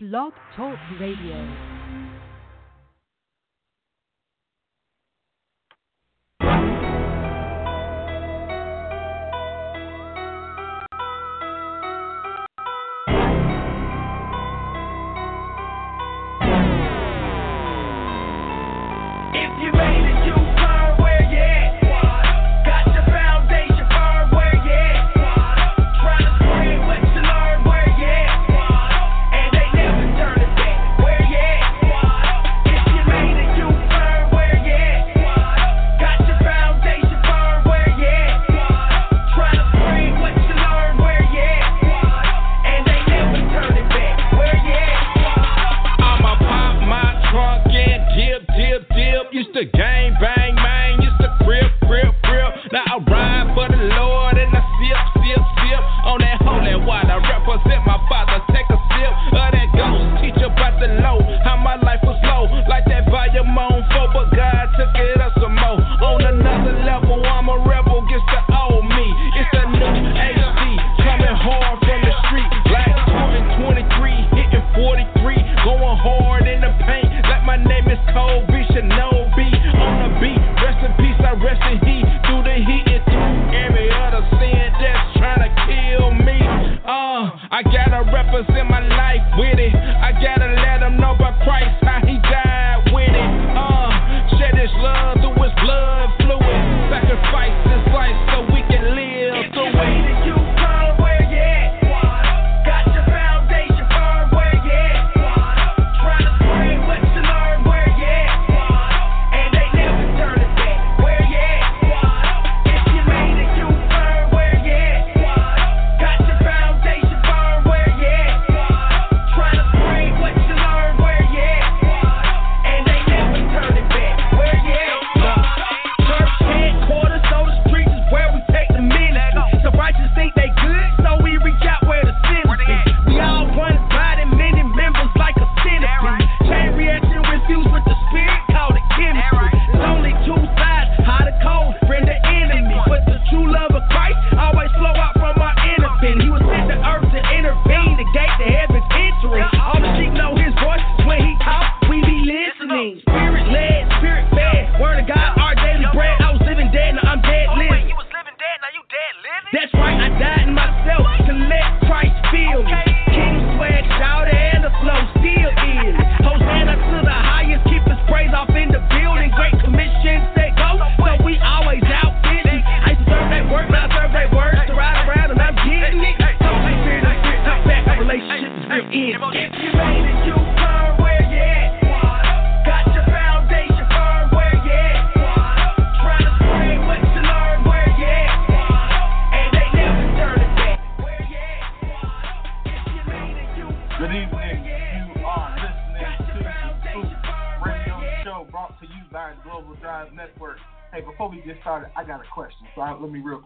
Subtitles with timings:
[0.00, 1.77] Blog Talk Radio.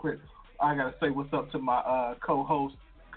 [0.03, 0.19] quick.
[0.61, 2.75] I gotta say what's up to my uh, co-host.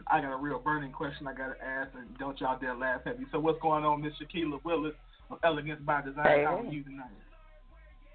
[0.08, 3.20] I got a real burning question I gotta ask, and don't y'all dare laugh at
[3.20, 3.26] me.
[3.32, 4.94] So what's going on, Miss Shaquilla Willis
[5.32, 6.26] of Elegance by Design?
[6.26, 6.68] Hey, How hey.
[6.68, 7.10] are you tonight?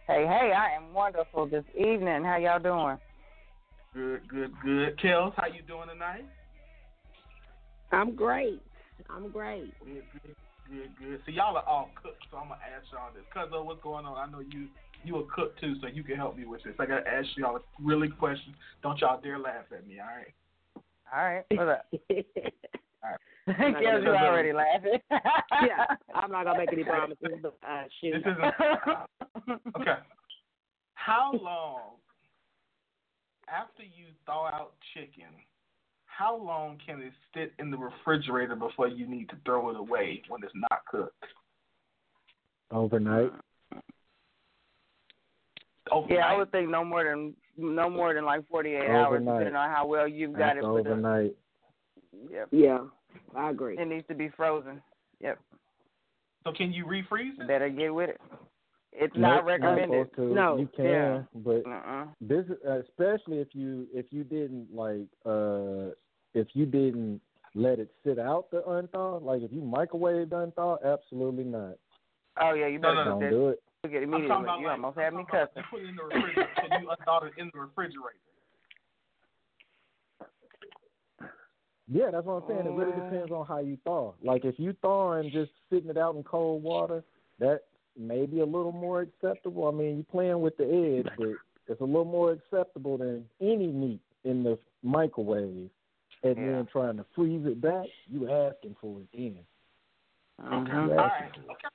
[0.07, 2.23] Hey, hey, I am wonderful this evening.
[2.23, 2.97] How y'all doing?
[3.93, 4.97] Good, good, good.
[4.99, 6.25] Kels, how you doing tonight?
[7.91, 8.63] I'm great.
[9.09, 9.75] I'm great.
[9.85, 10.37] Good, good,
[10.71, 11.21] good, good.
[11.27, 13.25] So y'all are all cooked, so I'm gonna ask y'all this.
[13.35, 14.17] Cuzzo, what's going on?
[14.17, 14.69] I know you
[15.03, 16.75] you a cook too, so you can help me with this.
[16.79, 18.55] I gotta ask y'all a really question.
[18.83, 20.35] Don't y'all dare laugh at me, all right?
[21.13, 21.45] All right.
[21.51, 21.87] What's up?
[23.03, 23.81] all right.
[23.81, 24.99] Kills you already laughing.
[25.11, 28.13] yeah, I'm not gonna make any promises, but uh, shoot.
[28.13, 29.61] This isn't...
[29.81, 29.97] okay.
[30.95, 31.97] How long
[33.49, 35.33] after you thaw out chicken?
[36.05, 40.23] How long can it sit in the refrigerator before you need to throw it away
[40.29, 41.25] when it's not cooked?
[42.71, 43.33] Overnight
[45.91, 46.19] overnight.
[46.19, 49.57] Yeah, I would think no more than no more than like forty eight hours, depending
[49.57, 50.65] on how well you've got That's it.
[50.65, 51.35] Overnight.
[52.31, 52.49] Yep.
[52.51, 52.79] Yeah,
[53.37, 53.79] I agree.
[53.79, 54.83] It needs to be frozen.
[55.21, 55.39] Yep.
[56.45, 57.47] So can you refreeze it?
[57.47, 58.21] Better get with it.
[58.93, 60.09] It's not recommended.
[60.17, 61.23] Not no, you can, yeah.
[61.35, 62.07] but uh-uh.
[62.21, 65.95] this especially if you if you didn't like uh
[66.35, 67.21] if you didn't
[67.55, 71.75] let it sit out the unthaw, like if you microwave unthaw, absolutely not.
[72.41, 73.31] Oh yeah, you better no, no, don't no.
[73.31, 73.63] do it.
[73.83, 74.31] It immediately.
[74.31, 75.63] I'm you like, almost had me cussing.
[75.71, 76.49] Put it in the refrigerator,
[76.81, 76.89] you
[77.25, 78.19] it in the refrigerator.
[81.89, 82.67] Yeah, that's what I'm saying.
[82.67, 84.13] It really depends on how you thaw.
[84.23, 87.03] Like if you thaw and just sitting it out in cold water,
[87.39, 87.63] that
[87.99, 89.67] may be a little more acceptable.
[89.67, 91.29] I mean, you're playing with the edge, but
[91.67, 95.71] it's a little more acceptable than any meat in the microwave.
[96.23, 96.53] And yeah.
[96.53, 99.39] then trying to freeze it back, you asking for it then.
[100.45, 101.31] All right.
[101.35, 101.41] It.
[101.51, 101.70] Okay.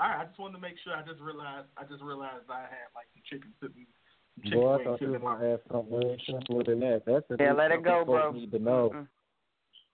[0.00, 0.20] All right.
[0.20, 0.94] I just wanted to make sure.
[0.94, 1.66] I just realized.
[1.76, 3.86] I just realized I had like some chicken sitting.
[3.86, 6.64] some Chicken Boy, I thought you sitting was in my- gonna ask something way simpler
[6.64, 7.02] than that.
[7.06, 8.32] That's the Yeah, let it go, bro.
[8.32, 8.90] Need to know.
[8.94, 9.08] Mm-mm.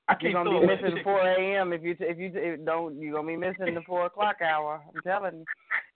[0.07, 1.05] I You're gonna be missing chicken.
[1.05, 1.73] 4 a.m.
[1.73, 4.83] if you if you if don't you're gonna be missing the four o'clock hour.
[4.95, 5.45] I'm telling you.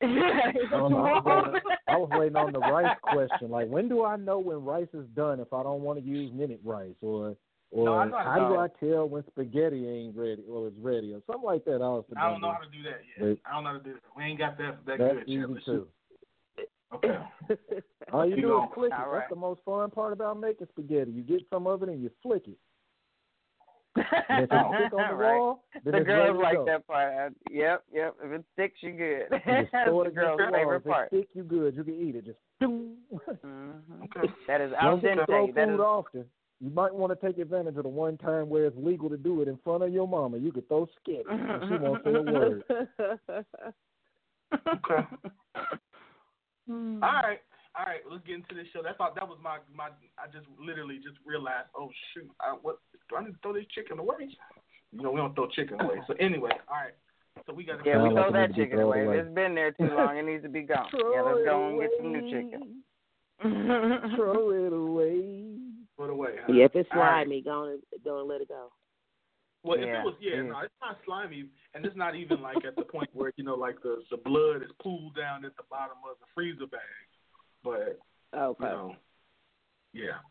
[0.00, 3.50] I, don't know, I, was I was waiting on the rice question.
[3.50, 6.32] Like, when do I know when rice is done if I don't want to use
[6.32, 7.36] minute rice, or
[7.70, 8.60] or No, I know how to how do know.
[8.60, 11.76] I tell when spaghetti ain't ready or is ready, or something like that?
[11.76, 13.26] I, was I don't know how to do that yet.
[13.26, 13.40] Wait.
[13.44, 14.02] I don't know how to do that.
[14.16, 15.86] We ain't got that that That's good easy Let's too.
[16.94, 17.18] Okay.
[18.12, 18.62] All you You do go.
[18.64, 18.98] is flick it.
[18.98, 21.10] All That's the most fun part about making spaghetti.
[21.10, 22.56] You get some of it and you flick it.
[23.96, 25.34] And if it's stick on the right.
[25.36, 26.64] wall, then The it's ready girls to like go.
[26.66, 27.32] that part.
[27.50, 28.14] Yep, yep.
[28.22, 29.26] If it sticks, you good.
[29.46, 30.52] You That's the girls' the wall.
[30.52, 31.08] favorite If it part.
[31.08, 31.74] stick, you good.
[31.76, 32.24] You can eat it.
[32.26, 32.94] Just doom.
[33.10, 33.70] hmm
[34.04, 34.32] Okay.
[34.46, 35.54] That is al Don't just throw dente.
[35.54, 36.24] That food is often.
[36.60, 39.42] You might want to take advantage of the one time where it's legal to do
[39.42, 40.38] it in front of your mama.
[40.38, 42.64] You could throw sketch and she won't say a word.
[44.52, 45.06] Okay.
[46.68, 47.02] Hmm.
[47.02, 47.40] All right.
[47.78, 48.00] All right.
[48.10, 48.82] Let's get into this show.
[48.84, 49.12] That's all.
[49.14, 49.88] That was my my.
[50.18, 51.68] I just literally just realized.
[51.74, 52.28] Oh shoot!
[52.40, 52.76] I, what
[53.08, 54.36] do I need to throw this chicken away?
[54.92, 55.96] You know we don't throw chicken away.
[56.06, 56.92] So anyway, all right.
[57.46, 57.88] So we got to.
[57.88, 59.04] Yeah, we throw like that need to be chicken away.
[59.04, 59.18] Away.
[59.20, 60.88] it's been there too long, it needs to be gone.
[60.92, 62.82] yeah, let's go and get some new chicken.
[64.16, 65.57] Throw it away.
[65.98, 66.30] Throw it away.
[66.40, 66.52] Huh?
[66.52, 67.26] Yeah, if it's All right.
[67.26, 68.70] slimy, go and go and let it go.
[69.64, 70.42] Well, if it was, yeah, yeah.
[70.42, 73.56] no, it's not slimy, and it's not even like at the point where you know,
[73.56, 76.80] like the the blood is pooled down at the bottom of the freezer bag.
[77.64, 77.98] But
[78.32, 78.64] Okay.
[78.64, 78.94] you know,
[79.92, 80.22] yeah,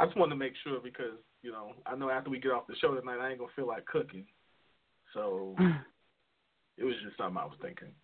[0.00, 2.66] I just wanted to make sure because you know I know after we get off
[2.66, 4.26] the show tonight, I ain't gonna feel like cooking,
[5.14, 5.54] so
[6.76, 7.94] it was just something I was thinking.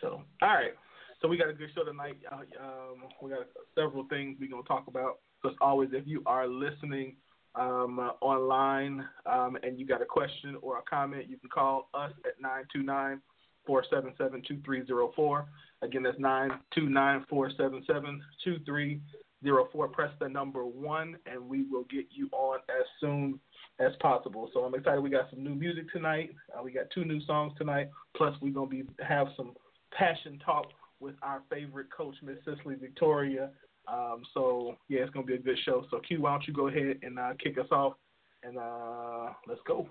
[0.00, 0.74] So, all right.
[1.20, 2.18] So we got a good show tonight.
[2.30, 5.18] Uh, Um, we got several things we're gonna talk about.
[5.44, 7.16] So as always, if you are listening
[7.54, 11.90] um, uh, online um, and you got a question or a comment, you can call
[11.92, 13.20] us at 929
[13.66, 15.46] 477 2304.
[15.82, 19.88] Again, that's 929 477 2304.
[19.88, 23.38] Press the number one, and we will get you on as soon
[23.80, 24.50] as possible.
[24.54, 25.02] So I'm excited.
[25.02, 26.30] We got some new music tonight.
[26.58, 27.90] Uh, we got two new songs tonight.
[28.16, 29.52] Plus, we're gonna be have some
[29.92, 30.68] passion talk
[31.00, 33.50] with our favorite coach, Miss Cicely Victoria.
[33.86, 35.84] Um, so yeah, it's gonna be a good show.
[35.90, 37.94] So Q, why don't you go ahead and uh, kick us off,
[38.42, 39.88] and uh, let's go.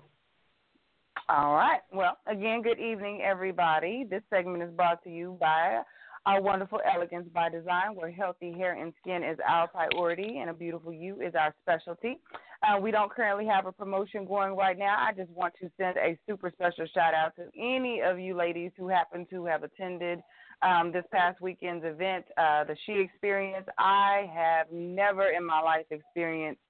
[1.28, 1.80] All right.
[1.92, 4.04] Well, again, good evening, everybody.
[4.08, 5.80] This segment is brought to you by
[6.26, 10.54] our wonderful Elegance by Design, where healthy hair and skin is our priority and a
[10.54, 12.18] beautiful you is our specialty.
[12.62, 14.96] Uh, we don't currently have a promotion going right now.
[14.98, 18.72] I just want to send a super special shout out to any of you ladies
[18.78, 20.20] who happen to have attended
[20.62, 23.66] um, this past weekend's event, uh, the She Experience.
[23.78, 26.60] I have never in my life experienced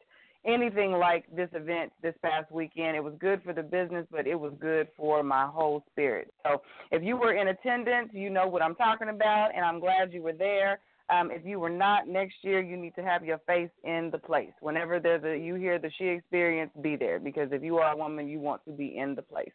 [0.47, 2.97] anything like this event this past weekend.
[2.97, 6.33] It was good for the business, but it was good for my whole spirit.
[6.45, 10.13] So if you were in attendance, you know what I'm talking about, and I'm glad
[10.13, 10.81] you were there.
[11.11, 14.19] Um, if you were not, next year you need to have your face in the
[14.19, 14.53] place.
[14.61, 17.97] Whenever there's a you hear the she experience, be there because if you are a
[17.97, 19.53] woman, you want to be in the place.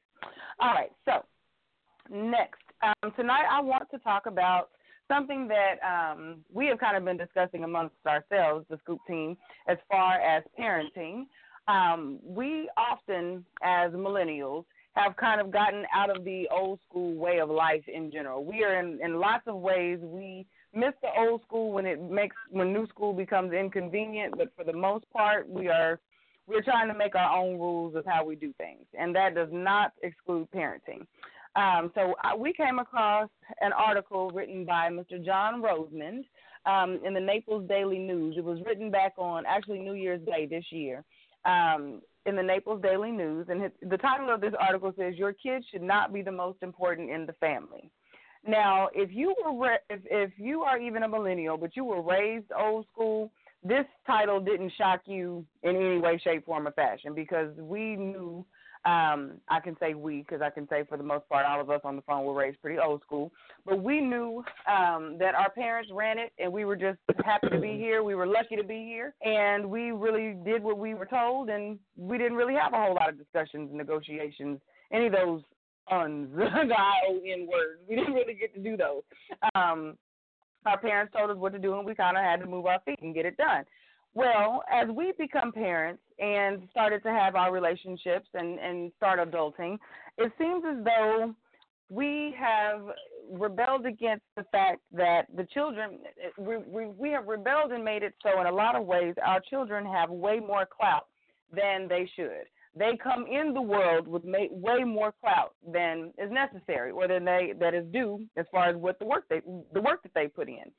[0.59, 1.25] All right, so
[2.11, 4.69] next um, tonight I want to talk about
[5.07, 9.35] something that um, we have kind of been discussing amongst ourselves, the Scoop team,
[9.67, 11.25] as far as parenting.
[11.67, 17.39] Um, we often, as millennials, have kind of gotten out of the old school way
[17.39, 18.43] of life in general.
[18.43, 22.35] We are in, in lots of ways we miss the old school when it makes
[22.49, 25.99] when new school becomes inconvenient, but for the most part we are
[26.47, 29.49] we're trying to make our own rules of how we do things, and that does
[29.51, 31.05] not exclude parenting.
[31.59, 35.23] Um, so uh, we came across an article written by Mr.
[35.23, 36.23] John Rosemond
[36.65, 38.35] um, in the Naples Daily News.
[38.37, 41.03] It was written back on actually New Year's Day this year
[41.43, 45.33] um, in the Naples Daily News, and his, the title of this article says "Your
[45.33, 47.91] kids should not be the most important in the family."
[48.47, 52.01] Now, if you were ra- if if you are even a millennial, but you were
[52.01, 53.31] raised old school,
[53.63, 58.45] this title didn't shock you in any way, shape, form, or fashion because we knew.
[58.85, 61.69] Um, I can say we because I can say for the most part, all of
[61.69, 63.31] us on the phone were raised pretty old school.
[63.65, 67.59] But we knew um, that our parents ran it, and we were just happy to
[67.59, 68.03] be here.
[68.03, 71.77] We were lucky to be here, and we really did what we were told, and
[71.97, 74.59] we didn't really have a whole lot of discussions, negotiations,
[74.93, 75.41] any of those
[75.91, 77.81] uns, the I-O-N words.
[77.87, 79.01] We didn't really get to do those.
[79.55, 79.97] Um,
[80.65, 82.79] our parents told us what to do, and we kind of had to move our
[82.85, 83.65] feet and get it done.
[84.13, 89.77] Well, as we become parents, and started to have our relationships and and start adulting,
[90.17, 91.33] it seems as though
[91.89, 92.81] we have
[93.31, 95.99] rebelled against the fact that the children
[96.37, 99.39] we, we we have rebelled and made it so in a lot of ways our
[99.49, 101.07] children have way more clout
[101.55, 102.45] than they should.
[102.75, 107.53] They come in the world with way more clout than is necessary or than they
[107.59, 109.41] that is due as far as what the work they
[109.73, 110.71] the work that they put in.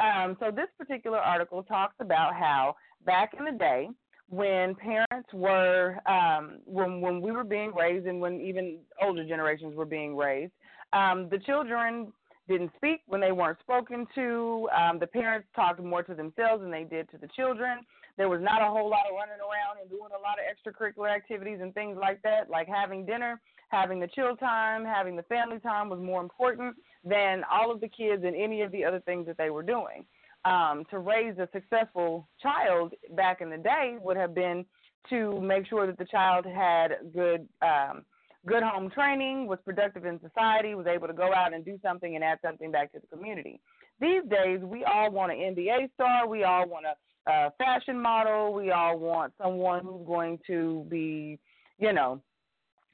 [0.00, 3.88] Um, so this particular article talks about how back in the day
[4.30, 9.74] when parents were um, when when we were being raised and when even older generations
[9.74, 10.52] were being raised,
[10.92, 12.12] um, the children
[12.48, 14.68] didn't speak when they weren't spoken to.
[14.76, 17.80] Um, the parents talked more to themselves than they did to the children.
[18.16, 21.14] There was not a whole lot of running around and doing a lot of extracurricular
[21.14, 25.60] activities and things like that, like having dinner, having the chill time, having the family
[25.60, 29.26] time was more important than all of the kids and any of the other things
[29.26, 30.04] that they were doing.
[30.44, 34.64] Um, to raise a successful child back in the day would have been
[35.10, 38.04] to make sure that the child had good um,
[38.46, 42.14] good home training, was productive in society, was able to go out and do something
[42.14, 43.60] and add something back to the community.
[44.00, 46.28] These days, we all want an NBA star.
[46.28, 46.94] We all want a
[47.28, 48.52] a fashion model.
[48.54, 51.38] We all want someone who's going to be,
[51.78, 52.22] you know,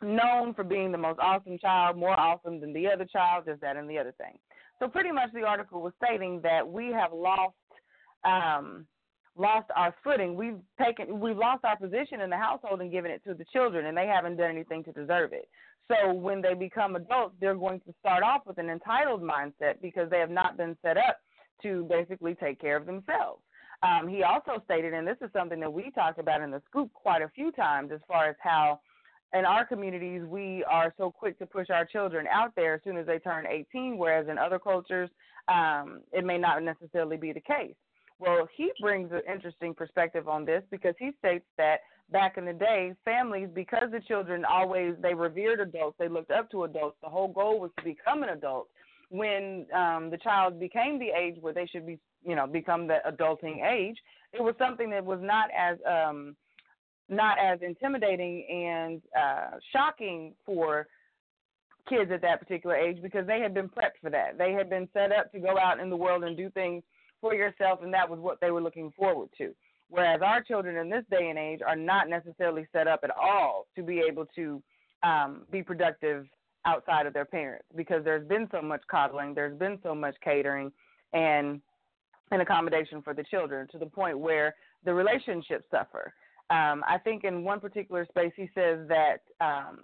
[0.02, 3.76] known for being the most awesome child, more awesome than the other child, just that
[3.76, 4.38] and the other thing.
[4.78, 7.54] So pretty much the article was stating that we have lost
[8.24, 8.86] um,
[9.36, 10.34] lost our footing.
[10.34, 13.86] We've taken we've lost our position in the household and given it to the children
[13.86, 15.48] and they haven't done anything to deserve it.
[15.88, 20.08] So when they become adults, they're going to start off with an entitled mindset because
[20.08, 21.18] they have not been set up
[21.62, 23.42] to basically take care of themselves.
[23.82, 26.90] Um, he also stated, and this is something that we talked about in the scoop
[26.94, 28.80] quite a few times, as far as how
[29.34, 32.96] in our communities we are so quick to push our children out there as soon
[32.96, 35.10] as they turn 18, whereas in other cultures
[35.48, 37.74] um, it may not necessarily be the case.
[38.18, 42.52] Well, he brings an interesting perspective on this because he states that back in the
[42.52, 46.96] day, families, because the children always they revered adults, they looked up to adults.
[47.02, 48.68] The whole goal was to become an adult.
[49.10, 52.98] When um, the child became the age where they should be you know become the
[53.06, 53.96] adulting age,
[54.32, 56.36] it was something that was not as um,
[57.08, 60.86] not as intimidating and uh, shocking for
[61.88, 64.38] kids at that particular age because they had been prepped for that.
[64.38, 66.82] They had been set up to go out in the world and do things
[67.20, 69.54] for yourself, and that was what they were looking forward to.
[69.90, 73.66] Whereas our children in this day and age are not necessarily set up at all
[73.76, 74.62] to be able to
[75.02, 76.26] um, be productive
[76.64, 80.72] outside of their parents because there's been so much coddling, there's been so much catering,
[81.12, 81.60] and
[82.30, 86.12] and accommodation for the children to the point where the relationships suffer.
[86.50, 89.80] Um, I think in one particular space he says that um,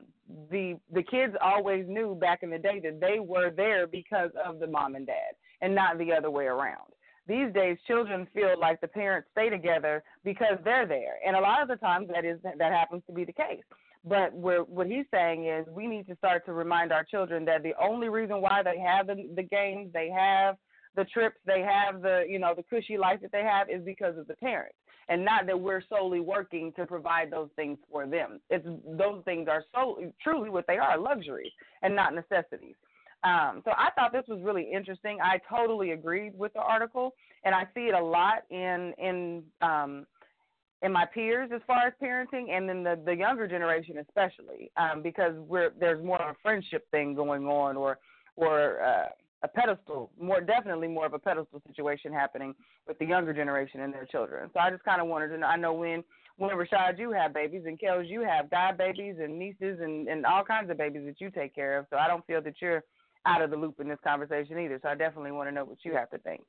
[0.51, 4.59] the the kids always knew back in the day that they were there because of
[4.59, 6.93] the mom and dad and not the other way around.
[7.27, 11.63] These days, children feel like the parents stay together because they're there, and a lot
[11.63, 13.63] of the times that is that happens to be the case.
[14.05, 17.75] But what he's saying is we need to start to remind our children that the
[17.81, 20.57] only reason why they have the, the games they have
[20.97, 24.17] the trips they have, the you know the cushy life that they have is because
[24.19, 24.77] of the parents,
[25.11, 28.41] and not that we're solely working to provide those things for them.
[28.49, 31.53] It's those things are so truly what they are, luxuries
[31.83, 32.77] and not necessities.
[33.25, 35.19] Um, so I thought this was really interesting.
[35.23, 37.13] I totally agreed with the article,
[37.45, 40.07] and I see it a lot in in um,
[40.83, 45.03] in my peers as far as parenting, and then the the younger generation especially, um,
[45.03, 47.99] because we're there's more of a friendship thing going on, or
[48.37, 49.09] or uh,
[49.43, 52.55] a pedestal, more definitely more of a pedestal situation happening
[52.87, 54.51] with the younger generation and their children.
[54.53, 55.47] So I just kind of wanted to know.
[55.47, 56.05] I know when
[56.37, 60.27] when Rashad you have babies and Kels you have god babies and nieces and and
[60.27, 61.87] all kinds of babies that you take care of.
[61.91, 62.85] So I don't feel that you're
[63.27, 64.79] out of the loop in this conversation either.
[64.83, 66.43] So I definitely want to know what you have to think.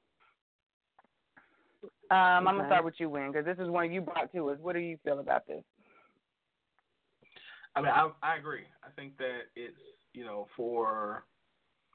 [2.11, 4.57] Um, I'm gonna start with you, Win, because this is one you brought to us.
[4.61, 5.63] What do you feel about this?
[7.75, 8.65] I mean, I, I agree.
[8.83, 9.77] I think that it's
[10.13, 11.23] you know for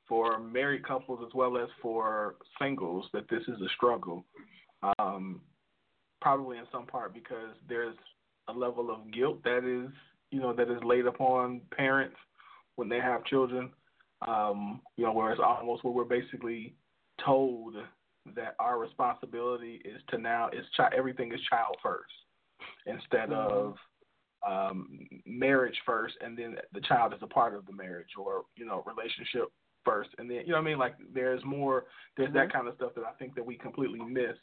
[0.08, 4.24] for married couples as well as for singles that this is a struggle.
[4.98, 5.40] Um,
[6.20, 7.96] probably in some part because there's
[8.48, 9.92] a level of guilt that is
[10.30, 12.16] you know that is laid upon parents
[12.76, 13.70] when they have children.
[14.26, 16.74] Um, you know, where it's almost where we're basically
[17.24, 17.74] told
[18.34, 22.12] that our responsibility is to now is chi- everything is child first
[22.86, 23.34] instead mm-hmm.
[23.34, 23.76] of
[24.46, 28.64] um, marriage first, and then the child is a part of the marriage or you
[28.64, 29.52] know relationship
[29.86, 30.78] first, and then you know what I mean.
[30.78, 31.84] Like there's more,
[32.16, 32.36] there's mm-hmm.
[32.38, 34.36] that kind of stuff that I think that we completely miss.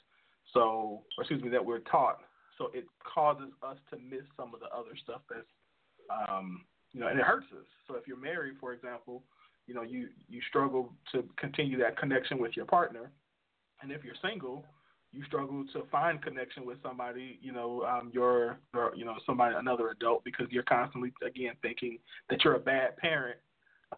[0.53, 2.19] So, or excuse me, that we're taught.
[2.57, 5.47] So it causes us to miss some of the other stuff that's,
[6.09, 7.65] um, you know, and it hurts us.
[7.87, 9.23] So if you're married, for example,
[9.67, 13.11] you know, you you struggle to continue that connection with your partner,
[13.81, 14.65] and if you're single,
[15.13, 19.55] you struggle to find connection with somebody, you know, um, your, your, you know, somebody,
[19.55, 23.37] another adult, because you're constantly, again, thinking that you're a bad parent.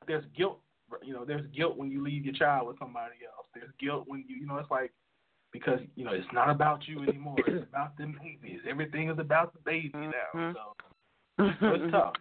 [0.08, 0.60] There's guilt,
[1.04, 3.48] you know, there's guilt when you leave your child with somebody else.
[3.54, 4.92] There's guilt when you, you know, it's like
[5.51, 7.38] because you know it's not about you anymore.
[7.48, 8.60] It's about them babies.
[8.70, 10.32] Everything is about the baby now.
[10.34, 10.54] Mhm.
[10.54, 12.13] So, so it's tough.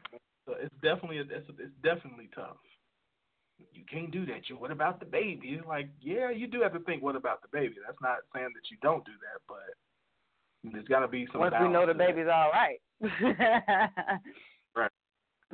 [0.47, 2.57] So it's definitely it's, it's definitely tough.
[3.73, 4.49] You can't do that.
[4.49, 5.57] You what about the baby?
[5.59, 7.77] It's like yeah, you do have to think what about the baby.
[7.85, 11.41] That's not saying that you don't do that, but there's got to be some.
[11.41, 12.81] Once we know the baby's all right.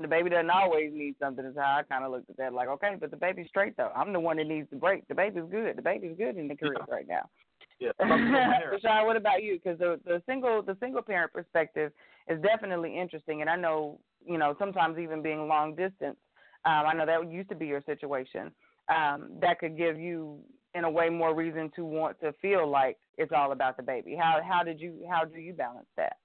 [0.01, 1.45] The baby doesn't always need something.
[1.45, 2.55] Is how I kind of looked at that.
[2.55, 3.93] Like, okay, but the baby's straight though.
[3.95, 5.07] I'm the one that needs the break.
[5.09, 5.77] The baby's good.
[5.77, 6.95] The baby's good in the crib Yeah.
[6.95, 7.29] right now.
[7.79, 7.91] Yeah.
[8.01, 9.59] Rashad, what about you?
[9.63, 11.93] Because the the single the single parent perspective
[12.29, 16.19] is definitely interesting, and I know you know sometimes even being long distance,
[16.65, 18.53] um, I know that used to be your situation.
[18.89, 20.41] Um, that could give you
[20.75, 24.15] in a way more reason to want to feel like it's all about the baby.
[24.15, 26.17] How how did you how do you balance that?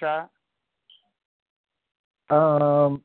[0.00, 0.28] Rashad?
[2.28, 3.02] Um,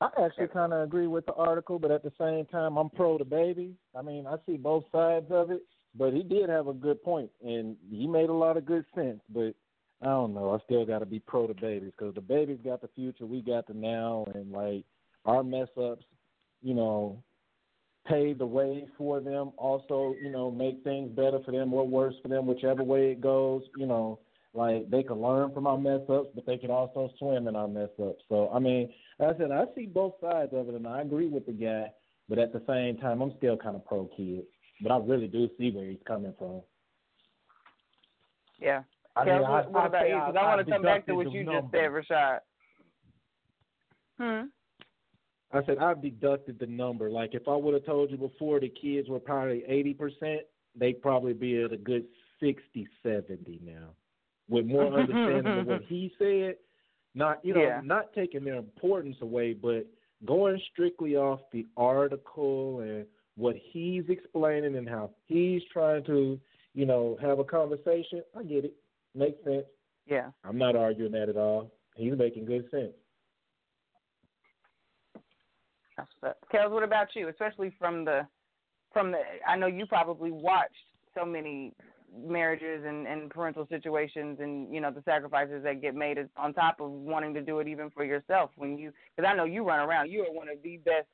[0.00, 3.18] I actually kind of agree with the article, but at the same time, I'm pro
[3.18, 3.74] the baby.
[3.96, 5.62] I mean, I see both sides of it,
[5.96, 9.20] but he did have a good point, and he made a lot of good sense.
[9.32, 9.54] But
[10.02, 10.52] I don't know.
[10.52, 13.40] I still got to be pro the babies because the baby's got the future, we
[13.40, 14.84] got the now, and like
[15.24, 16.04] our mess ups,
[16.62, 17.22] you know,
[18.06, 19.52] pave the way for them.
[19.56, 23.20] Also, you know, make things better for them or worse for them, whichever way it
[23.20, 23.62] goes.
[23.76, 24.18] You know,
[24.54, 27.68] like they can learn from our mess ups, but they can also swim in our
[27.68, 28.22] mess ups.
[28.28, 31.28] So I mean, like I said I see both sides of it, and I agree
[31.28, 31.90] with the guy.
[32.28, 34.44] But at the same time, I'm still kind of pro kid.
[34.82, 36.62] But I really do see where he's coming from.
[38.60, 38.82] Yeah.
[39.16, 40.14] I Kel, mean, what, I- what I about say you?
[40.14, 42.02] Because I, I want to come back to what the you just number.
[42.08, 42.38] said, Rashad.
[44.18, 44.46] Hmm.
[45.52, 47.10] I said I've deducted the number.
[47.10, 50.40] Like if I would have told you before the kids were probably eighty percent,
[50.74, 52.04] they'd probably be at a good
[52.40, 53.90] sixty, seventy now.
[54.48, 56.56] With more understanding of what he said.
[57.14, 57.80] Not you know, Yeah.
[57.84, 59.86] not taking their importance away, but
[60.24, 66.40] going strictly off the article and what he's explaining and how he's trying to,
[66.72, 68.22] you know, have a conversation.
[68.36, 68.74] I get it.
[69.14, 69.66] Makes sense.
[70.06, 70.30] Yeah.
[70.44, 71.70] I'm not arguing that at all.
[71.96, 72.92] He's making good sense.
[75.96, 76.36] That's.
[76.52, 77.28] Kels, what about you?
[77.28, 78.26] Especially from the
[78.92, 80.74] from the I know you probably watched
[81.16, 81.72] so many
[82.22, 86.52] marriages and, and parental situations and you know the sacrifices that get made as, on
[86.52, 89.66] top of wanting to do it even for yourself when you because I know you
[89.66, 91.06] run around you are one of the best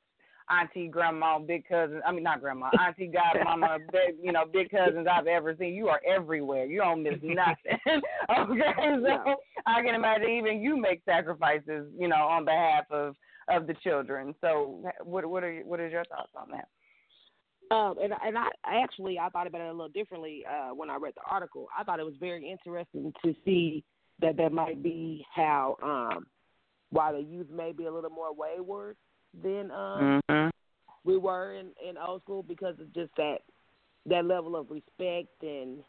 [0.49, 5.07] auntie grandma big cousins I mean not grandma auntie godmama big, you know big cousins
[5.11, 5.73] I've ever seen.
[5.73, 6.65] You are everywhere.
[6.65, 7.79] You don't miss nothing.
[8.29, 9.35] Okay so
[9.65, 13.15] I can imagine even you make sacrifices you know on behalf of
[13.49, 14.35] of the children.
[14.41, 16.67] So what what are what is your thoughts on that
[17.71, 20.97] Um, and and I, actually I thought about it a little differently uh, when I
[20.97, 21.67] read the article.
[21.77, 23.83] I thought it was very interesting to see
[24.19, 26.27] that that might be how um,
[26.89, 28.97] why the youth may be a little more wayward
[29.41, 30.49] than um, mm-hmm.
[31.05, 33.37] we were in, in old school because of just that
[34.05, 35.79] that level of respect and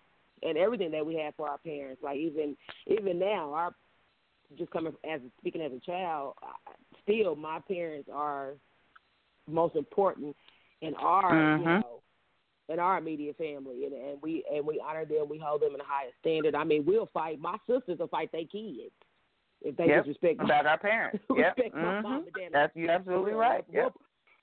[0.44, 2.00] and everything that we had for our parents.
[2.00, 3.74] Like even even now, our
[4.56, 6.34] just coming as speaking as a child,
[7.02, 8.52] still my parents are
[9.48, 10.36] most important
[10.82, 11.80] in our you Mhm.
[11.80, 12.02] know
[12.68, 15.78] in our immediate family and, and we and we honor them we hold them in
[15.78, 18.92] the highest standard i mean we'll fight my sisters will fight their kids
[19.62, 22.02] if they Yep, disrespect about our parents yep respect my mhm.
[22.02, 23.92] mom and dad that's you're absolutely right We'll, yep.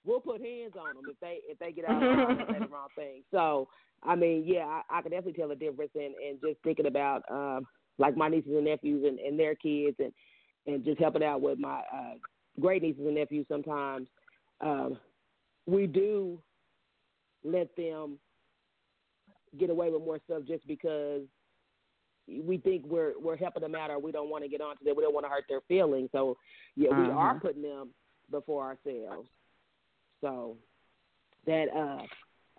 [0.06, 2.90] we'll put hands on them if they if they get out and say the wrong
[2.96, 3.24] thing.
[3.32, 3.68] So
[4.04, 7.24] I mean, yeah, I, I can definitely tell the difference in in just thinking about
[7.30, 10.14] um like my nieces and nephews and, and their kids and
[10.68, 12.14] and just helping out with my uh
[12.60, 14.08] great nieces and nephews sometimes.
[14.62, 14.98] Um
[15.70, 16.42] we do
[17.44, 18.20] let them
[19.58, 21.22] get away with more stuff just because
[22.28, 24.84] we think we're we're helping them out or we don't want to get on to
[24.84, 24.96] them.
[24.96, 26.10] We don't want to hurt their feelings.
[26.12, 26.38] So
[26.76, 27.42] yeah, we are Mhm.
[27.42, 27.94] putting them
[28.30, 29.28] before ourselves.
[30.22, 30.58] So
[31.46, 32.06] that uh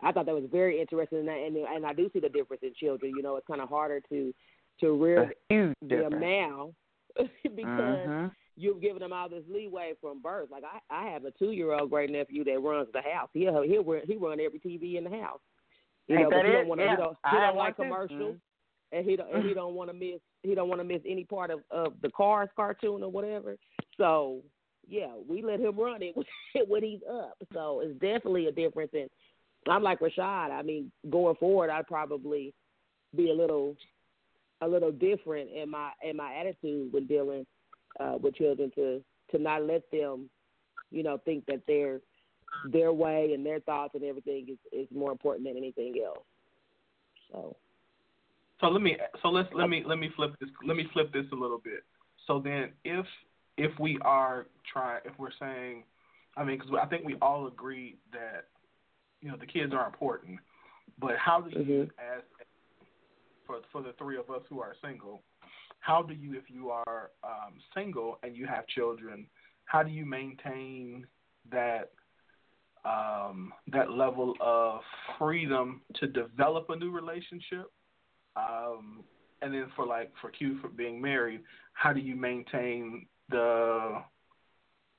[0.02, 2.62] I thought that was very interesting and I, and, and I do see the difference
[2.62, 3.14] in children.
[3.16, 4.34] You know, it's kind of harder to
[4.80, 5.32] to rear
[5.82, 6.72] them difference now
[7.54, 8.30] because Mhm.
[8.60, 10.50] You've given them all this leeway from birth.
[10.50, 13.28] Like I, I have a two year old great nephew that runs the house.
[13.32, 15.40] He'll he'll run, he run every TV in the house.
[16.06, 16.84] You Ain't know, but he don't want to.
[16.84, 16.90] Yeah.
[16.90, 18.40] He don't, he don't like commercials, Mhm.
[18.92, 21.24] and he don't and he don't want to miss he don't want to miss any
[21.24, 23.56] part of of the Cars cartoon or whatever.
[23.96, 24.42] So
[24.88, 26.14] yeah, we let him run it
[26.68, 27.36] when he's up.
[27.52, 28.90] So it's definitely a difference.
[28.92, 29.08] And
[29.68, 30.50] I'm like Rashad.
[30.50, 32.52] I mean, going forward, I'd probably
[33.16, 33.76] be a little
[34.62, 37.46] a little different in my in my attitude when dealing
[37.98, 40.28] uh, with children to to not let them,
[40.90, 42.00] you know, think that they're
[42.64, 46.24] their way and their thoughts and everything is is more important than anything else.
[47.32, 47.56] So.
[48.60, 51.24] So let me so let's let me let me flip this let me flip this
[51.32, 51.82] a little bit.
[52.26, 53.06] So then if
[53.56, 55.84] if we are trying if we're saying
[56.36, 58.46] I mean because I think we all agree that
[59.22, 60.38] you know the kids are important,
[60.98, 61.90] but how do you Mhm.
[61.98, 62.22] as
[63.46, 65.22] for for the three of us who are single,
[65.80, 69.26] how do you if you are um, single and you have children,
[69.64, 71.06] how do you maintain
[71.50, 71.90] that
[72.84, 74.80] um, that level of
[75.18, 77.70] freedom to develop a new relationship?
[78.36, 79.04] Um,
[79.42, 81.40] and then for like for Q for being married,
[81.72, 84.02] how do you maintain the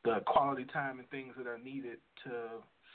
[0.04, 2.32] the quality time and things that are needed to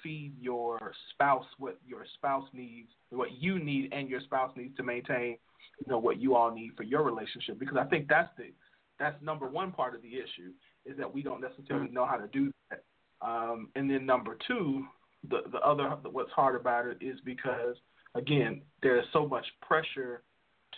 [0.03, 4.83] feed your spouse what your spouse needs, what you need and your spouse needs to
[4.83, 5.37] maintain,
[5.79, 7.59] you know, what you all need for your relationship.
[7.59, 8.53] Because I think that's the
[8.99, 10.53] that's number one part of the issue
[10.87, 12.83] is that we don't necessarily know how to do that.
[13.21, 14.85] Um, and then number two,
[15.29, 17.77] the the other what's hard about it is because
[18.15, 20.23] again there's so much pressure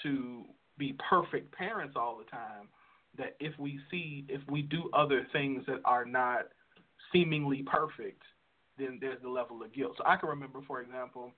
[0.02, 0.44] to
[0.78, 2.68] be perfect parents all the time
[3.16, 6.48] that if we see if we do other things that are not
[7.12, 8.22] seemingly perfect,
[8.78, 9.94] then there's the level of guilt.
[9.96, 11.32] So I can remember, for example,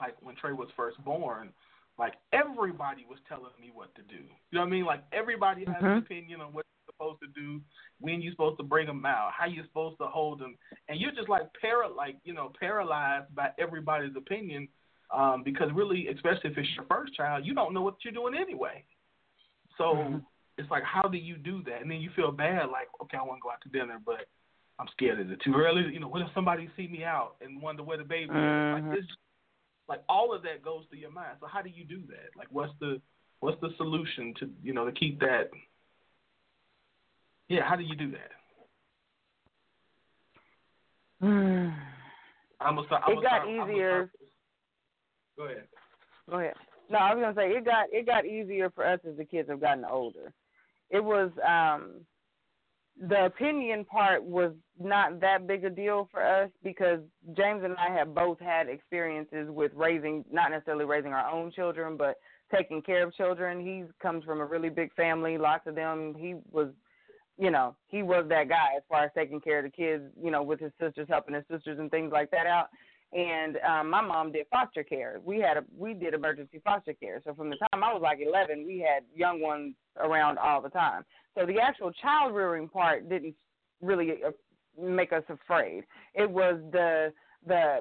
[0.00, 1.50] like when Trey was first born,
[1.98, 4.24] like everybody was telling me what to do.
[4.50, 4.84] You know what I mean?
[4.84, 5.98] Like everybody has an Mhm.
[5.98, 7.60] opinion on what you're supposed to do,
[8.00, 10.56] when you're supposed to bring them out, how you're supposed to hold them,
[10.88, 14.68] and you're just like para like you know paralyzed by everybody's opinion.
[15.10, 18.34] Um, because really, especially if it's your first child, you don't know what you're doing
[18.34, 18.82] anyway.
[19.76, 20.26] So Mhm.
[20.56, 21.82] it's like, how do you do that?
[21.82, 24.26] And then you feel bad, like, okay, I want to go out to dinner, but
[24.78, 25.20] I'm scared.
[25.20, 25.82] Is it too early?
[25.92, 28.32] You know, what if somebody see me out and wonder where the baby is?
[28.32, 28.72] Mhm.
[28.72, 29.04] Like this,
[29.88, 31.36] like all of that goes through your mind.
[31.40, 32.36] So how do you do that?
[32.36, 33.00] Like, what's the
[33.40, 35.50] what's the solution to you know to keep that?
[37.48, 38.30] Yeah, how do you do that?
[41.22, 43.02] I'm gonna start.
[43.06, 44.10] I'm It got start, easier.
[45.36, 45.64] Go ahead.
[46.28, 46.54] Go ahead.
[46.90, 49.48] No, I was gonna say it got it got easier for us as the kids
[49.48, 50.32] have gotten older.
[50.90, 52.06] It was um
[53.00, 57.00] the opinion part was not that big a deal for us because
[57.36, 61.96] James and I have both had experiences with raising not necessarily raising our own children,
[61.96, 62.16] but
[62.54, 63.60] taking care of children.
[63.60, 66.14] He comes from a really big family, lots of them.
[66.16, 66.68] He was
[67.38, 70.30] you know, he was that guy as far as taking care of the kids, you
[70.30, 72.68] know, with his sisters, helping his sisters and things like that out
[73.12, 75.20] and um my mom did foster care.
[75.24, 77.20] We had a we did emergency foster care.
[77.24, 80.70] So from the time I was like 11, we had young ones around all the
[80.70, 81.04] time.
[81.36, 83.34] So the actual child rearing part didn't
[83.80, 84.30] really uh,
[84.80, 85.84] make us afraid.
[86.14, 87.12] It was the
[87.46, 87.80] the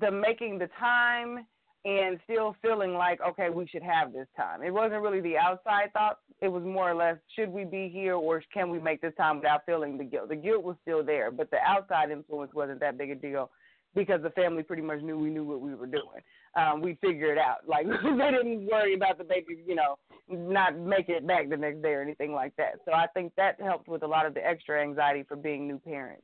[0.00, 1.46] the making the time
[1.84, 4.62] and still feeling like okay, we should have this time.
[4.62, 6.18] It wasn't really the outside thought.
[6.40, 9.36] It was more or less should we be here or can we make this time
[9.36, 10.28] without feeling the guilt.
[10.28, 13.50] The guilt was still there, but the outside influence wasn't that big a deal
[13.94, 16.22] because the family pretty much knew we knew what we were doing.
[16.56, 17.66] Um, we figured it out.
[17.66, 19.96] Like they didn't worry about the baby, you know,
[20.28, 22.80] not making it back the next day or anything like that.
[22.84, 25.78] So I think that helped with a lot of the extra anxiety for being new
[25.78, 26.22] parents.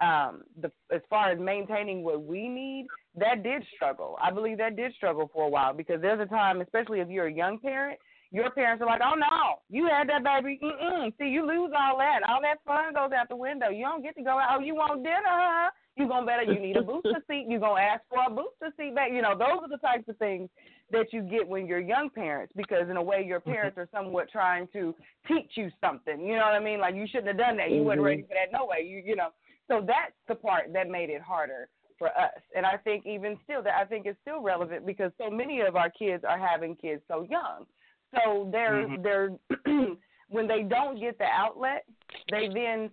[0.00, 4.18] Um, the, as far as maintaining what we need, that did struggle.
[4.20, 7.28] I believe that did struggle for a while because there's a time, especially if you're
[7.28, 7.98] a young parent,
[8.32, 10.58] your parents are like, "Oh no, you had that baby.
[10.60, 11.16] Mm-mm.
[11.18, 12.20] See, you lose all that.
[12.28, 13.68] All that fun goes out the window.
[13.68, 14.48] You don't get to go out.
[14.56, 15.22] Oh, you want dinner?
[15.24, 15.70] Huh?
[15.96, 16.42] You gonna better.
[16.42, 17.46] You need a booster seat.
[17.48, 19.10] You're gonna ask for a booster seat back.
[19.12, 20.48] You know, those are the types of things
[20.90, 24.28] that you get when you're young parents because in a way your parents are somewhat
[24.30, 24.94] trying to
[25.28, 26.20] teach you something.
[26.20, 26.80] You know what I mean?
[26.80, 27.70] Like you shouldn't have done that.
[27.70, 28.06] You wasn't Mhm.
[28.06, 28.52] ready for that.
[28.52, 28.82] No way.
[28.82, 29.28] You you know.
[29.68, 32.32] So that's the part that made it harder for us.
[32.54, 35.76] And I think even still that I think it's still relevant because so many of
[35.76, 37.66] our kids are having kids so young.
[38.14, 39.02] So they're Mhm.
[39.02, 39.30] they're
[40.28, 41.84] when they don't get the outlet,
[42.30, 42.90] they then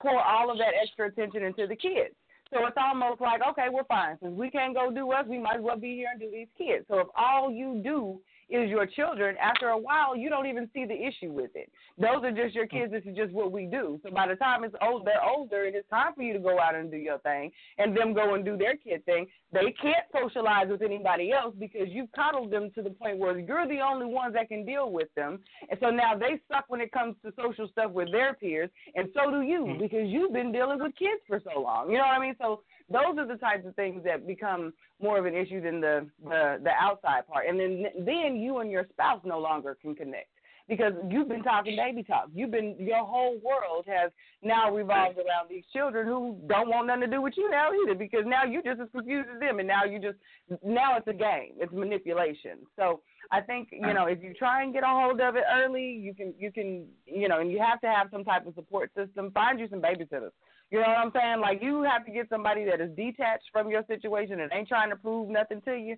[0.00, 2.14] pour all of that extra attention into the kids.
[2.52, 4.16] So it's almost like, okay, we're fine.
[4.22, 6.46] Since we can't go do us, we might as well be here and do these
[6.56, 6.86] kids.
[6.88, 10.84] So if all you do is your children, after a while, you don't even see
[10.84, 11.70] the issue with it.
[11.98, 12.92] Those are just your kids.
[12.92, 14.00] This is just what we do.
[14.04, 16.60] So by the time it's old, they're older, and it's time for you to go
[16.60, 19.26] out and do your thing, and them go and do their kid thing.
[19.52, 23.66] They can't socialize with anybody else because you've coddled them to the point where you're
[23.66, 25.40] the only ones that can deal with them.
[25.68, 29.08] And so now they suck when it comes to social stuff with their peers, and
[29.14, 29.78] so do you Mhm.
[29.78, 31.90] because you've been dealing with kids for so long.
[31.90, 32.36] You know what I mean?
[32.38, 36.06] So those are the types of things that become more of an issue than the
[36.22, 37.46] the, the outside part.
[37.48, 40.28] And then then you and your spouse no longer can connect
[40.68, 42.28] because you've been talking baby talk.
[42.34, 44.10] You've been your whole world has
[44.42, 47.94] now revolved around these children who don't want nothing to do with you now either
[47.94, 50.18] because now you're just as confused as them and now you just
[50.64, 51.52] now it's a game.
[51.58, 52.58] It's manipulation.
[52.76, 55.90] So I think, you know, if you try and get a hold of it early,
[55.90, 58.90] you can you can you know, and you have to have some type of support
[58.96, 59.30] system.
[59.32, 60.30] Find you some babysitters.
[60.70, 61.40] You know what I'm saying?
[61.40, 64.90] Like you have to get somebody that is detached from your situation and ain't trying
[64.90, 65.96] to prove nothing to you.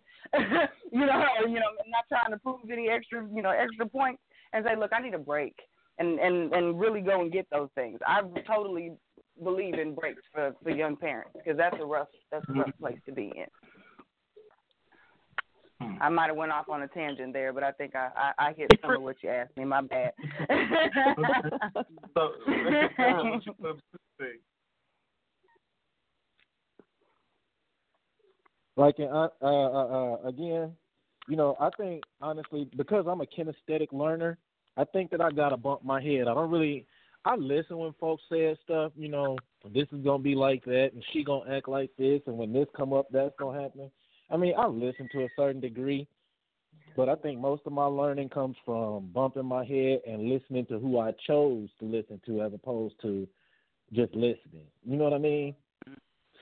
[0.93, 4.21] you know, or, you know, not trying to prove any extra, you know, extra points
[4.53, 5.55] and say, "Look, I need a break."
[5.99, 7.99] And and and really go and get those things.
[8.07, 8.93] I totally
[9.43, 12.99] believe in breaks for for young parents because that's a rough that's a rough place
[13.07, 13.47] to be in.
[15.81, 15.97] Hmm.
[16.03, 18.53] I might have went off on a tangent there, but I think I I, I
[18.53, 19.65] hit some of what you asked me.
[19.65, 20.13] My bad.
[22.15, 22.33] So,
[22.97, 23.81] what you put
[24.21, 24.27] say?
[28.79, 30.73] Like uh, uh, uh, uh, again,
[31.29, 34.39] you know, I think honestly because I'm a kinesthetic learner,
[34.77, 36.29] I think that I gotta bump my head.
[36.29, 36.87] I don't really.
[37.25, 38.93] I listen when folks say stuff.
[38.97, 39.37] You know,
[39.75, 42.69] this is gonna be like that, and she gonna act like this, and when this
[42.77, 43.91] come up, that's gonna happen.
[44.31, 46.07] I mean, I listen to a certain degree,
[46.95, 50.79] but I think most of my learning comes from bumping my head and listening to
[50.79, 53.27] who I chose to listen to, as opposed to
[53.93, 54.69] just listening.
[54.87, 55.57] You know what I mean?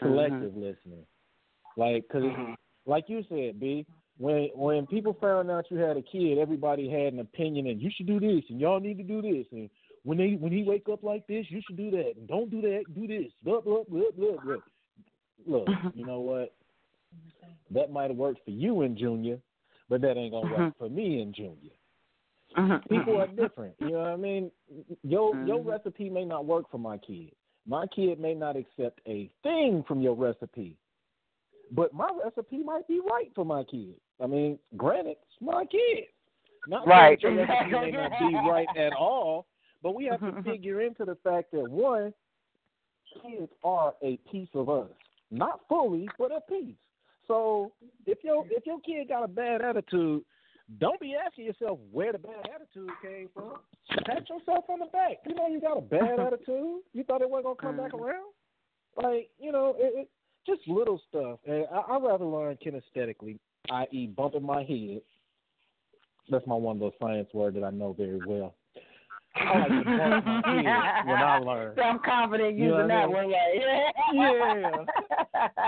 [0.02, 1.06] Selective listening.
[1.76, 2.56] Like, because Mhm.
[2.86, 3.86] like you said, B,
[4.18, 7.90] when when people found out you had a kid, everybody had an opinion, and you
[7.90, 9.68] should do this, and y'all need to do this, and
[10.04, 12.60] when they when he wake up like this, you should do that, and don't do
[12.62, 14.56] that, do this, blah blah blah blah blah.
[15.46, 15.88] Look, mm-hmm.
[15.94, 16.54] you know what?
[17.70, 19.38] That might have worked for you and junior,
[19.88, 20.84] but that ain't gonna work mm-hmm.
[20.84, 21.72] for me and junior.
[22.56, 23.74] Mm-hmm, people are different.
[23.80, 24.50] You know what I mean?
[25.02, 27.32] Your your recipe may not work for my kid.
[27.66, 30.76] My kid may not accept a thing from your recipe,
[31.72, 33.94] but my recipe might be right for my kid.
[34.22, 36.04] I mean, granted, it's my kid.
[36.68, 37.20] Not Right.
[37.20, 39.46] your recipe may not be right at all,
[39.82, 42.12] but we have to figure into the fact that one,
[43.22, 44.90] kids are a piece of us,
[45.30, 46.76] not fully, but a piece.
[47.26, 47.72] So
[48.06, 50.22] if your if your kid got a bad attitude,
[50.78, 53.54] don't be asking yourself where the bad attitude came from.
[54.04, 55.18] Pat yourself on the back.
[55.26, 56.82] You know you got a bad attitude.
[56.92, 58.00] You thought it wasn't gonna come back mm.
[58.00, 58.32] around.
[58.96, 60.08] Like you know, it, it
[60.46, 61.38] just little stuff.
[61.46, 63.38] And I, I rather learn kinesthetically,
[63.70, 65.00] i.e., bumping my head.
[66.30, 68.54] That's my one little science word that I know very well.
[69.36, 71.74] I like to bump my head when I learn.
[71.76, 73.28] So I'm confident You know using that one.
[73.28, 73.62] Right?
[74.14, 74.70] Yeah.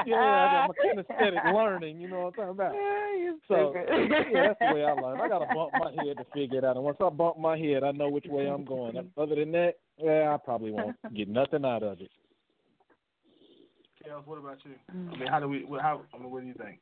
[0.07, 2.01] Yeah, I'm a kinesthetic learning.
[2.01, 2.73] You know what I'm talking about?
[3.19, 5.21] you So yeah, that's the way I learn.
[5.21, 6.77] I gotta bump my head to figure it out.
[6.77, 8.97] And once I bump my head, I know which way I'm going.
[9.17, 12.11] Other than that, yeah, I probably won't get nothing out of it.
[14.09, 14.73] Kels, what about you?
[14.89, 15.65] I mean, how do we?
[15.65, 16.03] what- How?
[16.15, 16.81] I mean, what do you think?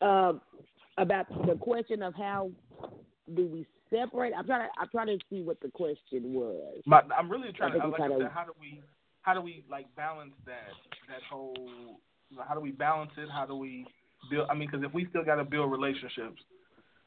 [0.00, 0.40] um,
[0.98, 2.50] about the question of how
[3.34, 4.32] do we separate.
[4.36, 6.82] I'm trying to I'm trying to see what the question was.
[6.86, 7.86] My, I'm really trying to.
[7.86, 8.00] Like
[8.32, 8.82] how do we?
[9.22, 10.72] How do we like balance that?
[11.08, 12.00] That whole.
[12.46, 13.28] How do we balance it?
[13.32, 13.86] How do we
[14.30, 14.48] build?
[14.50, 16.42] I mean, because if we still got to build relationships,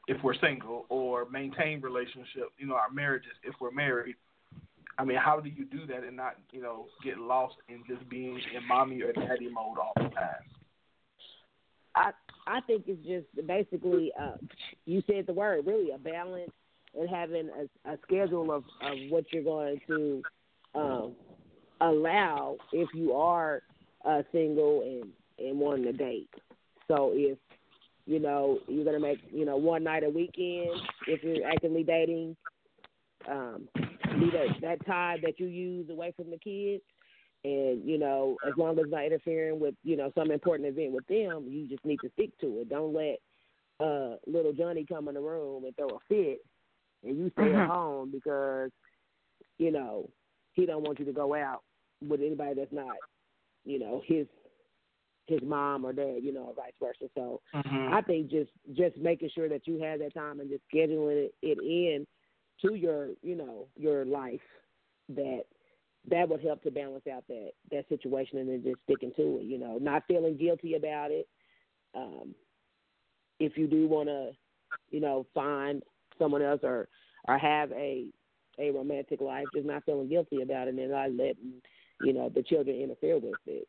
[0.08, 4.16] if we're single, or maintain relationships, you know, our marriages, if we're married.
[4.98, 8.08] I mean, how do you do that and not, you know, get lost in just
[8.08, 10.44] being in mommy or daddy mode all the time?
[11.94, 12.10] I
[12.46, 14.36] I think it's just basically uh,
[14.84, 16.52] you said the word really a balance
[16.98, 20.22] and having a, a schedule of, of what you're going to
[20.74, 21.14] um,
[21.80, 23.62] allow if you are
[24.04, 26.30] uh, single and and wanting to date.
[26.88, 27.38] So if
[28.06, 30.70] you know you're gonna make you know one night a weekend
[31.06, 32.36] if you're actively dating,
[33.28, 33.68] um,
[34.20, 36.82] be that that time that you use away from the kids
[37.44, 41.06] and you know as long as not interfering with you know some important event with
[41.06, 43.18] them you just need to stick to it don't let
[43.80, 46.40] uh little johnny come in the room and throw a fit
[47.04, 47.62] and you stay Mhm.
[47.64, 48.70] at home because
[49.58, 50.08] you know
[50.52, 51.62] he don't want you to go out
[52.06, 52.96] with anybody that's not
[53.64, 54.26] you know his
[55.26, 57.94] his mom or dad you know or vice versa so Mm-hmm.
[57.94, 61.34] I think just just making sure that you have that time and just scheduling it,
[61.42, 62.06] it in
[62.62, 64.40] to your you know your life
[65.08, 65.42] that
[66.08, 69.44] that would help to balance out that that situation and then just sticking to it.
[69.44, 71.28] You know, not feeling guilty about it.
[71.94, 72.34] Um,
[73.38, 74.30] if you do want to,
[74.90, 75.82] you know, find
[76.18, 76.88] someone else or
[77.28, 78.06] or have a
[78.58, 81.60] a romantic life, just not feeling guilty about it and not letting
[82.00, 83.68] you know the children interfere with it.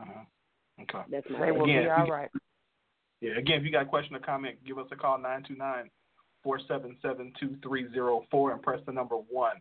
[0.00, 0.24] Uh-huh.
[0.82, 1.04] Okay.
[1.10, 2.30] That's my They will Again, be if all you- right.
[3.20, 5.90] Yeah, again, if you got a question or comment, give us a call 929 477
[6.42, 9.52] Four seven seven two three zero four and press the number 1.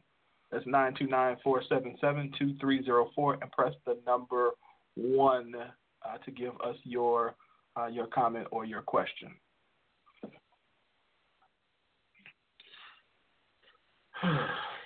[0.51, 4.51] That's nine two nine four seven seven two three zero four and press the number
[4.95, 7.35] 1 uh, to give us your
[7.79, 9.29] uh, your comment or your question.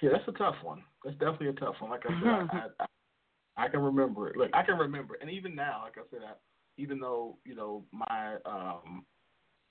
[0.01, 0.83] yeah, that's a tough one.
[1.03, 1.91] That's definitely a tough one.
[1.91, 2.27] Like I said.
[2.27, 2.57] I, mm-hmm.
[2.79, 4.37] I, I, can remember it.
[4.37, 6.33] Look, I can remember, and even now, like I said, I,
[6.77, 9.05] even though you know my um,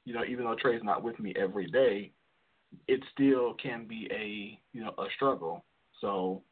[0.04, 2.12] you know, even though Trey's not with me every day,
[2.88, 5.64] it still can be a you know a struggle.
[6.00, 6.42] So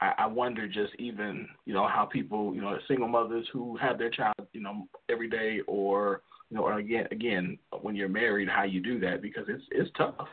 [0.00, 3.98] I, I wonder just even you know how people you know single mothers who have
[3.98, 8.48] their child you know every day or you know or again again when you're married
[8.48, 10.28] how you do that because it's it's tough.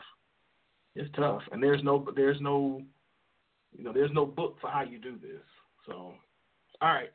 [0.94, 2.82] It's tough, and there's no there's no
[3.76, 5.42] you know there's no book for how you do this.
[5.86, 6.12] So
[6.80, 7.10] all right.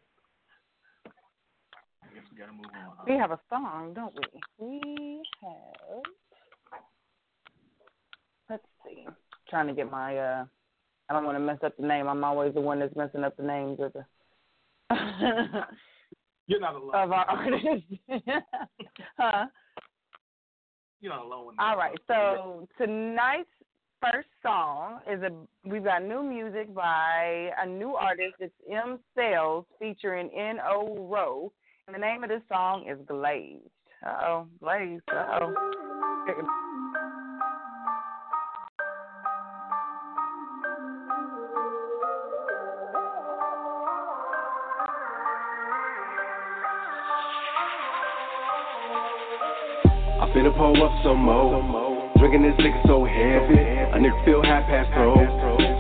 [2.14, 3.06] I guess we gotta move on.
[3.08, 4.22] We have a song, don't we?
[4.60, 6.04] We have.
[8.50, 9.08] Let's see.
[9.50, 10.18] trying to get my.
[10.18, 10.46] uh
[11.10, 12.08] I don't want to mess up the name.
[12.08, 14.06] I'm always the one that's messing up the names of the.
[16.48, 16.94] You're not alone.
[16.94, 17.88] of our artists.
[19.18, 19.46] huh?
[21.02, 21.56] You're not alone.
[21.58, 21.98] All right.
[22.08, 23.50] So tonight's
[24.02, 25.32] first song is a
[25.68, 28.36] we've got new music by a new artist.
[28.40, 31.52] It's M Sales featuring N O Rowe.
[31.88, 33.60] And the name of this song is Glazed.
[34.06, 35.02] Oh, Glazed.
[35.12, 35.54] Oh.
[50.22, 51.93] I finna pull up some more.
[52.24, 55.28] Drinking this liquor so heavy, a nigga feel half past throat.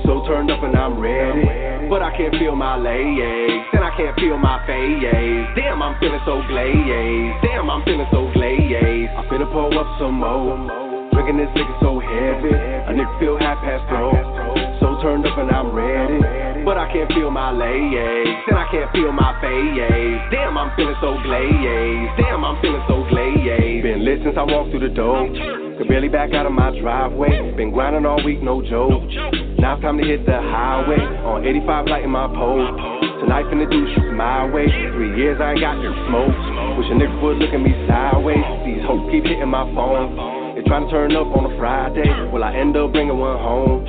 [0.03, 4.11] So turned up and I'm ready, but I can't feel my legs, and I can't
[4.19, 5.07] feel my face.
[5.55, 7.39] Damn, I'm feeling so glazed.
[7.47, 8.75] Damn, I'm feeling so glazed.
[8.75, 10.59] I finna pull up some more.
[11.15, 14.19] Drinking this liquor so heavy, a nigga feel half past throat.
[14.83, 16.19] So turned up and I'm ready,
[16.67, 17.95] but I can't feel my legs,
[18.51, 19.79] and I can't feel my face.
[20.27, 22.19] Damn, I'm feeling so glazed.
[22.19, 23.79] Damn, I'm feeling so glazed.
[23.87, 25.23] Been lit since I walked through the door.
[25.77, 27.53] Could barely back out of my driveway.
[27.57, 29.01] Been grinding all week, no joke.
[29.57, 31.01] Now it's time to hit the highway.
[31.25, 32.61] On 85, lighting my pole.
[33.25, 34.69] Tonight finna do shit my way.
[34.93, 36.35] Three years I ain't got no smoke.
[36.77, 38.45] Wish a nigga would look at me sideways.
[38.69, 40.13] These hoes keep hitting my phone.
[40.53, 42.05] They tryna turn up on a Friday.
[42.29, 43.81] Will I end up bringing one home?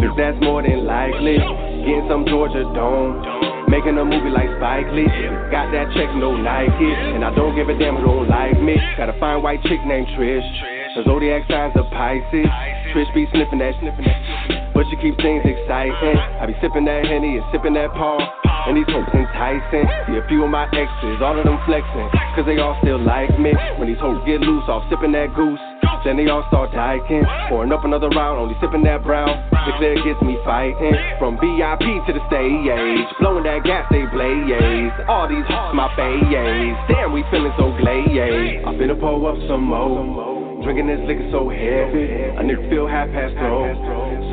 [0.00, 1.36] Cause that's more than likely.
[1.84, 3.68] Getting some Georgia Dome.
[3.68, 5.10] Making a movie like Spike Lee.
[5.52, 6.96] Got that check, no Nike.
[7.12, 8.80] And I don't give a damn who don't like me.
[8.96, 10.75] Got a fine white chick named Trish.
[10.96, 12.48] Her zodiac signs are Pisces.
[12.88, 14.72] Trish be sniffing that, sniffing that.
[14.72, 16.16] But you keep things exciting.
[16.40, 18.16] I be sipping that Henny and sipping that Paul.
[18.64, 19.84] And these hoes enticing.
[20.08, 22.08] See a few of my exes, all of them flexing.
[22.32, 23.52] Cause they all still like me.
[23.76, 25.60] When these hoes get loose off sipping that goose.
[26.00, 27.28] Then they all start diking.
[27.52, 29.36] Pouring up another round, only sipping that brown.
[29.52, 30.96] The clear gets me fighting.
[31.20, 32.72] From VIP to the stage.
[33.20, 34.96] Blowing that gas, they blaze.
[35.12, 36.72] All these hoes my bays.
[36.88, 38.64] Damn, we feeling so glazed.
[38.64, 40.35] I finna pull up some more.
[40.66, 43.78] Drinking this liquor so heavy, a nigga feel half past throat.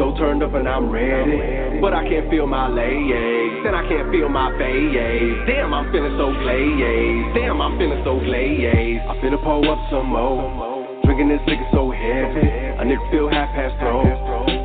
[0.01, 4.09] So turned up and I'm ready, but I can't feel my legs, and I can't
[4.09, 4.97] feel my face.
[5.45, 7.37] Damn, I'm feeling so glazed.
[7.37, 9.05] Damn, I'm feeling so glazed.
[9.05, 11.05] I finna pull up some more.
[11.05, 14.09] Drinking this liquor so heavy, a nigga feel half past throat.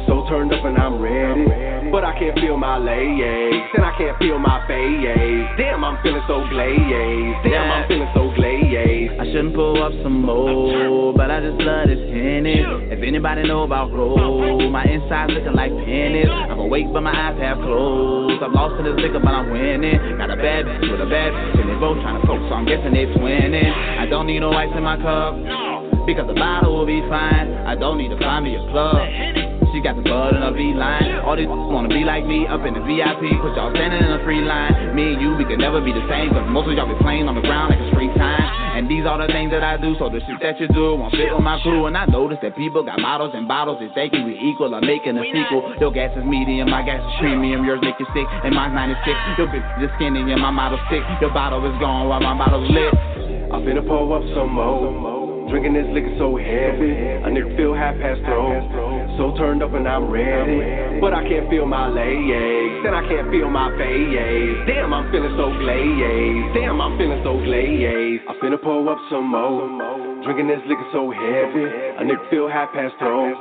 [0.08, 1.44] So turned up and I'm ready,
[1.90, 5.56] but I can't feel my legs, and I can't feel my face.
[5.56, 7.44] Damn, I'm feeling so glazed.
[7.44, 9.20] Damn, I'm feeling so glazed.
[9.20, 12.62] I shouldn't pull up some more, but I just love this Henny.
[12.92, 16.28] If anybody know about roll, my inside's looking like pennies.
[16.28, 18.42] I'm awake but my eyes half closed.
[18.42, 20.18] I'm lost in this liquor but I'm winning.
[20.18, 22.54] Got a bad bitch with a bad bitch, and they both trying to coke, so
[22.54, 23.72] I'm guessing they twinning.
[23.98, 25.34] I don't need no ice in my cup.
[26.06, 27.52] Because the bottle will be fine.
[27.68, 29.57] I don't need to find me a plug.
[29.72, 31.20] She got the bud in a V line.
[31.22, 33.28] All these wanna be like me up in the VIP.
[33.44, 34.96] Put y'all standing in a free line.
[34.96, 36.32] Me and you, we could never be the same.
[36.32, 38.40] Cause most of y'all be playing on the ground like a street time.
[38.78, 39.92] And these are the things that I do.
[39.98, 41.86] So the shit that you do won't fit with my crew.
[41.86, 43.78] And I notice that people got models and bottles.
[43.82, 45.74] They thinking we equal I'm making a sequel.
[45.80, 47.64] Your gas is medium, my gas is premium.
[47.66, 49.38] Yours make it sick, and mine's 96.
[49.38, 51.02] Your bitch is skinny and my model's sick.
[51.20, 52.94] Your bottle is gone while my bottle's lit.
[53.52, 55.28] I finna pull up some more.
[55.48, 58.68] Drinking this liquor so heavy, a nigga feel half past throat.
[59.18, 63.26] So turned up and I'm ready, but I can't feel my legs, and I can't
[63.34, 64.14] feel my face.
[64.70, 66.54] Damn, I'm feeling so glazed.
[66.54, 68.22] Damn, I'm feeling so glazed.
[68.30, 70.22] I finna pull up some more.
[70.22, 71.66] Drinking this liquor so heavy,
[71.98, 73.34] a nigga feel half past throat.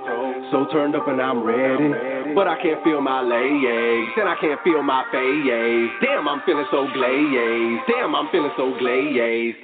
[0.50, 4.58] So turned up and I'm ready, but I can't feel my legs, and I can't
[4.66, 5.94] feel my face.
[6.02, 7.86] Damn, I'm feeling so glazed.
[7.86, 9.62] Damn, I'm feeling so glazed.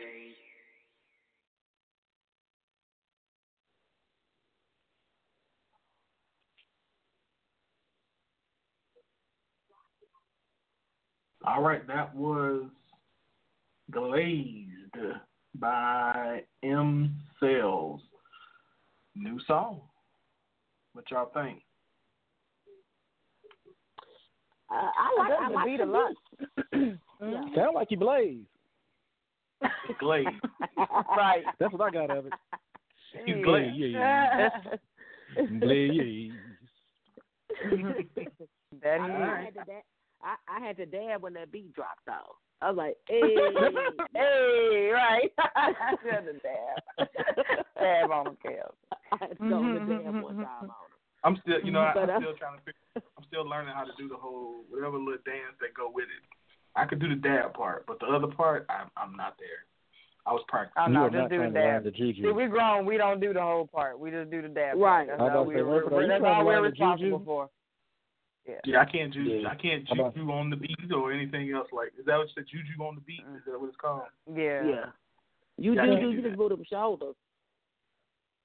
[11.45, 12.63] All right, that was
[13.91, 14.95] Glazed
[15.59, 18.01] by M Cells.
[19.15, 19.81] New song.
[20.93, 21.61] What y'all think?
[24.71, 26.13] Uh, I like I the like beat a lot.
[27.21, 27.39] Yeah.
[27.55, 28.41] Sound like you blaze.
[29.97, 30.25] Glaze.
[31.15, 31.43] right.
[31.57, 32.33] That's what I got of it.
[33.25, 33.43] You Yeah.
[33.43, 33.73] glaze.
[33.77, 34.49] Yeah,
[35.61, 36.33] Blaze.
[38.81, 39.83] that I, I had to dab,
[40.23, 42.35] I, I had to dab when that beat dropped off.
[42.61, 43.19] I was like, hey,
[44.13, 45.31] hey, right.
[46.03, 47.07] Should have dab.
[47.77, 48.73] dab on him, Kel.
[49.11, 50.71] I had to go on the mm-hmm, dab one mm-hmm, time mm-hmm.
[50.71, 50.93] on him.
[51.23, 53.03] I'm still, you know, I, But, I'm uh, still trying to figure.
[53.17, 56.23] I'm still learning how to do the whole whatever little dance that go with it.
[56.75, 59.67] I could do the dab part, but the other part, I'm I'm not there.
[60.25, 60.79] I was practicing.
[60.79, 61.83] Oh You no, are just not do the trying to learn dab.
[61.83, 62.23] the juju.
[62.23, 62.85] See, we grown.
[62.85, 63.99] We don't do the whole part.
[63.99, 64.77] We just do the dab.
[64.77, 65.07] Right.
[65.07, 65.19] Part.
[65.19, 67.49] That's I all, we, to say, we're, Wilfred, are you that's all we're responsible for.
[68.47, 68.55] Yeah.
[68.65, 69.29] Yeah, I can't juju.
[69.29, 69.49] Yeah.
[69.49, 71.67] I can't How about- juju on the beat or anything else.
[71.71, 72.45] Like, is that what you said?
[72.51, 73.25] Juju on the beat?
[73.25, 73.37] Mm.
[73.37, 74.03] Is that what it's called?
[74.33, 74.63] Yeah.
[74.65, 74.85] Yeah.
[75.57, 76.27] You Yeah, I do, can't do do you that.
[76.29, 77.15] just move them shoulders.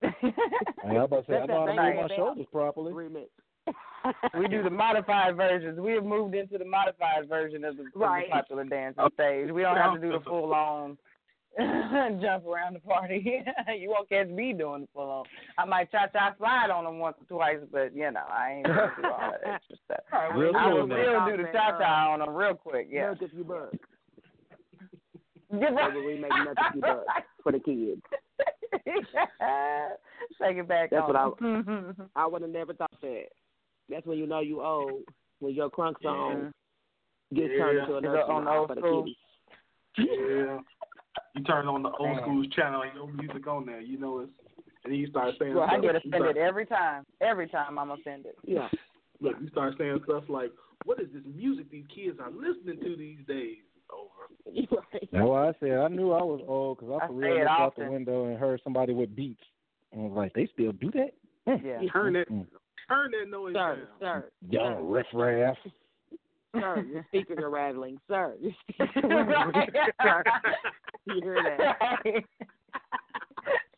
[0.02, 0.12] I
[0.84, 2.92] was about to say, I That's know how to move my shoulders properly.
[2.92, 3.26] Remix.
[4.38, 5.78] we do the modified versions.
[5.80, 9.50] We have moved into the modified version of the, of the popular dance on stage.
[9.50, 10.96] We don't have to do the full on
[12.20, 13.42] jump around the party.
[13.78, 15.24] you won't catch me doing the full on.
[15.58, 18.66] I might cha cha slide on them once or twice, but you know I ain't
[18.66, 19.98] gonna do all that extra stuff.
[20.12, 20.98] All right, Real well, I cool, will man.
[21.04, 22.88] still do the cha cha on them real quick.
[22.90, 23.06] Yeah.
[23.08, 23.72] Milk if you buck.
[25.50, 25.94] Get right.
[25.94, 27.04] Maybe we make milk if you buck
[27.42, 28.02] for the kids.
[30.40, 30.90] Take it back.
[30.90, 32.08] That's what I- on.
[32.14, 33.24] I would have never thought that.
[33.88, 35.02] That's when you know you old.
[35.40, 36.52] When your crunk song
[37.34, 37.82] gets turned Yeah.
[37.84, 39.16] into a You go nursery on rhyme for the kids.
[39.98, 40.58] Yeah.
[41.38, 42.22] You turn on the old Damn.
[42.24, 43.80] school's channel and your music on there.
[43.80, 44.30] You know it's,
[44.84, 45.54] and then you start saying.
[45.54, 47.06] Well, I get offended start- every time.
[47.20, 48.32] Every time I'm offended.
[48.44, 48.68] Yeah.
[49.20, 50.50] Look, you start saying stuff like,
[50.84, 53.58] "What is this music these kids are listening to these days?"
[54.46, 54.80] It's over.
[54.92, 55.08] right.
[55.12, 57.38] That's why I said I knew I was old because I I for real it
[57.40, 59.42] looked out the window and heard somebody with beats.
[59.92, 61.10] And I was like, they still do that?
[61.46, 61.64] Mm.
[61.64, 61.88] Yeah.
[61.92, 63.86] Turn that, turn that noise Sir, down.
[64.00, 65.56] sir, Young riff raff.
[66.54, 67.98] sir, your speakers are rattling.
[68.08, 69.66] Sir, your speakers are rattling.
[70.02, 70.22] Sir,
[71.06, 72.24] that?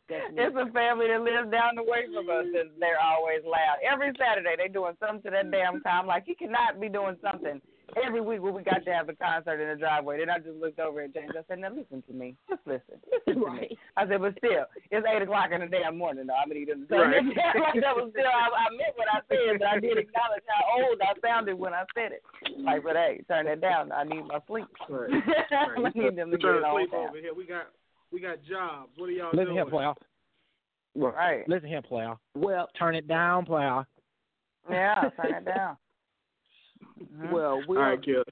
[0.09, 3.79] It's a family that lives down the way from us, and they're always loud.
[3.87, 6.07] Every Saturday, they're doing something to that damn time.
[6.07, 7.61] Like, you cannot be doing something
[8.05, 10.19] every week when we got to have a concert in the driveway.
[10.19, 11.33] Then I just looked over at James.
[11.37, 12.37] I said, now listen to me.
[12.49, 12.97] Just listen.
[13.11, 13.71] Listen to Right.
[13.71, 13.79] me.
[13.97, 16.35] I said, but still, it's 8 o'clock in the damn morning, though.
[16.35, 17.25] I mean, he doesn't say Right.
[17.27, 20.83] like that was still, I, I meant what I said, but I did acknowledge how
[20.85, 22.23] old I sounded when I said it.
[22.59, 23.93] Like, but hey, turn that down.
[23.93, 24.67] I need my sleep.
[24.89, 25.11] Right.
[25.51, 25.95] I Right.
[25.97, 27.09] need them to We're get trying it to on sleep down.
[27.09, 27.35] over here.
[27.35, 27.67] We got,
[28.13, 28.91] we got jobs.
[28.97, 29.57] What are y'all Listen doing?
[29.57, 29.95] here, player.
[30.97, 31.49] Right.
[31.49, 32.15] Listen here, player.
[32.35, 33.87] Well, Turn it down, player.
[34.71, 35.77] Yeah, turn it down.
[37.33, 38.23] Well, we'll, All right, Kelly.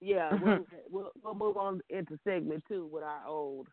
[0.00, 3.68] yeah, we'll, we'll we'll move on into segment two with our old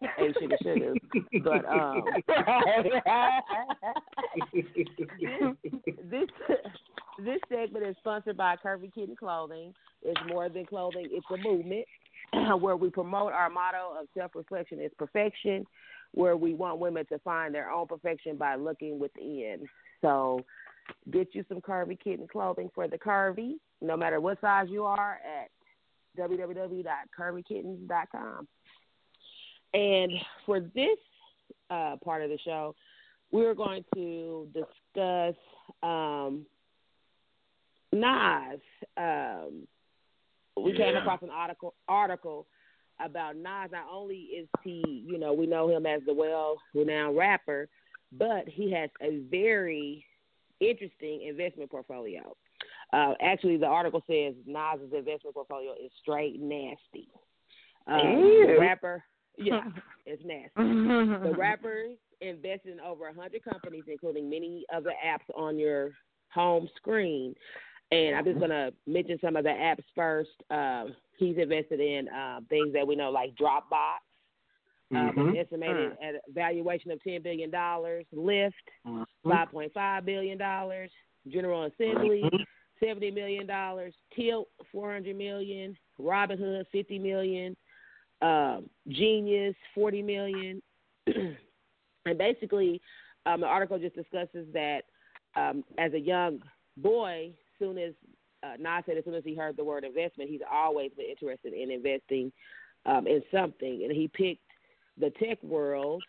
[0.16, 0.98] hey sugar sugars.
[1.42, 2.02] But um,
[6.10, 6.28] this
[7.18, 9.72] this segment is sponsored by Curvy Kitten Clothing.
[10.02, 11.86] It's more than clothing; it's a movement
[12.60, 15.66] where we promote our motto of self-reflection is perfection,
[16.12, 19.66] where we want women to find their own perfection by looking within.
[20.02, 20.40] So,
[21.10, 25.20] get you some Curvy Kitten Clothing for the curvy, no matter what size you are,
[25.24, 25.50] at
[26.18, 28.48] www.curvykittens.com.
[29.74, 30.12] And
[30.46, 30.96] for this
[31.70, 32.74] uh, part of the show,
[33.32, 35.34] we're going to discuss
[35.82, 36.46] um,
[37.92, 38.60] Nas.
[38.96, 39.66] Um,
[40.56, 42.46] we came across an article article
[43.04, 43.70] about Nas.
[43.72, 47.68] Not only is he, you know, we know him as the well-renowned rapper,
[48.16, 50.06] but he has a very
[50.68, 52.36] interesting investment portfolio.
[52.92, 57.08] Uh, actually, the article says Nas's investment portfolio is straight nasty.
[57.86, 58.00] Um,
[58.46, 59.02] the rapper,
[59.36, 59.62] yeah,
[60.06, 60.50] it's nasty.
[60.56, 61.86] The rapper
[62.20, 65.92] invested in over 100 companies, including many of the apps on your
[66.32, 67.34] home screen.
[67.90, 70.30] And I'm just going to mention some of the apps first.
[70.50, 74.03] Um, he's invested in um, things that we know like Dropbox,
[74.90, 75.28] um, Mhm.
[75.30, 77.50] it's estimated at a valuation of $10 billion.
[77.50, 78.52] Lyft,
[78.86, 79.06] Mhm.
[79.24, 80.38] $5.5 billion.
[81.28, 82.46] General Assembly, Mhm.
[82.80, 83.92] $70 million.
[84.14, 85.76] Tilt, 400 million.
[85.98, 87.56] Robinhood, 50 million.
[88.20, 90.62] Um, Genius, 40 million.
[91.06, 92.80] and basically,
[93.26, 94.84] um, the article just discusses that
[95.36, 96.42] um, as a young
[96.76, 97.94] boy, soon as
[98.42, 101.52] uh, Nas said as soon as he heard the word investment, he's always been interested
[101.54, 102.30] in investing
[102.86, 104.43] um, in something, and he picked
[104.98, 106.02] the tech world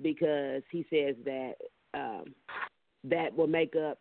[0.00, 1.54] because he says that
[1.94, 2.34] um,
[3.04, 3.98] that will make up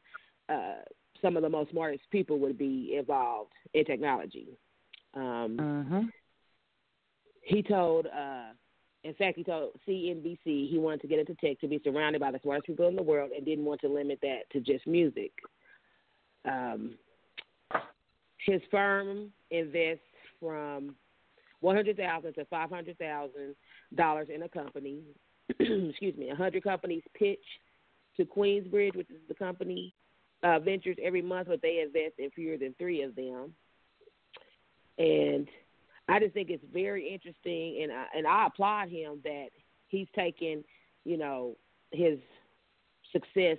[0.49, 0.81] uh,
[1.21, 4.47] some of the most smartest people would be involved in technology.
[5.13, 6.11] Um, Mhm.
[7.43, 8.53] he told, uh,
[9.03, 12.31] in fact, he told CNBC he wanted to get into tech to be surrounded by
[12.31, 15.31] the smartest people in the world and didn't want to limit that to just music.
[16.45, 16.97] Um,
[18.37, 20.05] his firm invests
[20.39, 20.95] from
[21.61, 23.55] one hundred thousand to five hundred thousand
[23.95, 25.01] dollars in a company.
[25.49, 27.39] Excuse me, a hundred companies pitch
[28.17, 29.93] to Queensbridge, which is the company
[30.43, 33.53] uh, ventures every month, but they invest in fewer than three of them.
[34.97, 35.47] And
[36.09, 39.47] I just think it's very interesting, and I, and I applaud him that
[39.87, 40.63] he's taken,
[41.05, 41.55] you know,
[41.91, 42.19] his
[43.11, 43.57] success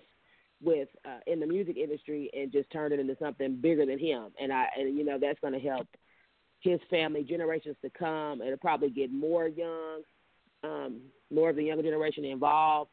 [0.63, 4.29] with uh, in the music industry and just turned it into something bigger than him.
[4.41, 5.89] And I and you know that's going to help
[6.63, 8.41] his family generations to come.
[8.41, 10.03] It'll probably get more young,
[10.65, 11.01] um,
[11.31, 12.91] more of the younger generation involved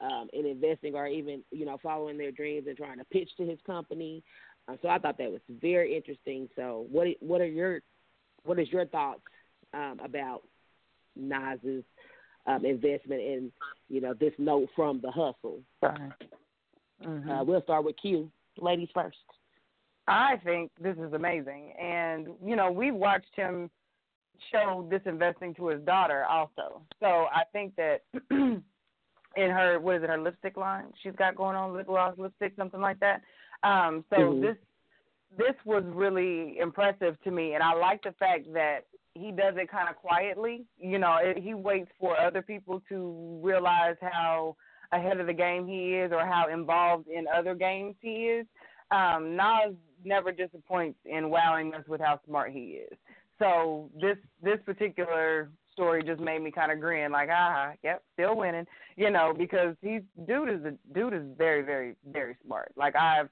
[0.00, 3.46] um, in investing or even you know following their dreams and trying to pitch to
[3.46, 4.22] his company.
[4.68, 6.48] Uh, so I thought that was very interesting.
[6.56, 7.80] So what what are your
[8.44, 9.20] what is your thoughts
[9.74, 10.42] um, about
[11.16, 11.84] Nas's
[12.46, 13.52] um, investment in
[13.88, 15.60] you know this note from the hustle?
[15.80, 16.12] Right.
[17.04, 17.30] Mm-hmm.
[17.30, 18.30] Uh, we'll start with Q.
[18.58, 19.16] Ladies first.
[20.08, 21.72] I think this is amazing.
[21.80, 23.70] And, you know, we've watched him
[24.50, 26.82] show this investing to his daughter also.
[27.00, 28.62] So I think that in
[29.36, 32.80] her, what is it, her lipstick line she's got going on, lip gloss, lipstick, something
[32.80, 33.22] like that.
[33.62, 34.40] Um, so Mhm.
[34.40, 34.56] this
[35.38, 38.84] this was really impressive to me, and I like the fact that
[39.14, 40.66] he does it kind of quietly.
[40.76, 44.56] You know, it, he waits for other people to realize how
[44.90, 48.46] ahead of the game he is or how involved in other games he is.
[48.90, 49.74] Um, Nas
[50.04, 52.98] never disappoints in wowing us with how smart he is.
[53.38, 58.36] So this this particular story just made me kind of grin, like, ah, yep, still
[58.36, 62.72] winning, you know, because he's dude is a dude is very very very smart.
[62.76, 63.28] Like I've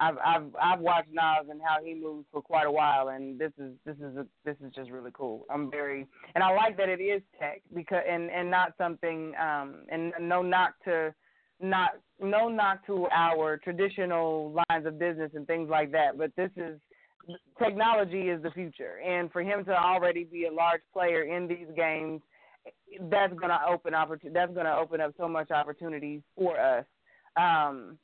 [0.00, 3.52] I've I've I've watched Nas and how he moves for quite a while, and this
[3.58, 5.46] is this is a, this is just really cool.
[5.50, 9.82] I'm very and I like that it is tech because and and not something um
[9.90, 11.14] and no knock to
[11.60, 11.90] not
[12.20, 16.78] no knock to our traditional lines of business and things like that, but this is
[17.58, 21.68] technology is the future, and for him to already be a large player in these
[21.76, 22.20] games,
[23.10, 24.34] that's going to open opportunity.
[24.34, 26.84] That's to open up so much opportunities for us.
[27.36, 27.98] Um,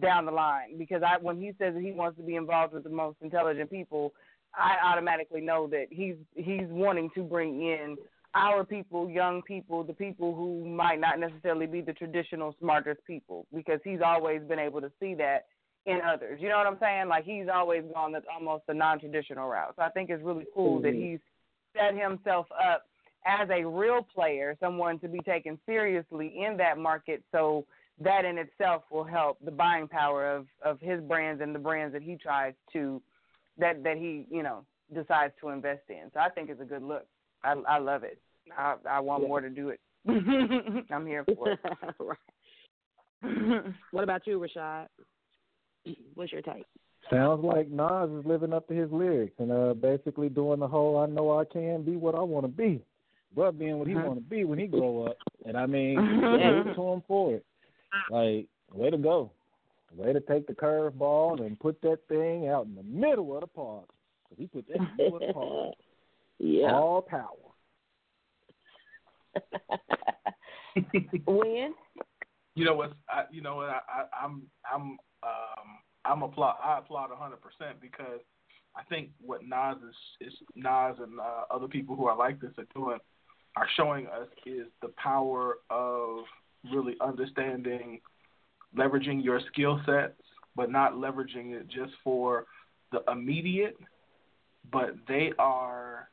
[0.00, 2.84] down the line because I when he says that he wants to be involved with
[2.84, 4.12] the most intelligent people,
[4.54, 7.96] I automatically know that he's he's wanting to bring in
[8.36, 13.46] our people, young people, the people who might not necessarily be the traditional smartest people
[13.54, 15.46] because he's always been able to see that
[15.86, 16.38] in others.
[16.42, 17.08] You know what I'm saying?
[17.08, 19.72] Like he's always gone the, almost the non-traditional route.
[19.76, 21.12] So I think it's really cool that mm-hmm.
[21.12, 21.20] he's
[21.74, 22.82] set himself up
[23.24, 27.22] as a real player, someone to be taken seriously in that market.
[27.32, 27.64] So
[28.00, 31.94] that in itself will help the buying power of of his brands and the brands
[31.94, 33.00] that he tries to
[33.58, 34.64] that that he you know
[34.94, 36.10] decides to invest in.
[36.12, 37.06] So I think it's a good look.
[37.46, 38.18] I I love it.
[38.56, 39.28] I I want Yeah.
[39.28, 39.80] more to do it.
[40.90, 41.58] I'm here for it.
[42.00, 42.18] right.
[43.92, 44.86] What about you, Rashad?
[46.14, 46.66] What's your take?
[47.10, 50.98] Sounds like Nas is living up to his lyrics and uh basically doing the whole
[50.98, 52.82] I know I can be what I want to be.
[53.34, 55.16] But being what he want to be when he grow up.
[55.44, 57.44] And I mean, salute to him for it.
[58.10, 59.30] Like, way to go.
[59.94, 63.46] Way to take the curveball and put that thing out in the middle of the
[63.46, 63.88] park.
[64.28, 65.74] 'Cause he put that in the middle of the park.
[66.38, 66.72] Yeah.
[66.72, 67.30] All power.
[71.26, 71.74] when?
[72.54, 72.92] You know what?
[73.10, 73.68] I, you know what?
[73.68, 74.82] I, I, I'm I'm
[75.22, 76.56] um I'm applaud.
[76.62, 78.20] I applaud hundred percent because
[78.76, 82.52] I think what Nas is, is Nas and uh, other people who are like this
[82.58, 82.98] are doing
[83.56, 86.18] are showing us is the power of
[86.72, 88.00] really understanding
[88.76, 90.20] leveraging your skill sets,
[90.54, 92.46] but not leveraging it just for
[92.92, 93.76] the immediate,
[94.70, 96.08] but they are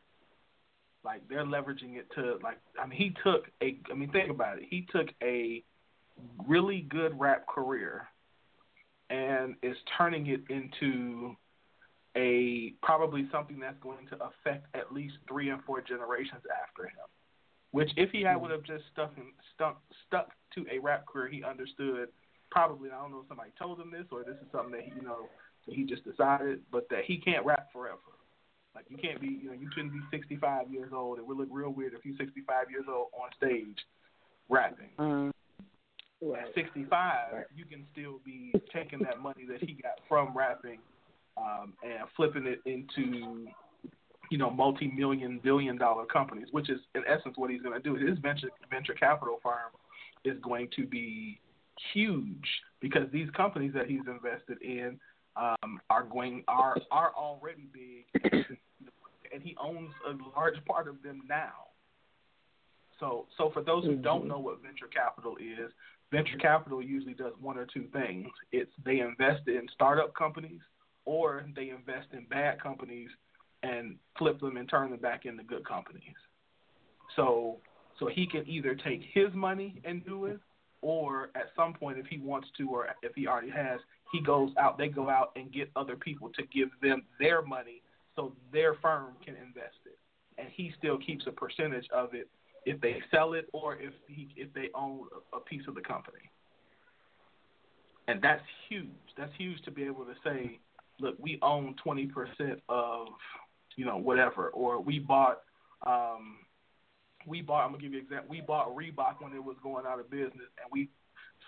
[1.04, 4.60] like they're leveraging it to like I mean he took a I mean think about
[4.60, 4.66] it.
[4.70, 5.64] He took a
[6.48, 8.08] really good rap career
[9.10, 11.36] and is turning it into
[12.16, 17.10] a probably something that's going to affect at least three and four generations after him.
[17.72, 18.44] Which if he had hmm.
[18.44, 19.14] would have just stuck
[19.56, 22.10] stuck stuck to a rap career he understood
[22.52, 24.92] probably I don't know if somebody told him this or this is something that he,
[24.96, 25.28] you know
[25.66, 27.98] that he just decided, but that he can't rap forever.
[28.76, 31.20] Like you can't be you know, you couldn't be sixty five years old.
[31.20, 33.78] It would look real weird if you're sixty five years old on stage
[34.50, 34.90] rapping.
[35.00, 35.32] Mm.
[36.32, 40.80] At 65, you can still be taking that money that he got from rapping
[41.36, 43.48] um, and flipping it into,
[44.32, 47.96] you know, multi-million, billion-dollar companies, which is in essence what he's going to do.
[47.96, 49.72] His venture venture capital firm
[50.24, 51.42] is going to be
[51.94, 52.48] huge
[52.80, 55.00] because these companies that he's invested in
[55.36, 58.32] um, are going are are already big,
[59.34, 61.68] and he owns a large part of them now.
[63.00, 64.30] So, so for those who don't mm-hmm.
[64.30, 65.72] know what venture capital is,
[66.12, 68.28] venture capital usually does one or two things.
[68.52, 70.62] It's they invest in startup companies
[71.06, 73.10] or they invest in bad companies
[73.62, 76.16] and flip them and turn them back into good companies.
[77.16, 77.58] So
[78.00, 80.40] so he can either take his money and do it,
[80.82, 83.80] or at some point, if he wants to, or if he already has,
[84.12, 84.78] he goes out.
[84.78, 87.83] They go out and get other people to give them their money
[88.16, 89.98] so their firm can invest it,
[90.38, 92.28] and he still keeps a percentage of it
[92.66, 96.30] if they sell it or if he if they own a, piece of the company.
[98.08, 98.88] And that's huge.
[99.18, 100.60] That's huge to be able to say,
[101.00, 103.08] look, we own twenty percent of,
[103.76, 105.42] you know, whatever, or we bought.
[105.86, 106.38] Um,
[107.26, 107.66] we bought.
[107.66, 108.30] I'm gonna give you an example.
[108.30, 110.90] We bought Reebok when it was going out of business, and we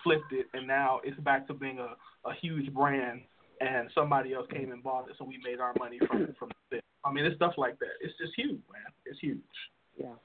[0.03, 1.95] flipped it, and now it's back to being a,
[2.27, 3.21] a huge brand.
[3.61, 6.83] And somebody else came and bought it, so we made our money from from it.
[7.05, 7.95] I mean, it's stuff like that.
[8.01, 8.91] It's just huge, man.
[9.05, 9.39] It's huge.
[9.97, 10.15] Yeah.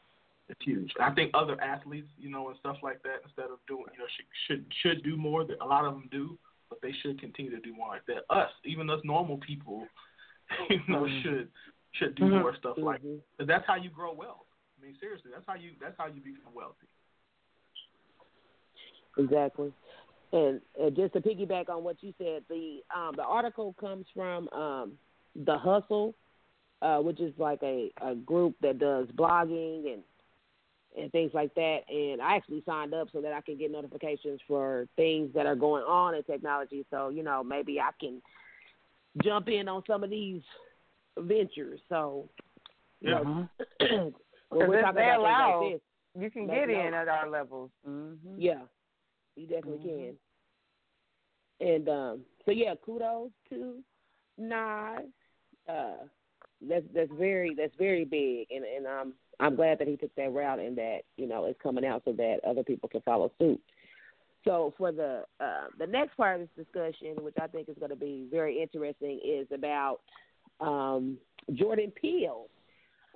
[0.48, 0.90] It's huge.
[1.00, 4.10] I think other athletes, you know, and stuff like that, instead of doing, you know,
[4.16, 5.44] should should should do more.
[5.44, 6.36] That a lot of them do,
[6.68, 8.24] but they should continue to do more like that.
[8.34, 9.86] Us, even us normal people,
[10.70, 11.22] you know, Mhm.
[11.22, 11.48] should
[11.92, 12.40] should do Mhm.
[12.42, 13.00] more stuff like.
[13.02, 13.20] Mhm.
[13.38, 14.46] Cause that's how you grow wealth.
[14.76, 16.88] I mean, seriously, that's how you that's how you become wealthy.
[19.18, 19.72] Exactly.
[20.32, 24.48] And uh, just to piggyback on what you said, the um, the article comes from
[24.50, 24.92] um,
[25.44, 26.14] the Hustle,
[26.82, 30.02] uh, which is like a, a group that does blogging and
[30.98, 31.78] and things like that.
[31.88, 35.56] And I actually signed up so that I can get notifications for things that are
[35.56, 36.84] going on in technology.
[36.90, 38.22] So you know maybe I can
[39.24, 40.42] jump in on some of these
[41.18, 41.80] ventures.
[41.88, 42.28] So
[43.00, 43.22] you Yeah.
[43.22, 43.48] know,
[44.50, 45.80] Because when we're talking they about allow, like this,
[46.22, 46.86] you can get know.
[46.86, 47.70] in at our levels.
[47.88, 48.34] Mm-hmm.
[48.36, 48.62] yeah,
[49.40, 50.16] you definitely Mhm.
[51.60, 51.66] can.
[51.68, 53.82] And um, so yeah, kudos to
[54.38, 55.06] Nas.
[55.68, 56.06] Uh,
[56.68, 60.32] that's that's very that's very big, and and um, I'm glad that he took that
[60.32, 63.60] route and that you know it's coming out so that other people can follow suit.
[64.44, 67.90] So for the uh, the next part of this discussion, which I think is going
[67.90, 70.00] to be very interesting, is about
[70.60, 71.18] um,
[71.54, 72.46] Jordan Peele,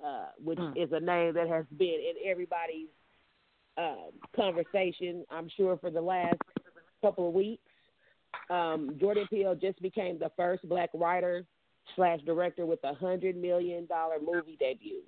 [0.05, 0.77] uh, which Hmm.
[0.77, 2.87] is a name that has been in everybody's
[3.77, 6.39] um, conversation, I'm sure, for the last
[7.01, 7.63] couple of weeks.
[8.49, 11.45] Um, Jordan Peele just became the first black writer
[11.95, 15.01] slash director with a hundred million dollar movie debut.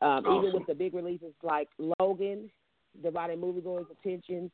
[0.00, 1.68] Um, Even with the big releases like
[1.98, 2.50] Logan,
[3.02, 4.50] dividing moviegoers' attention,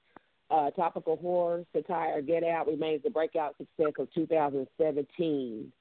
[0.51, 5.73] uh, topical horror, satire, Get Out remains the breakout success of 2017.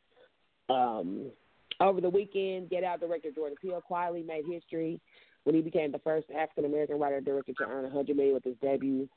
[0.69, 1.31] Um,
[1.79, 4.99] over the weekend, Get Out director Jordan Peele quietly made history
[5.43, 8.55] when he became the first African American writer director to earn 100 million with his
[8.61, 9.07] debut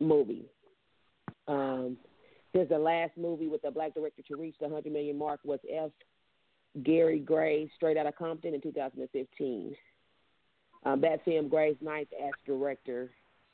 [0.00, 0.46] movie.
[1.48, 1.96] Um,
[2.54, 5.60] since the last movie with a black director to reach the 100 million mark was
[5.72, 5.90] F.
[6.82, 9.74] Gary Gray, Straight Outta Compton in 2015.
[10.84, 13.10] Um, that film, Gray's ninth as director,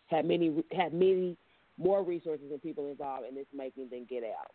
[0.06, 1.36] had many had many
[1.78, 4.52] more resources and people involved in its making than Get Out.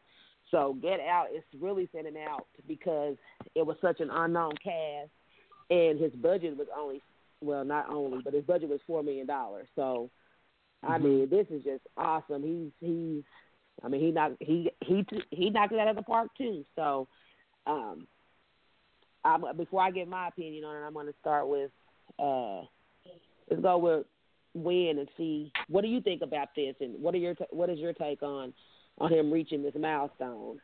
[0.52, 3.16] So Get Out is really standing out because
[3.56, 5.10] it was such an unknown cast,
[5.70, 7.02] and his budget was only
[7.44, 9.68] well, not only, but his budget was four million dollars.
[9.76, 10.10] So,
[10.82, 12.44] I mean, this is just awesome.
[12.44, 13.24] He's he's,
[13.84, 16.66] I mean, he knocked he he he knocked it out of the park too.
[16.76, 17.08] So,
[17.68, 18.08] um,
[19.26, 21.72] I'm, before I get my opinion on it, I'm going to start with
[22.20, 22.62] uh,
[23.50, 24.06] let's go with
[24.56, 27.80] Win and see what do you think about this, and what are your what is
[27.80, 28.54] your take on
[29.00, 30.60] on him reaching this milestone?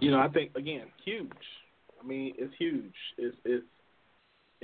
[0.00, 1.30] You know, I think again, huge.
[2.00, 2.94] I mean, it's huge.
[3.18, 3.66] It's it's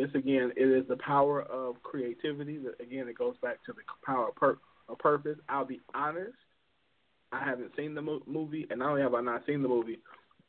[0.03, 2.59] it's again, it is the power of creativity.
[2.59, 5.39] That again, it goes back to the power of, pur- of purpose.
[5.49, 6.33] I'll be honest,
[7.33, 9.99] I haven't seen the mo- movie, and not only have I not seen the movie,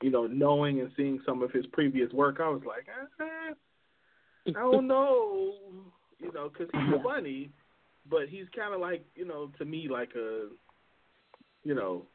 [0.01, 3.53] you know, knowing and seeing some of his previous work, I was like, eh,
[4.49, 5.53] I don't know,
[6.19, 7.51] you know, because he's funny,
[8.09, 10.47] but he's kind of like, you know, to me, like a,
[11.63, 12.05] you know,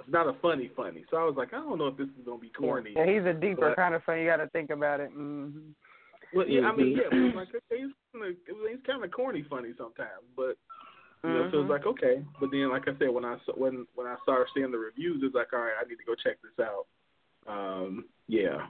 [0.00, 1.04] it's not a funny funny.
[1.10, 2.94] So I was like, I don't know if this is gonna be corny.
[2.96, 4.18] Yeah, he's a deeper But- kind of fun.
[4.18, 5.10] You got to think about it.
[5.10, 5.70] Mm-hmm.
[6.34, 10.24] Well, yeah, I mean, yeah, like he's kind of, he's kind of corny funny sometimes,
[10.36, 10.56] but
[11.24, 12.24] you know, so it's like okay.
[12.40, 15.22] But then, like I said, when I saw- when when I started seeing the reviews,
[15.22, 16.86] it's like all right, I need to go check this out.
[17.46, 18.66] Um, yeah,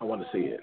[0.00, 0.60] I want to see it.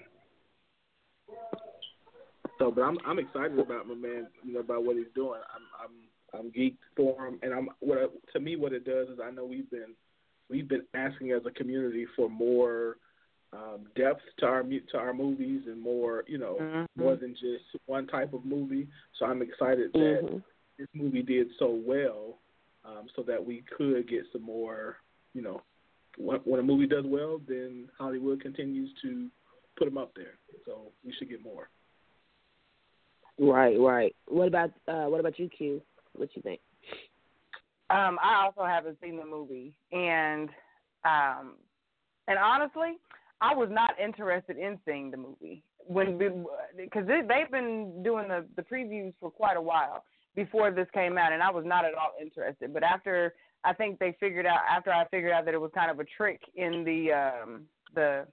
[2.58, 5.42] So, but I'm I'm excited about my man, you know, about what he's doing.
[5.54, 9.10] I'm I'm I'm geeked for him, and I'm what I, to me what it does
[9.10, 9.94] is I know we've been
[10.50, 12.98] we've been asking as a community for more
[13.54, 16.88] um, depth to our to our movies and more you know Mhm.
[16.96, 18.88] more than just one type of movie.
[19.18, 20.44] So I'm excited that Mhm.
[20.78, 22.40] this movie did so well,
[22.84, 24.98] um, so that we could get some more.
[25.34, 25.62] You know,
[26.18, 29.30] when, when a movie does well, then Hollywood continues to
[29.78, 30.38] put them up there.
[30.66, 31.70] So we should get more.
[33.40, 34.16] Right, right.
[34.28, 35.82] What about uh what about you, Q?
[36.14, 36.62] What you think?
[37.90, 40.50] Um, I also haven't seen the movie, and
[41.06, 41.58] Um,
[42.28, 42.98] and honestly,
[43.44, 46.18] I was not interested in seeing the movie when
[46.78, 51.34] because they've been doing the the previews for quite a while before this came out,
[51.34, 52.74] and I was not at all interested.
[52.74, 53.34] But after
[53.66, 56.06] I think they figured out after I figured out that it was kind of a
[56.06, 57.64] trick in the um,
[57.94, 58.26] the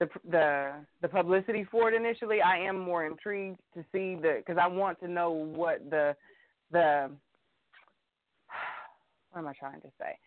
[0.00, 4.60] the the the publicity for it initially, I am more intrigued to see the because
[4.62, 6.14] I want to know what the
[6.70, 7.10] the
[9.30, 10.18] what am I trying to say?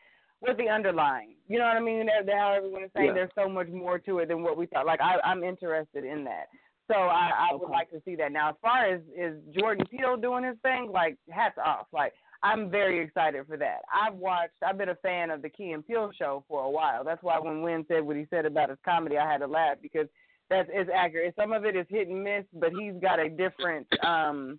[0.42, 2.10] What the underlying, you know what I mean?
[2.28, 3.14] How everyone is saying Yeah.
[3.14, 4.88] there's so much more to it than what we thought.
[4.88, 6.48] Like I, I'm interested in that,
[6.88, 7.72] so I, I would Okay.
[7.72, 8.32] like to see that.
[8.32, 11.86] Now, as far as is Jordan Peele doing his thing, like hats off.
[11.94, 13.82] Like I'm very excited for that.
[13.94, 14.56] I've watched.
[14.66, 17.04] I've been a fan of the Key and Peele show for a while.
[17.04, 19.78] That's why when Wynn said what he said about his comedy, I had to laugh
[19.80, 20.08] because
[20.50, 21.36] that's is accurate.
[21.40, 23.86] Some of it is hit and miss, but he's got a different.
[24.04, 24.58] um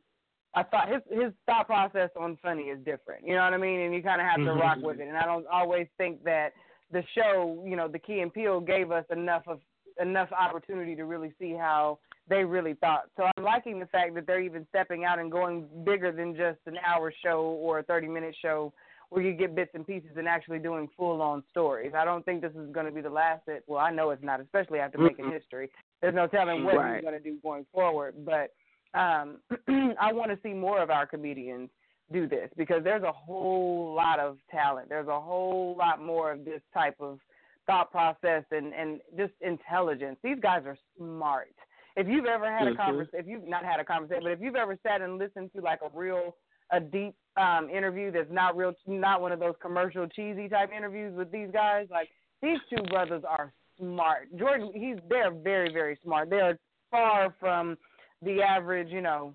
[0.55, 3.27] I thought his his thought process on funny is different.
[3.27, 3.81] You know what I mean?
[3.81, 4.61] And you kind of have to mm-hmm.
[4.61, 5.09] rock with it.
[5.09, 6.53] And I don't always think that
[6.93, 9.61] the show, you know, the Key and Peele gave us enough of
[10.01, 11.99] enough opportunity to really see how
[12.29, 13.05] they really thought.
[13.17, 16.59] So I'm liking the fact that they're even stepping out and going bigger than just
[16.67, 18.73] an hour show or a 30 minute show
[19.11, 21.93] where you get bits and pieces and actually doing full on stories.
[21.95, 24.23] I don't think this is going to be the last that, well, I know it's
[24.23, 25.69] not, especially after making history.
[26.01, 26.95] There's no telling what Right.
[26.97, 28.15] he's going to do going forward.
[28.25, 28.55] But
[28.95, 29.39] um,
[30.01, 31.71] I want to see more of our comedians
[32.13, 34.89] do this because there's a whole lot of talent.
[34.89, 37.19] There's a whole lot more of this type of
[37.67, 40.19] thought process and and just intelligence.
[40.23, 41.55] These guys are smart.
[41.97, 42.77] If you've ever had a Mhm.
[42.77, 45.61] conversation, if you've not had a conversation, but if you've ever sat and listened to
[45.61, 46.37] like a real
[46.71, 51.15] a deep um interview that's not real not one of those commercial cheesy type interviews
[51.17, 52.09] with these guys, like
[52.43, 54.35] these two brothers are smart.
[54.37, 56.31] Jordan, he's they're very very smart.
[56.31, 56.59] They're
[56.91, 57.79] far from
[58.23, 59.35] the average, you know,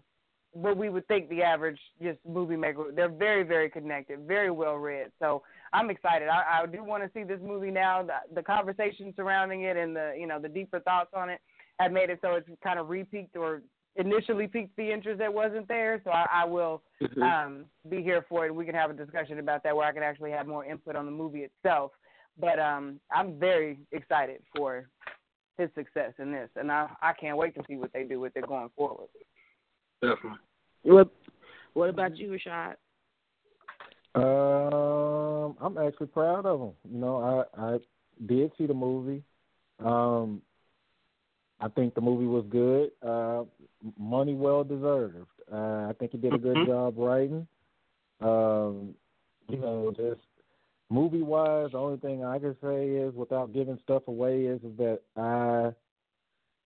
[0.54, 2.86] what we would think the average just movie maker.
[2.96, 5.12] They're very, very connected, very well read.
[5.20, 6.30] So I'm excited.
[6.30, 8.02] I, I do want to see this movie now.
[8.04, 11.42] The, the conversation surrounding it and the you know the deeper thoughts on it
[11.80, 13.62] have made it so it's kind of repeaked or
[13.98, 16.02] initially piqued the interest that wasn't there.
[16.04, 17.22] So I, I will Mhm.
[17.22, 18.56] um, be here for it.
[18.56, 21.06] We can have a discussion about that where I can actually have more input on
[21.06, 21.92] the movie itself.
[22.40, 24.88] But um, I'm very excited for
[25.58, 28.36] his success in this, and I I can't wait to see what they do with
[28.36, 29.08] it going forward.
[30.01, 30.39] Definitely.
[30.84, 31.10] What
[31.74, 32.76] What about you, Rashad?
[34.16, 36.72] Um, I'm actually proud of him.
[36.91, 37.80] You know, I I
[38.26, 39.24] did see the movie.
[39.84, 40.41] Um,
[41.60, 42.91] I think the movie was good.
[43.08, 43.43] Uh,
[43.97, 45.28] money well deserved.
[45.51, 46.66] Uh, I think he did a good Mhm.
[46.68, 47.47] job writing.
[48.22, 48.95] Um,
[49.49, 50.22] you know, just
[50.90, 54.78] movie wise, the only thing I can say is, without giving stuff away, is, is
[54.78, 55.72] that I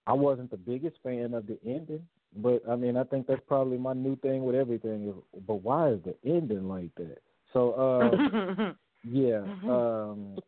[0.06, 2.06] I wasn't the biggest fan of the ending.
[2.36, 5.08] But I mean, I think that's probably my new thing with everything.
[5.08, 5.14] Is,
[5.46, 7.18] but why is the ending like that?
[7.52, 8.72] So uh,
[9.04, 9.42] yeah.
[9.68, 10.38] Um,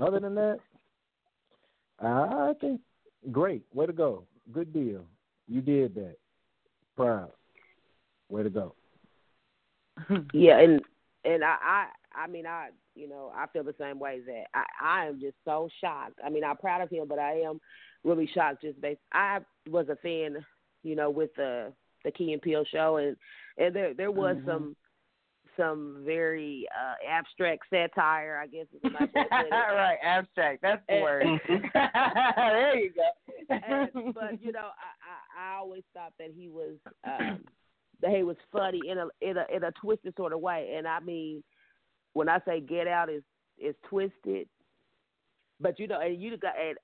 [0.00, 0.58] other than that,
[2.00, 2.80] I think
[3.30, 3.62] great.
[3.72, 4.24] Way to go.
[4.52, 5.04] Good deal.
[5.46, 6.16] You did that.
[6.96, 7.30] Proud.
[8.28, 8.74] Way to go.
[10.32, 10.80] Yeah, and
[11.24, 12.68] and I, I I mean I
[12.98, 16.18] you know I feel the same way that I I am just so shocked.
[16.24, 17.60] I mean I'm proud of him, but I am
[18.04, 19.00] really shocked just based.
[19.12, 19.38] I
[19.70, 20.44] was a fan,
[20.82, 21.72] you know, with the
[22.04, 23.16] the Key and Peele show, and
[23.56, 24.46] and there there was Mhm.
[24.46, 24.76] some
[25.56, 29.50] some very uh abstract satire, I guess is the nice way to put it.
[29.50, 30.62] right, abstract.
[30.62, 31.26] That's the And- word.
[31.74, 33.02] there you go.
[33.50, 37.40] and, but you know, I, I I always thought that he was um,
[38.00, 40.74] that he was funny in a in a in a twisted sort of way.
[40.76, 41.42] And I mean,
[42.18, 43.22] when I say Get Out is
[43.58, 44.48] is twisted,
[45.60, 46.76] but you know, and you got and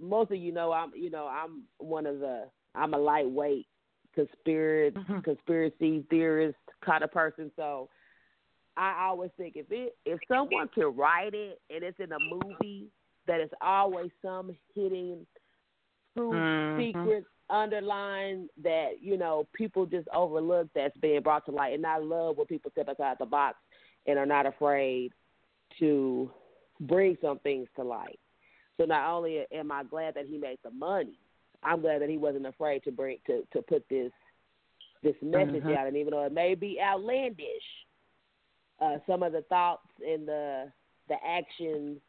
[0.00, 3.66] most of you know I'm you know I'm one of the I'm a lightweight
[4.14, 5.22] conspiracy Mhm.
[5.22, 7.52] conspiracy theorist kind of person.
[7.54, 7.90] So
[8.78, 12.86] I always think if it if someone can write it and it's in a movie
[13.26, 15.26] that is always some hidden
[16.16, 16.76] true Mhm.
[16.78, 21.74] secret underlying that you know people just overlook that's being brought to light.
[21.74, 23.58] And I love when people step outside the box
[24.06, 25.12] and are not afraid
[25.78, 26.30] to
[26.80, 28.18] bring some things to light.
[28.76, 31.18] So not only am I glad that he made the money,
[31.62, 34.12] I'm glad that he wasn't afraid to bring to to put this
[35.02, 35.76] this message Mhm.
[35.76, 35.86] out.
[35.86, 37.86] And even though it may be outlandish,
[38.80, 40.72] uh, some of the thoughts and the
[41.08, 42.00] the actions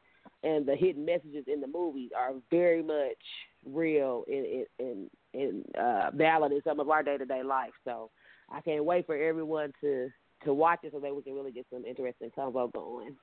[0.43, 3.17] and the hidden messages in the movies are very much
[3.65, 7.73] real and and and uh, valid in some of our day to day life.
[7.83, 8.11] So
[8.49, 10.11] I can't wait for everyone to
[10.45, 13.15] to watch it so that we can really get some interesting convo going.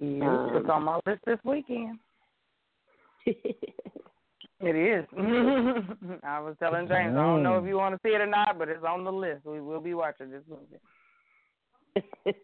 [0.00, 1.98] Yeah, it's on my list this weekend.
[4.60, 5.04] It is.
[6.22, 8.58] I was telling James, I don't know if you want to see it or not,
[8.58, 9.44] but it's on the list.
[9.44, 10.80] We will be watching this movie.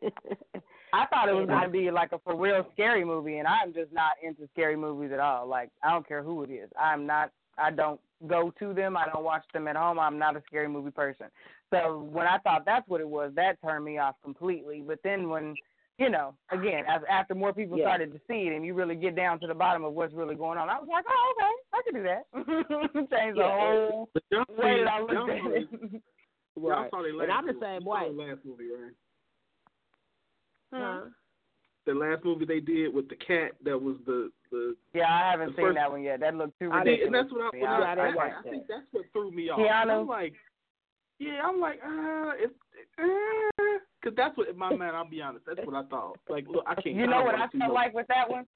[0.93, 3.73] I thought it was going to be like a for real scary movie, and I'm
[3.73, 5.47] just not into scary movies at all.
[5.47, 6.69] Like I don't care who it is.
[6.79, 7.31] I'm not.
[7.57, 8.97] I don't go to them.
[8.97, 9.99] I don't watch them at home.
[9.99, 11.27] I'm not a scary movie person.
[11.73, 14.83] So when I thought that's what it was, that turned me off completely.
[14.87, 15.55] But then when
[15.99, 17.85] you know, again, as after more people Yeah.
[17.85, 20.35] started to see it, and you really get down to the bottom of what's really
[20.35, 22.25] going on, I was like, oh, okay, I can do that.
[23.19, 23.61] Change the Yeah.
[23.61, 24.09] whole
[24.57, 25.71] way that I y'all looked at it.
[25.93, 26.01] the-
[26.61, 26.91] Y'all Right.
[26.91, 27.65] saw the last And I'm the movie.
[27.67, 28.09] same saw way.
[28.09, 28.93] The last movie, right?
[30.73, 31.01] Huh?
[31.87, 34.77] The last movie they did with the cat that was the the.
[34.95, 36.21] Yeah, I haven't seen first- that one yet.
[36.21, 37.07] That looked too I See, ridiculous.
[37.07, 37.63] and that's what I, to me.
[37.63, 39.59] when I I, I, I think that's what threw me off.
[39.59, 40.01] Keanu?
[40.01, 40.35] I'm like,
[41.21, 42.51] yeah, I'm like, uh, if,
[42.99, 44.95] uh, cause that's what in my man.
[44.95, 46.19] I'll be honest, that's what I thought.
[46.29, 46.97] Like, look, I can't.
[46.97, 48.47] You I know don't what I see felt no- like with that one?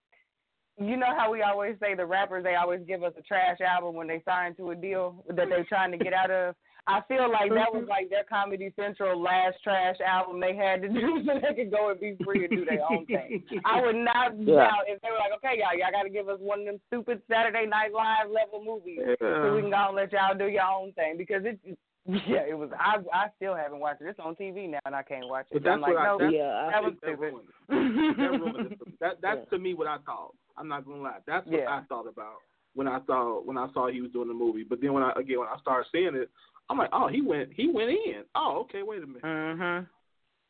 [0.77, 3.95] You know how we always say the rappers they always give us a trash album
[3.95, 6.57] when they sign to a deal that they're trying to get out of.
[6.89, 10.89] I feel like that was like their Comedy Central last trash album they had to
[11.01, 13.45] do so they could go and be free and do their own thing.
[13.65, 14.67] I would not Yeah.
[14.67, 16.81] doubt if they were like, okay, y'all, y'all got to give us one of them
[16.89, 20.65] stupid Saturday Night Live level movies so we can go and let y'all do your
[20.67, 21.59] own thing because it.
[22.29, 22.71] Yeah, it was.
[22.79, 24.07] I I still haven't watched it.
[24.09, 25.55] It's on TV now, and I can't watch it.
[25.55, 26.07] But that's I'm like, what I.
[26.07, 27.35] no, That's, Yeah, I that was stupid.
[28.99, 29.57] That, that, that's Yeah.
[29.57, 30.35] to me what I thought.
[30.59, 31.19] I'm not gonna lie.
[31.27, 31.71] That's what Yeah.
[31.71, 32.37] I thought about
[32.75, 34.65] when I saw when I saw he was doing the movie.
[34.69, 36.29] But then when I again when I started seeing it,
[36.69, 38.25] I'm like, oh, he went he went in.
[38.35, 39.23] Oh, okay, wait a minute.
[39.23, 39.87] Mhm.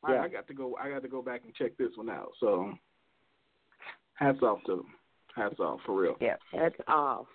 [0.02, 0.22] I, Yeah.
[0.22, 0.76] I got to go.
[0.80, 2.32] I got to go back and check this one out.
[2.40, 2.72] So,
[4.14, 4.86] hats off to them.
[5.36, 6.16] Hats off for real.
[6.20, 6.36] Yeah.
[6.52, 7.26] That's off.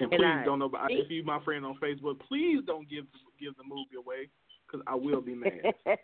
[0.00, 0.64] And And please I- don't know.
[0.66, 3.04] About, if you my friend on Facebook, please don't give
[3.40, 4.28] give the movie away
[4.66, 5.52] because I will be mad.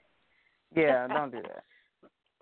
[0.74, 1.62] Yeah, don't do that.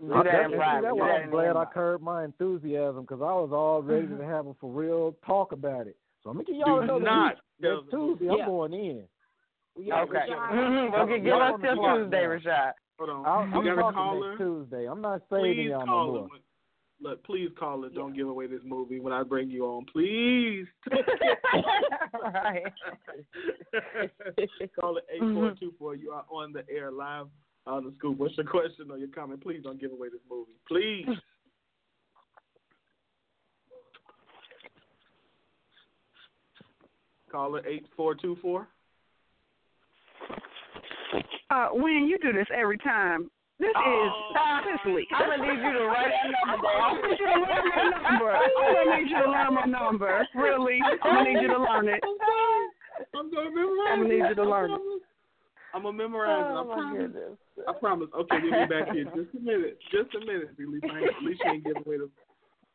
[0.00, 0.82] Do I that definitely in see private.
[0.82, 1.09] that Do one.
[1.09, 1.72] that I'm glad I inbox.
[1.72, 5.86] curbed my enthusiasm because I was all ready to have a for real talk about
[5.86, 5.96] it.
[6.22, 7.34] So I'm gonna give y'all Do another not.
[7.61, 7.70] week.
[7.70, 9.05] Next Tuesday, I'm going in.
[9.76, 10.12] Yeah, Okay.
[10.14, 10.92] Rashad, Mhm.
[10.92, 12.28] Well, give, give us on the till clock Tuesday, now.
[12.28, 12.72] Rashad.
[12.98, 13.26] Hold on.
[13.26, 14.28] I'll, I'm talking caller?
[14.30, 14.86] next Tuesday.
[14.88, 16.26] I'm not saving Please y'all no more.
[16.34, 16.42] it.
[17.05, 17.94] Look, please call it.
[17.94, 19.84] Don't give away this movie when I bring you on.
[19.92, 20.64] Please.
[22.24, 22.62] right.
[24.80, 25.94] call it eight four two four.
[25.94, 27.26] You are on the air live
[27.66, 28.16] on the scoop.
[28.16, 29.42] What's your question or your comment?
[29.42, 30.52] Please don't give away this movie.
[30.66, 31.05] Please.
[37.30, 38.66] Call it eight four two four.
[41.50, 43.30] Uh, when you do this every time,
[43.65, 45.05] this is Cicely.
[45.17, 47.01] I'm gonna need you to write that number I down.
[47.01, 48.31] want you to learn my number.
[48.37, 50.12] I'm gonna need you to learn my number.
[50.35, 52.01] Really, I'm gonna need you to learn it.
[53.15, 53.89] I'm gonna memorize.
[53.91, 54.81] I'm gonna need you to learn it.
[55.75, 56.71] I'm gonna memorize Oh it.
[56.71, 57.12] I promise.
[57.69, 58.09] I promise.
[58.15, 59.79] Okay, we'll be back here just a minute.
[59.91, 60.51] Just a minute.
[60.55, 62.11] At least, at least she didn't give away the.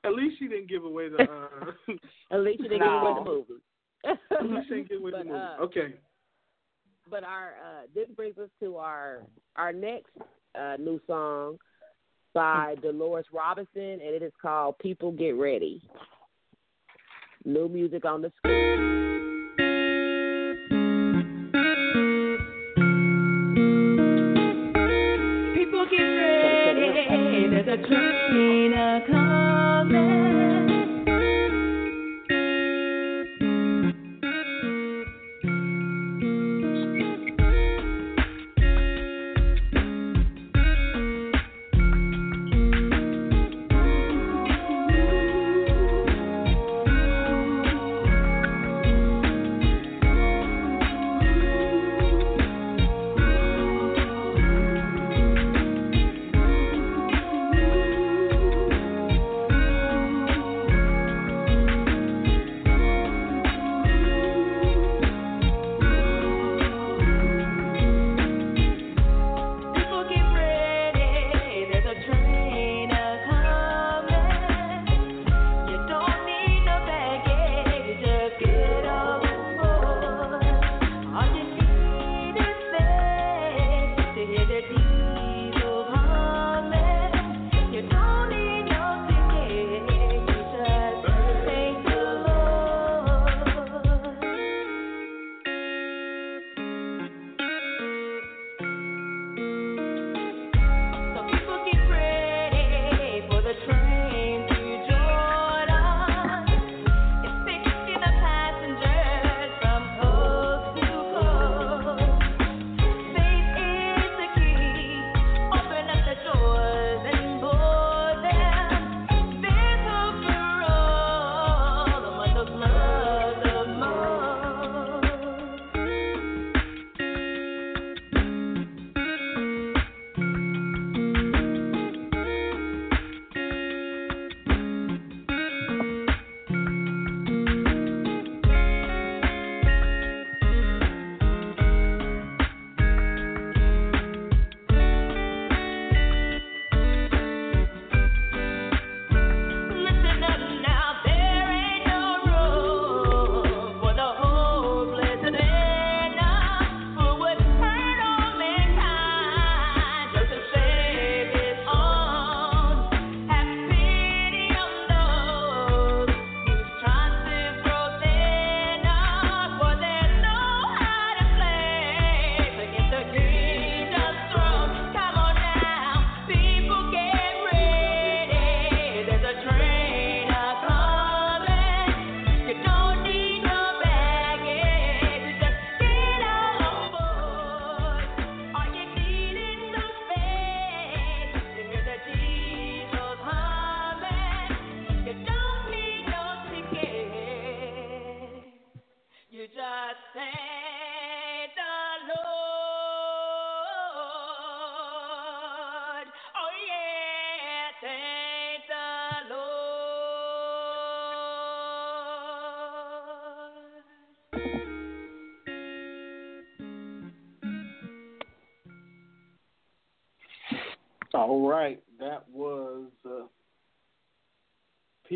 [0.03, 1.21] At least she didn't give away the.
[1.23, 1.93] Uh,
[2.31, 3.61] At least you didn't give away the movie.
[4.05, 5.31] at least she didn't give away the movie.
[5.39, 5.93] uh, Okay.
[7.09, 9.23] But our uh, this brings us to our
[9.55, 10.11] our next
[10.57, 11.57] uh, new song
[12.33, 15.81] by Dolores Robinson, and it is called "People Get Ready."
[17.45, 19.08] New music on the screen.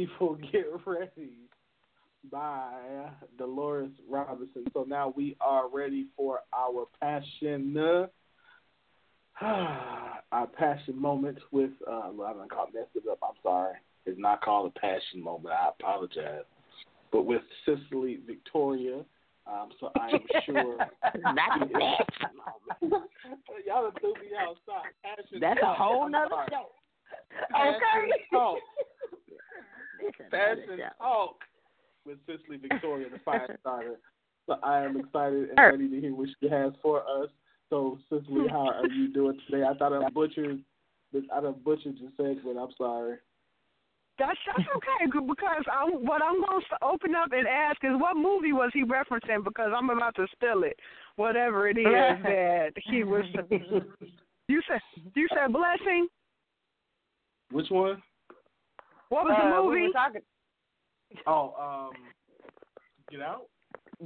[0.03, 1.47] People Get Ready
[2.29, 2.73] by
[3.37, 4.65] Dolores Robinson.
[4.73, 8.07] So now we are ready for our passion, uh,
[10.31, 11.71] our passion moment with.
[11.89, 13.19] Uh, well, I'm gonna mess it up.
[13.23, 13.75] I'm sorry.
[14.05, 15.53] It's not called a passion moment.
[15.53, 16.43] I apologize.
[17.11, 19.05] But with Cicely Victoria.
[19.45, 20.77] Um, so I am sure.
[21.21, 22.35] Not a passion
[22.81, 23.09] moment.
[23.67, 24.91] Y'all threw me outside.
[25.03, 26.67] Passion That's a whole nother show.
[27.51, 28.57] Passion talk.
[30.33, 31.03] That's another Passion show.
[31.03, 31.35] talk
[32.05, 33.95] with Cicely Victoria, the fire starter.
[34.45, 35.71] So I am excited and Er.
[35.71, 37.29] ready to hear what she has for us.
[37.69, 39.63] So Cicely, how are you doing today?
[39.63, 40.59] I thought I butchered,
[41.15, 42.57] I done butchered your segment.
[42.59, 43.17] I'm sorry.
[44.19, 48.15] That's that's okay because I'm what I'm going to open up and ask is what
[48.15, 50.77] movie was he referencing because I'm about to spill it,
[51.15, 51.85] whatever it is
[52.23, 53.25] that he was.
[54.47, 54.81] You said
[55.15, 56.07] you said blessing.
[57.51, 58.03] Which one?
[59.09, 59.87] What was Uh, the we movie?
[59.87, 60.21] were talking.
[61.27, 61.93] Oh, um,
[63.11, 63.45] Get Out.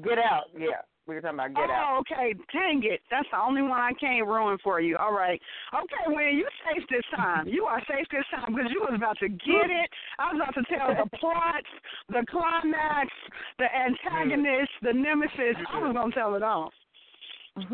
[0.03, 0.43] Get out.
[0.57, 1.95] Yeah, we were talking about get out.
[1.95, 2.33] oh, okay.
[2.51, 2.99] Dang it.
[3.09, 4.97] That's the only one I can't ruin for you.
[4.97, 5.41] All right.
[5.73, 7.47] Okay, well, you safe this time.
[7.47, 9.89] You are safe this time because you was about to get it.
[10.19, 11.67] I was about to tell the plots,
[12.09, 13.09] the climax,
[13.57, 15.55] the antagonist, the nemesis.
[15.71, 16.71] I was going to tell it all.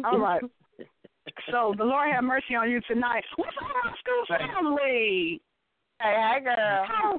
[0.05, 0.41] All right.
[1.51, 3.23] So the Lord have mercy on you tonight.
[3.37, 5.41] What's up, my school family?
[6.01, 6.55] Hey, hi, girl.
[6.89, 7.17] How,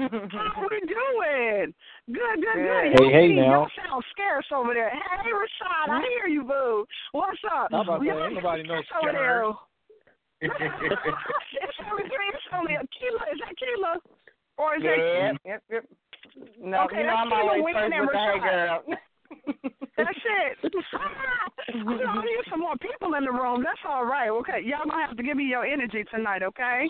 [0.55, 1.75] how we doing?
[2.11, 2.93] Good, good, good.
[2.93, 3.01] Good.
[3.01, 4.91] Hey, hey, Y'all sound scarce over there.
[4.91, 6.85] Hey, Rashad, I hear you, boo.
[7.12, 7.68] What's up?
[7.70, 8.31] How about that?
[8.35, 9.45] Nobody no over there.
[10.45, 12.29] it's only three.
[12.35, 13.22] It's only a kilo.
[13.33, 13.93] Is that kilo?
[14.59, 15.37] Or is Yep, that?
[15.47, 15.85] yep, yep.
[16.61, 18.43] No, Okay, you know that's I'm always first and with the hey, Rashad.
[18.43, 18.85] girl.
[19.97, 20.75] That's it.
[21.72, 23.62] I'm gonna need some more people in the room.
[23.62, 24.29] That's all right.
[24.29, 26.89] Okay, y'all gonna have to give me your energy tonight, okay?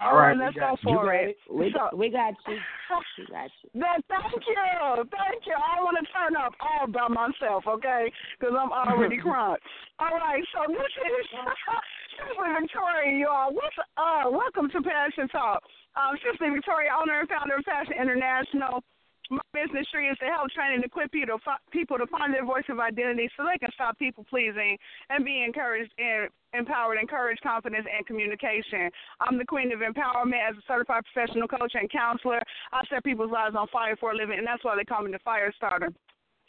[0.00, 1.36] All right, let's go got for it.
[1.50, 2.58] We, So- we got you.
[3.18, 3.70] We got you.
[3.74, 5.56] Then thank you, thank you.
[5.56, 8.10] I want to turn up all by myself, okay?
[8.38, 9.56] Because I'm already crunk.
[9.98, 13.52] All right, so this is Cicely Victoria, y'all.
[13.54, 14.28] What's uh?
[14.30, 15.62] Welcome to Passion Talk.
[15.96, 18.82] Um, Cicely Victoria, owner and founder of Passion International.
[19.30, 22.44] My business tree is to help train and equip people to, people to find their
[22.44, 24.76] voice of identity so they can stop people pleasing
[25.10, 28.90] and be encouraged and empowered, encourage confidence and communication.
[29.20, 32.40] I'm the queen of empowerment as a certified professional coach and counselor.
[32.72, 35.12] I set people's lives on fire for a living, and that's why they call me
[35.12, 35.92] the fire starter.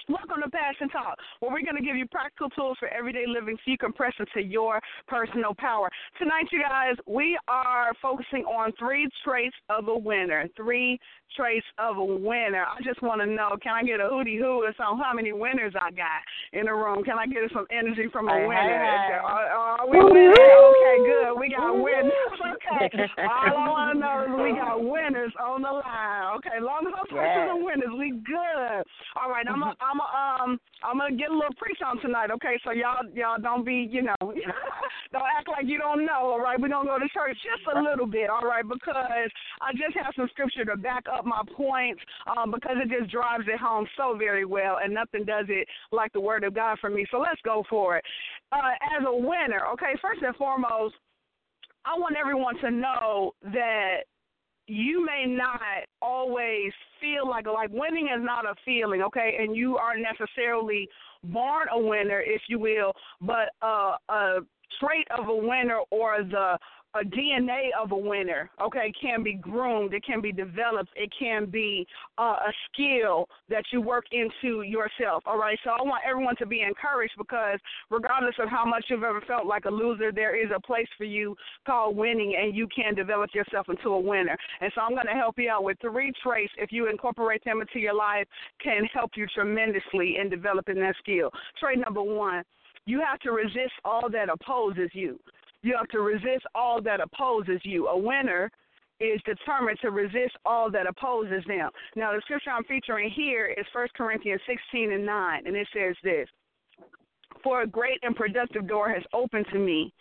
[0.10, 3.56] Welcome to Passion Talk, where we're going to give you practical tools for everyday living
[3.64, 5.89] so you can press into your personal power.
[6.20, 10.49] Tonight, you guys, we are focusing on three traits of a winner.
[10.58, 10.99] Three
[11.38, 12.66] traits of a winner.
[12.68, 14.99] I just want to know, can I get a hootie hoo or something?
[14.99, 16.20] How many winners I got
[16.51, 17.04] in the room?
[17.06, 19.24] Can I get some energy from a winner?
[19.24, 20.36] Are, are we winning?
[20.36, 21.34] Okay, good.
[21.39, 22.12] We got winners.
[22.43, 23.08] Okay.
[23.24, 26.36] All I want to know is we got winners on the line.
[26.43, 28.84] Okay, long as I'm persons the winners, we good.
[29.16, 30.09] All right, I'm I'm a,
[30.43, 32.31] um I'm gonna get a little preach on tonight.
[32.31, 34.15] Okay, so y'all y'all don't be you know
[35.13, 36.33] don't act like you don't know.
[36.33, 38.29] All right, we're gonna go to church just a little bit.
[38.29, 38.95] All right, because
[39.61, 43.45] I just have some scripture to back up my points um, because it just drives
[43.47, 46.89] it home so very well, and nothing does it like the Word of God for
[46.89, 47.05] me.
[47.11, 48.03] So let's go for it.
[48.51, 50.95] Uh, as a winner, okay, first and foremost,
[51.85, 54.03] I want everyone to know that
[54.68, 55.61] you may not
[56.01, 59.38] always feel like like winning is not a feeling, okay?
[59.39, 60.88] And you aren't necessarily
[61.24, 64.39] born a winner, if you will, but uh, a
[64.80, 66.57] trait of a winner or the
[66.95, 71.45] a DNA of a winner, okay, can be groomed, it can be developed, it can
[71.45, 71.87] be
[72.17, 75.23] uh, a skill that you work into yourself.
[75.25, 79.03] All right, so I want everyone to be encouraged because regardless of how much you've
[79.03, 81.35] ever felt like a loser, there is a place for you
[81.65, 84.37] called winning, and you can develop yourself into a winner.
[84.61, 86.53] And so I'm going to help you out with three traits.
[86.57, 88.27] If you incorporate them into your life,
[88.61, 91.31] can help you tremendously in developing that skill.
[91.59, 92.43] Trait number one.
[92.85, 95.17] You have to resist all that opposes you.
[95.64, 97.88] You have to resist all that opposes you.
[97.88, 98.51] A winner
[98.99, 101.70] is determined to resist all that opposes them.
[101.95, 105.95] Now, the scripture I'm featuring here is 1 Corinthians 16 and 9, and it says
[106.03, 106.28] this
[107.43, 109.93] For a great and productive door has opened to me,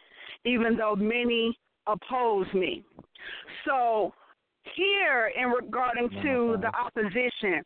[0.44, 1.56] even though many
[1.86, 2.84] oppose me.
[3.64, 4.12] So,
[4.76, 7.62] here, in regarding to the opposition,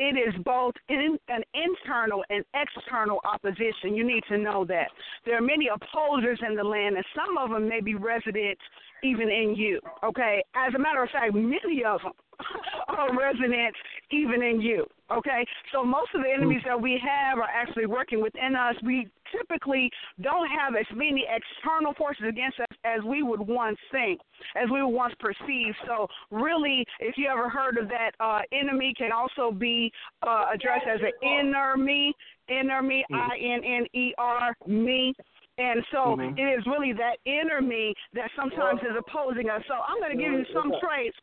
[0.00, 3.94] it is both in, an internal and external opposition.
[3.94, 4.88] You need to know that.
[5.26, 8.58] There are many opposers in the land, and some of them may be resident
[9.04, 9.78] even in you.
[10.02, 10.42] Okay?
[10.56, 12.12] As a matter of fact, many of them
[12.88, 13.74] are resident
[14.10, 14.86] even in you.
[15.10, 15.44] Okay?
[15.72, 18.74] So most of the enemies that we have are actually working within us.
[18.84, 24.20] We typically don't have as many external forces against us as we would once think,
[24.56, 25.74] as we would once perceive.
[25.86, 29.92] So, really, if you ever heard of that, uh, enemy can also be
[30.26, 32.14] uh, addressed as an inner me,
[32.48, 35.14] inner me, I N N E R me.
[35.58, 36.38] And so Mhm.
[36.38, 39.62] it is really that inner me that sometimes is opposing us.
[39.68, 41.16] So I'm going to give you some traits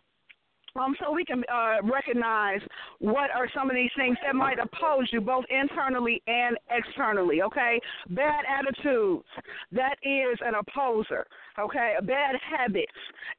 [0.76, 2.60] um, so we can uh, recognize
[3.00, 7.42] what are some of these things that might oppose you both internally and externally.
[7.42, 9.26] Okay, bad attitudes
[9.72, 11.26] that is an opposer.
[11.60, 12.92] Okay, bad habits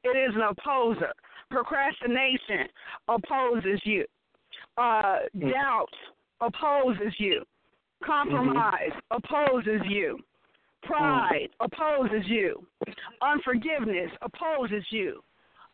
[0.03, 1.13] it is an opposer.
[1.49, 2.67] Procrastination
[3.07, 4.05] opposes you.
[4.77, 5.87] Uh, doubt
[6.41, 7.43] opposes you.
[8.03, 10.19] Compromise opposes you.
[10.83, 12.65] Pride opposes you.
[13.21, 15.21] Unforgiveness opposes you.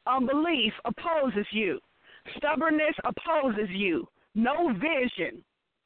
[0.07, 1.79] Unbelief opposes you.
[2.37, 4.07] Stubbornness opposes you.
[4.33, 5.43] No vision.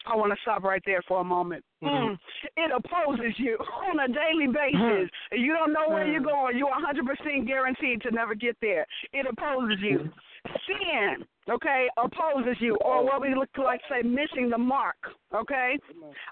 [0.07, 1.63] I want to stop right there for a moment.
[1.83, 2.13] Mm-hmm.
[2.13, 2.19] Mm.
[2.57, 3.57] It opposes you
[3.89, 4.79] on a daily basis.
[4.79, 5.09] Mm.
[5.31, 6.25] You don't know where you're mm.
[6.25, 6.57] going.
[6.57, 8.85] You're 100% guaranteed to never get there.
[9.13, 9.99] It opposes you.
[9.99, 10.09] Mm-hmm.
[10.45, 14.97] Sin, okay, opposes you, or what we look like say missing the mark,
[15.33, 15.77] okay,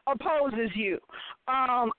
[0.07, 0.97] opposes you.
[1.47, 1.91] Um,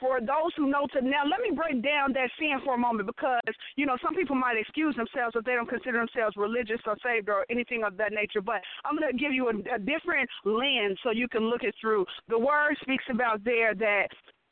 [0.00, 3.06] for those who know to now, let me break down that sin for a moment
[3.06, 3.40] because
[3.76, 7.28] you know some people might excuse themselves if they don't consider themselves religious or saved
[7.28, 8.40] or anything of that nature.
[8.40, 11.74] But I'm going to give you a, a different lens so you can look it
[11.80, 12.06] through.
[12.28, 14.08] The word speaks about there that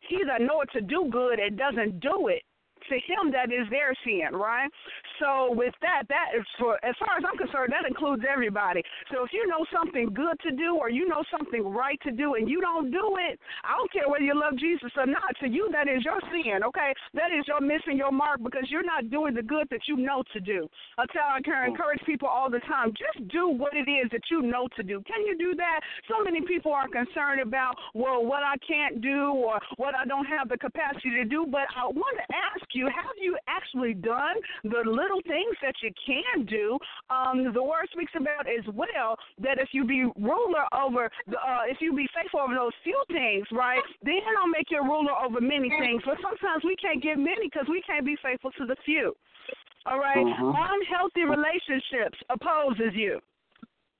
[0.08, 2.42] he that knoweth to do good and doesn't do it
[2.88, 4.68] to him that is their sin, right?
[5.20, 8.82] So with that, that is for as far as I'm concerned, that includes everybody.
[9.12, 12.34] So if you know something good to do or you know something right to do
[12.34, 15.22] and you don't do it, I don't care whether you love Jesus or not.
[15.40, 16.94] To you, that is your sin, okay?
[17.14, 20.22] That is your missing your mark because you're not doing the good that you know
[20.32, 20.68] to do.
[20.98, 21.70] I tell I can hmm.
[21.72, 25.02] encourage people all the time, just do what it is that you know to do.
[25.06, 25.80] Can you do that?
[26.08, 30.26] So many people are concerned about, well, what I can't do or what I don't
[30.26, 31.46] have the capacity to do.
[31.50, 35.90] But I want to ask you, have you actually done the little things that you
[36.04, 36.78] can do?
[37.10, 41.64] Um, the word speaks about as well that if you be ruler over, the, uh,
[41.68, 45.12] if you be faithful over those few things, right, then I'll make you a ruler
[45.12, 46.02] over many things.
[46.04, 49.14] But sometimes we can't get many because we can't be faithful to the few.
[49.86, 50.16] All right?
[50.24, 50.54] Mhm.
[50.56, 53.20] Unhealthy relationships opposes you.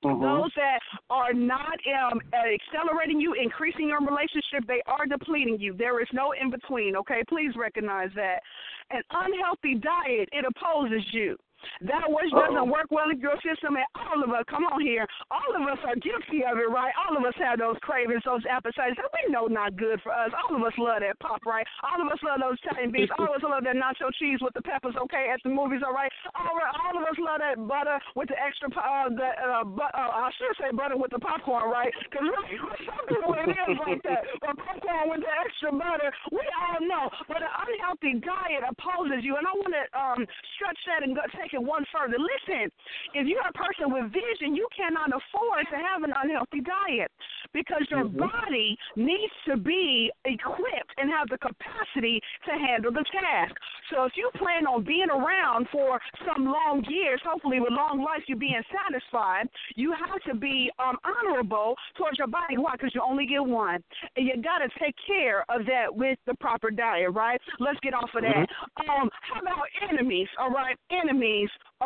[0.05, 0.21] Mhm.
[0.21, 1.79] Those that are not
[2.11, 5.75] um, accelerating you, increasing your relationship, they are depleting you.
[5.75, 7.23] There is no in between, okay?
[7.29, 8.43] Please recognize that.
[8.91, 11.37] An unhealthy diet, it opposes you.
[11.83, 15.07] That which doesn't work well in your system, and all of us, come on here,
[15.31, 16.93] all of us are guilty of it, right?
[16.97, 20.31] All of us have those cravings, those appetites that we know not good for us.
[20.35, 21.67] All of us love that pop, right?
[21.83, 23.13] All of us love those Italian beefs.
[23.19, 25.95] All of us love that nacho cheese with the peppers, okay, at the movies, all
[25.95, 26.13] right?
[26.37, 29.91] All right, all of us love that butter with the extra, uh, the, uh, but,
[29.95, 31.93] uh, I should say butter with the popcorn, right?
[32.05, 34.27] Because really, some people it is like that.
[34.41, 37.11] But popcorn with the extra butter, we all know.
[37.29, 40.21] But an unhealthy diet opposes you, and I want to um,
[40.57, 42.19] stretch that and go, take it one further.
[42.19, 42.71] Listen,
[43.15, 47.11] if you're a person with vision, you cannot afford to have an unhealthy diet
[47.53, 53.55] because your body needs to be equipped and have the capacity to handle the task.
[53.91, 58.23] So if you plan on being around for some long years, hopefully with long life,
[58.27, 62.59] you being satisfied, you have to be um, honorable towards your body.
[62.59, 62.73] Why?
[62.73, 63.83] Because you only get one.
[64.17, 67.41] And you got to take care of that with the proper diet, right?
[67.61, 68.49] Let's get off of that.
[68.89, 70.77] Um, how about enemies, all right?
[70.91, 71.15] Enemies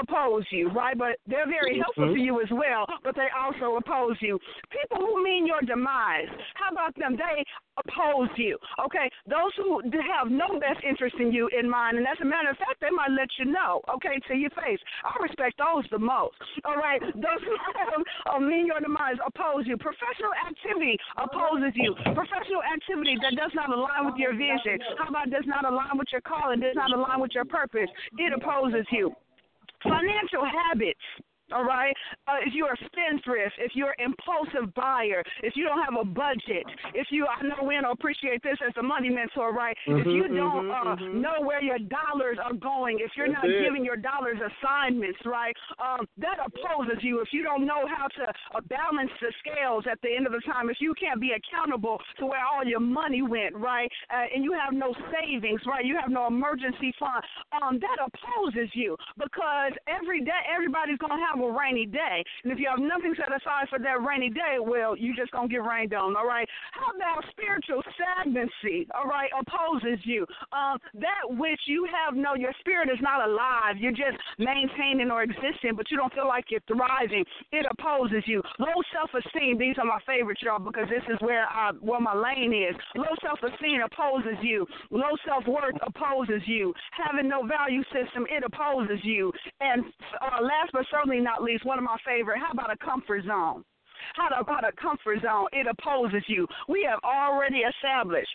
[0.00, 0.96] oppose you, right?
[0.96, 4.38] But they're very helpful to you as well, but they also oppose you.
[4.70, 7.16] People who mean your demise, how about them?
[7.16, 7.44] They
[7.78, 9.10] oppose you, okay?
[9.26, 12.58] Those who have no best interest in you in mind, and as a matter of
[12.58, 14.80] fact, they might let you know, okay, to your face.
[15.04, 17.00] I respect those the most, all right?
[17.00, 18.02] Those who have
[18.34, 19.76] uh, mean your demise oppose you.
[19.76, 21.94] Professional activity opposes you.
[22.14, 26.08] Professional activity that does not align with your vision, how about does not align with
[26.10, 27.88] your calling, does not align with your purpose,
[28.18, 29.14] it opposes you
[29.82, 31.00] financial habits.
[31.52, 31.94] All right.
[32.26, 36.04] Uh, if you're a spendthrift, if you're an impulsive buyer, if you don't have a
[36.04, 36.64] budget,
[36.94, 39.76] if you, I know we don't appreciate this as a money mentor, right?
[39.86, 41.14] if Mhm, you don't mhm, uh, mhm.
[41.14, 43.62] know where your dollars are going, if you're That's not it.
[43.62, 45.56] giving your dollars assignments, right?
[45.78, 47.20] Um, that opposes you.
[47.20, 48.22] If you don't know how to
[48.54, 51.98] uh, balance the scales at the end of the time, if you can't be accountable
[52.18, 53.90] to where all your money went, right?
[54.10, 55.84] Uh, and you have no savings, right?
[55.84, 57.22] You have no emergency fund.
[57.62, 62.24] Um, that opposes you because every day everybody's gonna have have a rainy day.
[62.44, 65.48] And if you have nothing set aside for that rainy day, well, you just gonna
[65.48, 66.16] get rained on.
[66.16, 66.48] All right.
[66.72, 68.86] How about spiritual stagnancy?
[68.94, 70.26] All right, opposes you.
[70.52, 73.76] Um, that which you have no, your spirit is not alive.
[73.78, 77.24] You're just maintaining or existing, but you don't feel like you're thriving.
[77.52, 78.42] It opposes you.
[78.58, 79.58] Low self-esteem.
[79.58, 82.76] These are my favorites, y'all, because this is where I, where my lane is.
[82.96, 84.66] Low self-esteem opposes you.
[84.90, 86.74] Low self-worth opposes you.
[86.92, 89.32] Having no value system, it opposes you.
[89.60, 89.84] And
[90.20, 92.38] uh, last but certainly not least, one of my favorite.
[92.38, 93.62] How about a comfort zone?
[94.14, 95.46] How about a comfort zone?
[95.52, 96.46] It opposes you.
[96.68, 98.30] We have already established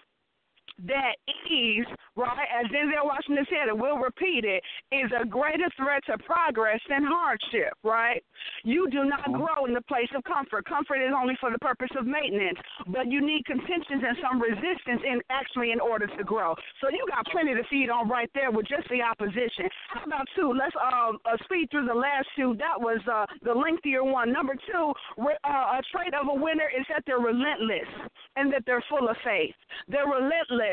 [0.85, 1.15] that
[1.49, 1.85] ease,
[2.15, 6.79] right, as Denzel Washington said, and we'll repeat it, is a greater threat to progress
[6.89, 8.23] than hardship, right?
[8.63, 10.65] You do not grow in the place of comfort.
[10.65, 15.01] Comfort is only for the purpose of maintenance, but you need contentions and some resistance
[15.05, 16.55] in actually in order to grow.
[16.81, 19.69] So you got plenty to feed on right there with just the opposition.
[19.89, 20.53] How about two?
[20.53, 22.55] Let's uh, uh speed through the last two.
[22.57, 24.31] That was uh, the lengthier one.
[24.31, 27.89] Number two, re- uh, a trait of a winner is that they're relentless
[28.35, 29.55] and that they're full of faith.
[29.87, 30.72] They're relentless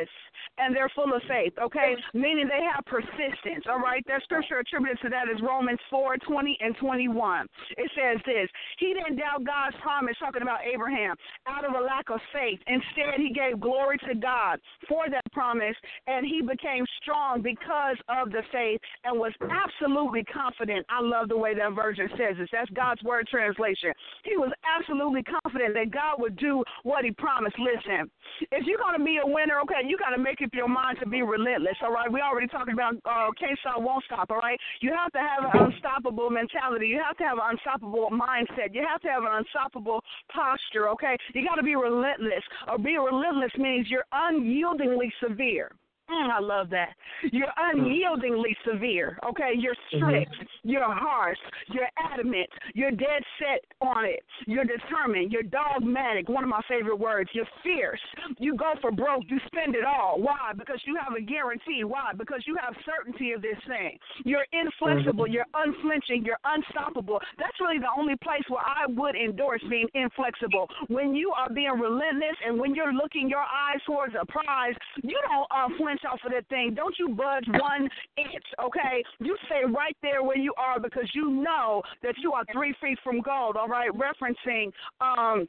[0.59, 1.97] and they're full of faith, okay?
[2.15, 4.05] Meaning they have persistence, all right?
[4.07, 7.47] That scripture attributed to that is Romans 4 20 and 21.
[7.77, 8.49] It says this
[8.79, 11.17] He didn't doubt God's promise, talking about Abraham,
[11.47, 12.61] out of a lack of faith.
[12.67, 18.31] Instead, he gave glory to God for that promise, and he became strong because of
[18.31, 20.85] the faith and was absolutely confident.
[20.89, 22.49] I love the way that version says this.
[22.53, 23.93] That's God's word translation.
[24.25, 27.57] He was absolutely confident that God would do what he promised.
[27.59, 28.11] Listen,
[28.53, 30.99] if you're going to be a winner, okay, you got to make up your mind
[31.01, 31.77] to be relentless.
[31.83, 34.31] All right, we already talked about uh, can't stop, won't stop.
[34.31, 36.89] All right, you have to have an unstoppable mentality.
[36.89, 38.75] You have to have an unstoppable mindset.
[38.75, 40.03] You have to have an unstoppable
[40.33, 40.89] posture.
[40.91, 42.45] Okay, you got to be relentless.
[42.69, 45.73] Or be relentless means you're unyieldingly severe.
[46.11, 46.91] Mm, I love that.
[47.33, 49.53] You're unyieldingly severe, okay?
[49.57, 51.39] You're strict, you're harsh,
[51.69, 56.99] you're adamant, you're dead set on it, you're determined, you're dogmatic, one of my favorite
[56.99, 57.31] words.
[57.33, 58.01] You're fierce.
[58.39, 60.21] You go for broke, you spend it all.
[60.21, 60.53] Why?
[60.57, 61.85] Because you have a guarantee.
[61.85, 62.13] Why?
[62.17, 63.99] Because you have certainty of this thing.
[64.25, 67.21] You're inflexible, you're unflinching, you're unstoppable.
[67.39, 70.69] That's really the only place where I would endorse being inflexible.
[70.89, 75.19] When you are being relentless and when you're looking your eyes towards a prize, you
[75.29, 76.75] don't uh, flinch inch off of that thing.
[76.75, 79.03] Don't you budge one inch, okay?
[79.19, 82.99] You stay right there where you are because you know that you are three feet
[83.03, 83.91] from gold, all right?
[83.93, 85.49] Referencing um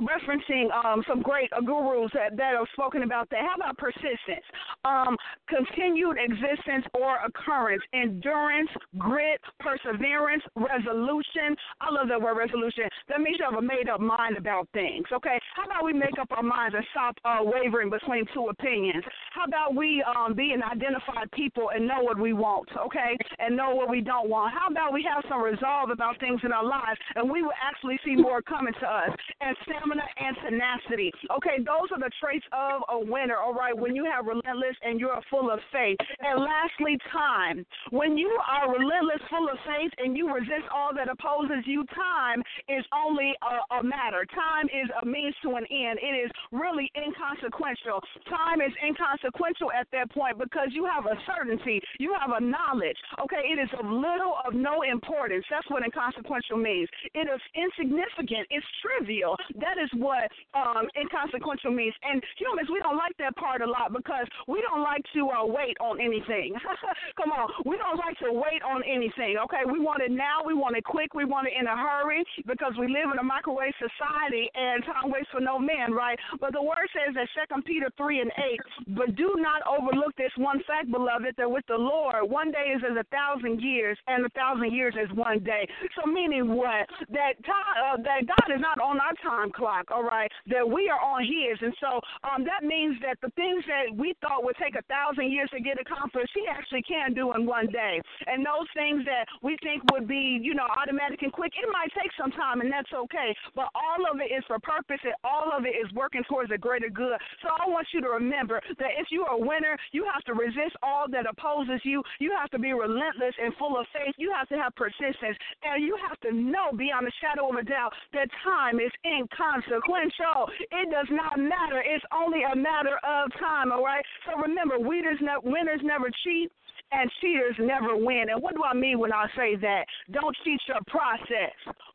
[0.00, 3.40] referencing um, some great uh, gurus that, that have spoken about that.
[3.40, 4.44] How about persistence?
[4.84, 5.16] Um,
[5.48, 11.56] continued existence or occurrence, endurance, grit, perseverance, resolution.
[11.80, 12.84] I love that word resolution.
[13.08, 15.38] That means you have a made up mind about things, okay?
[15.56, 19.04] How about we make up our minds and stop uh, wavering between two opinions?
[19.32, 23.16] How about we um, be an identified people and know what we want, okay?
[23.38, 24.52] And know what we don't want?
[24.52, 27.98] How about we have some resolve about things in our lives and we will actually
[28.04, 29.10] see more coming to us?
[29.40, 31.12] And stamina and tenacity.
[31.36, 34.98] Okay, those are the traits of a winner, all right, when you have relentless and
[34.98, 35.96] you're full of faith.
[36.20, 37.64] And lastly, time.
[37.90, 42.42] When you are relentless, full of faith, and you resist all that opposes you, time
[42.68, 44.26] is only a, a matter.
[44.34, 45.98] Time is a means to an end.
[46.02, 48.00] It is really inconsequential.
[48.28, 52.96] Time is inconsequential at that point because you have a certainty, you have a knowledge.
[53.22, 55.44] Okay, it is of little of no importance.
[55.50, 56.88] That's what inconsequential means.
[57.14, 58.46] It is insignificant.
[58.50, 59.36] It's trivial.
[59.60, 61.94] That that is what um, inconsequential means.
[62.02, 65.46] And humans, we don't like that part a lot because we don't like to uh,
[65.46, 66.54] wait on anything.
[67.18, 69.36] Come on, we don't like to wait on anything.
[69.44, 70.42] Okay, we want it now.
[70.46, 71.14] We want it quick.
[71.14, 75.10] We want it in a hurry because we live in a microwave society and time
[75.10, 76.18] waits for no man, right?
[76.40, 78.60] But the word says that Second Peter three and eight.
[78.94, 82.82] But do not overlook this one fact, beloved, that with the Lord, one day is
[82.84, 85.66] as a thousand years, and a thousand years is one day.
[85.98, 86.86] So meaning what?
[87.10, 90.88] That time, uh, that God is not on our time clock all right, that we
[90.88, 91.58] are on His.
[91.60, 95.32] And so um, that means that the things that we thought would take a thousand
[95.32, 98.00] years to get accomplished, He actually can do in one day.
[98.26, 101.90] And those things that we think would be, you know, automatic and quick, it might
[101.96, 103.34] take some time, and that's okay.
[103.54, 106.58] But all of it is for purpose, and all of it is working towards a
[106.58, 107.18] greater good.
[107.42, 110.34] So I want you to remember that if you are a winner, you have to
[110.34, 112.02] resist all that opposes you.
[112.18, 114.14] You have to be relentless and full of faith.
[114.18, 117.64] You have to have persistence, and you have to know beyond a shadow of a
[117.64, 120.50] doubt that time is in consequential.
[120.72, 121.82] It does not matter.
[121.84, 124.04] It's only a matter of time, all right?
[124.26, 126.50] So remember, winners, ne- winners never cheat
[126.92, 128.26] and cheaters never win.
[128.30, 129.84] And what do I mean when I say that?
[130.12, 131.54] Don't cheat your process.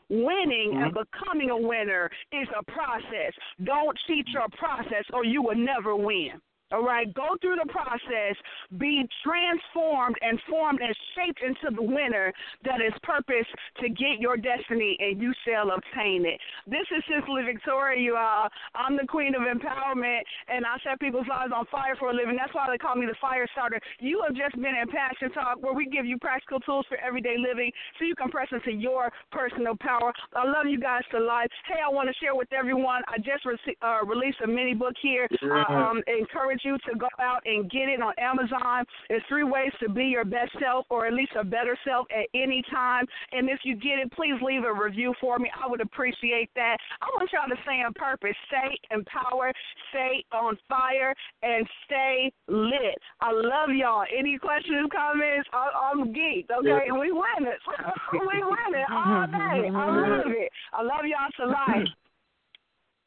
[0.09, 0.83] Winning mm-hmm.
[0.83, 3.33] and becoming a winner is a process.
[3.63, 6.41] Don't cheat your process or you will never win.
[6.71, 8.37] All right, go through the process,
[8.77, 12.31] be transformed and formed and shaped into the winner
[12.63, 13.47] that is purpose
[13.81, 16.39] to get your destiny, and you shall obtain it.
[16.67, 18.49] This is Cicely Victoria, you all.
[18.75, 22.37] I'm the queen of empowerment, and I set people's lives on fire for a living.
[22.37, 23.79] That's why they call me the fire starter.
[23.99, 27.37] You have just been in Passion Talk, where we give you practical tools for everyday
[27.37, 30.13] living so you can press into your personal power.
[30.35, 31.49] I love you guys to life.
[31.65, 33.01] Hey, I want to share with everyone.
[33.07, 35.27] I just re- uh, released a mini book here.
[35.41, 38.85] I um, encourage you to go out and get it on Amazon.
[39.09, 42.27] There's three ways to be your best self, or at least a better self at
[42.33, 43.05] any time.
[43.31, 45.49] And if you get it, please leave a review for me.
[45.55, 46.77] I would appreciate that.
[47.01, 49.55] I want y'all to stay on purpose, stay empowered,
[49.89, 51.13] stay on fire,
[51.43, 52.97] and stay lit.
[53.21, 54.05] I love y'all.
[54.17, 55.47] Any questions, comments?
[55.53, 56.91] I- I'm geeked, okay?
[56.91, 57.59] We win it.
[58.13, 59.69] we win it all day.
[59.69, 60.51] I love it.
[60.73, 61.87] I love y'all to life.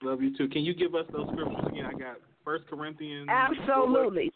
[0.03, 0.49] Love you too.
[0.49, 1.87] Can you give us those scriptures again?
[1.87, 3.29] I got First Corinthians.
[3.31, 4.33] Absolutely.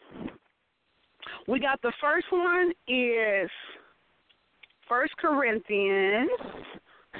[1.47, 3.49] We got the first one is
[4.87, 6.29] First Corinthians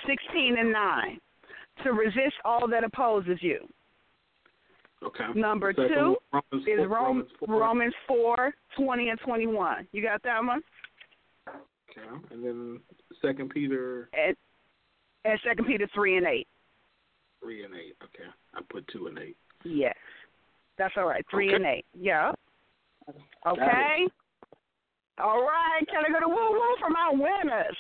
[0.08, 1.20] sixteen and nine.
[1.84, 3.60] To resist all that opposes you.
[5.04, 5.26] Okay.
[5.36, 7.60] Number Second two Romans is four- Rome, Romans four.
[7.60, 9.88] Romans four twenty and twenty one.
[9.92, 10.62] You got that one?
[11.48, 12.08] Okay.
[12.32, 12.80] And then
[13.22, 14.36] Second Peter And
[15.26, 16.48] and Second Peter three and eight.
[17.42, 17.96] three and eight.
[18.04, 18.28] Okay.
[18.56, 19.38] I put two and eight.
[19.64, 19.96] Yes.
[20.78, 21.26] That's all right.
[21.32, 21.56] Three Okay.
[21.56, 21.86] and eight.
[21.94, 22.32] Yeah.
[23.46, 24.08] Okay.
[25.20, 25.82] All right.
[25.90, 27.78] Can I go to woo woo for my winners?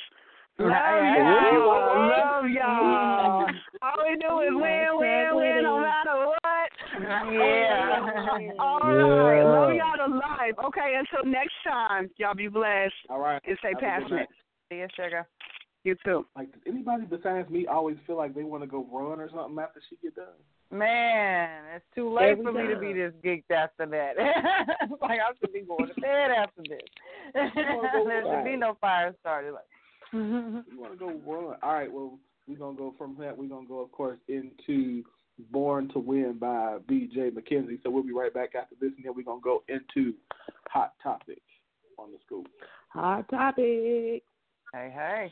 [0.59, 2.09] Love Yeah, y'all.
[2.09, 3.47] Love y'all.
[3.83, 6.71] All we do is win, win, win, no matter what.
[7.31, 8.55] Yeah.
[8.59, 9.43] All right.
[9.43, 10.55] Love y'all to life.
[10.65, 10.97] Okay.
[10.97, 13.41] Until next time, y'all be blessed All right.
[13.45, 14.11] and stay Have passionate.
[14.11, 14.27] night.
[14.71, 15.27] See you, sugar.
[15.83, 16.25] You too.
[16.35, 19.57] Like does anybody besides me always feel like they want to go run or something
[19.61, 20.25] after she get done?
[20.69, 24.13] Man, it's too late Every for me to be this geeked after that.
[25.01, 26.81] like I should be going to bed after this.
[27.33, 29.53] wanna there should be no fire started.
[29.53, 29.63] Like,
[30.11, 31.55] You want to go run?
[31.63, 31.91] All right.
[31.91, 33.37] Well, we're gonna go from that.
[33.37, 35.03] We're gonna go, of course, into
[35.51, 37.31] "Born to Win" by B.J.
[37.31, 37.81] McKenzie.
[37.83, 40.13] So we'll be right back after this, and then we're gonna go into
[40.69, 41.41] hot topic
[41.97, 42.47] on the scoop.
[42.89, 44.23] Hot topic.
[44.73, 45.31] hey, hey.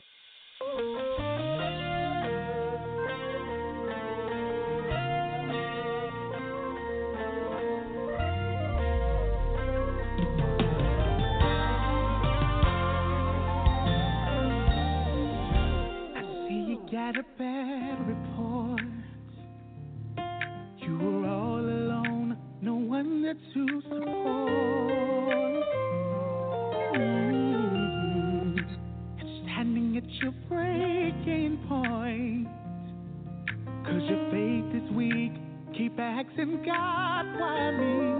[17.06, 18.80] Got a bad report.
[20.78, 24.50] You were all alone, no one there to support.
[26.96, 28.58] Mm.
[29.20, 32.48] And standing at your breaking point.
[33.84, 35.34] Cause your faith is weak,
[35.76, 38.16] keep asking God, why me?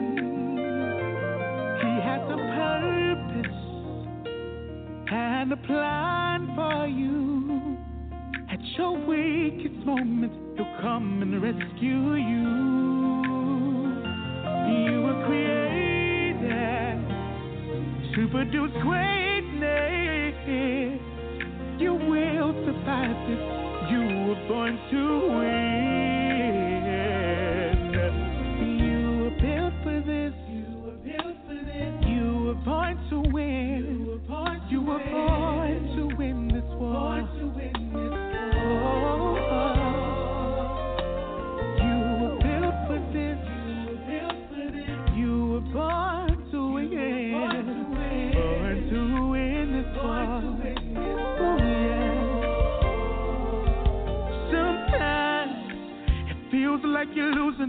[1.82, 3.58] He has a purpose
[5.10, 7.35] and a plan for you.
[8.76, 12.66] Your weakest moment, He'll come and rescue you.
[14.68, 16.98] You were created
[18.14, 20.34] to produce greatness.
[21.80, 23.42] You will survive this.
[23.90, 25.00] You were born to
[25.38, 26.05] win.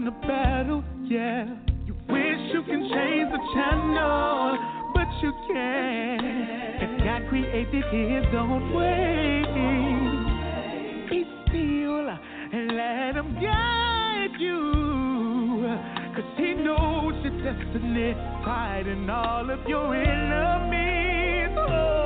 [0.08, 0.82] The battle.
[1.04, 1.44] Yeah.
[1.84, 4.58] You wish you can change the channel,
[4.94, 6.22] but you can't.
[6.82, 9.44] If God created His own way,
[11.10, 15.76] be still and let Him guide you.
[16.16, 18.14] Cause He knows your destiny,
[18.46, 21.54] fighting all of your enemies.
[21.58, 21.97] Oh,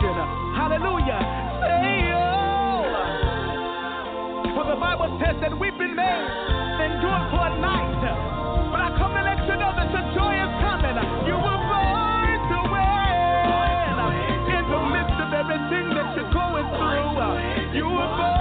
[0.00, 0.16] nation.
[0.56, 1.20] Hallelujah.
[1.60, 2.84] Say, oh.
[4.54, 8.00] For the Bible says that we've been made and endure for a night.
[8.72, 10.96] But I come to let you know that the joy is coming.
[11.26, 13.98] You will rise to win.
[14.56, 18.39] In the midst of everything that you're going through, you will rise.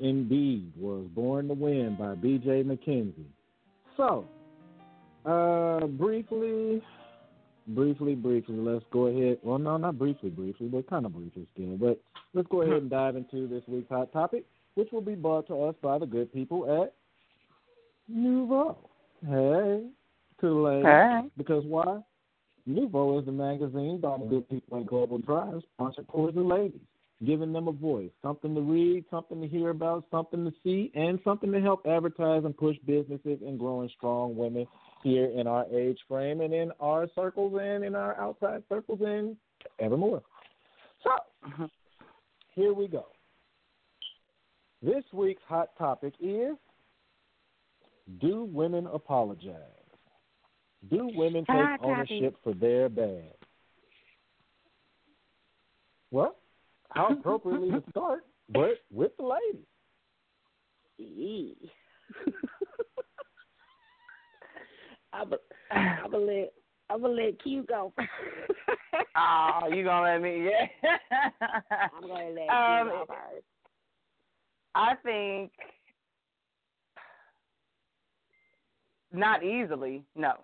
[0.00, 3.26] Indeed was Born to Win by BJ McKenzie.
[3.96, 4.26] So,
[5.24, 6.82] uh, briefly,
[7.68, 9.38] briefly, briefly, let's go ahead.
[9.42, 11.76] Well, no, not briefly, briefly, but kind of briefly still.
[11.76, 12.00] But
[12.34, 14.44] let's go ahead and dive into this week's hot topic,
[14.74, 16.94] which will be brought to us by the good people at
[18.08, 18.76] Nouveau.
[19.26, 19.84] Hey,
[20.42, 20.84] ladies.
[20.84, 21.20] Hey.
[21.36, 22.00] Because why?
[22.66, 26.80] Nouveau is the magazine by the good people at Global Drive, sponsored for the ladies,
[27.24, 31.18] giving them a voice, something to read, something to hear about, something to see, and
[31.24, 34.66] something to help advertise and push businesses and growing strong women
[35.02, 39.36] here in our age frame and in our circles and in our outside circles and
[39.78, 40.22] evermore.
[41.02, 41.10] So,
[41.48, 41.64] mm-hmm.
[42.54, 43.06] here we go.
[44.82, 46.56] This week's hot topic is
[48.20, 49.54] Do women apologize?
[50.90, 53.34] Do women take ownership for their bad?
[56.10, 56.36] Well,
[56.94, 59.64] how appropriately to start, but with the ladies.
[65.10, 66.52] I'm gonna let
[66.90, 67.92] I'm gonna let Q go.
[69.16, 70.44] Oh, you gonna let me?
[70.44, 70.66] Yeah.
[71.94, 73.44] I'm gonna let Um, Q go first.
[74.76, 75.52] I think
[79.12, 80.04] not easily.
[80.16, 80.34] No,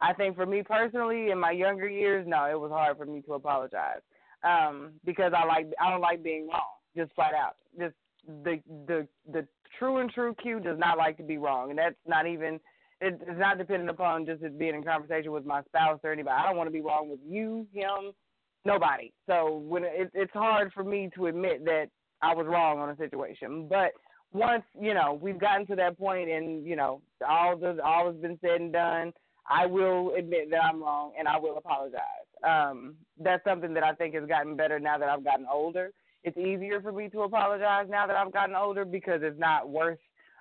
[0.00, 3.22] I think for me personally, in my younger years, no, it was hard for me
[3.22, 4.00] to apologize
[4.44, 7.56] um, because I like I don't like being wrong, just flat out.
[7.78, 7.94] Just
[8.44, 9.46] the the the
[9.78, 12.60] true and true Q does not like to be wrong, and that's not even.
[13.02, 16.36] It's not dependent upon just it being in conversation with my spouse or anybody.
[16.38, 18.12] I don't want to be wrong with you, him,
[18.66, 19.10] nobody.
[19.26, 21.86] So when it, it's hard for me to admit that
[22.20, 23.92] I was wrong on a situation, but
[24.32, 28.16] once you know we've gotten to that point and you know all the all has
[28.16, 29.12] been said and done,
[29.48, 32.29] I will admit that I'm wrong and I will apologize.
[32.46, 35.92] Um, that's something that I think has gotten better now that I've gotten older.
[36.24, 39.98] It's easier for me to apologize now that I've gotten older because it's not worth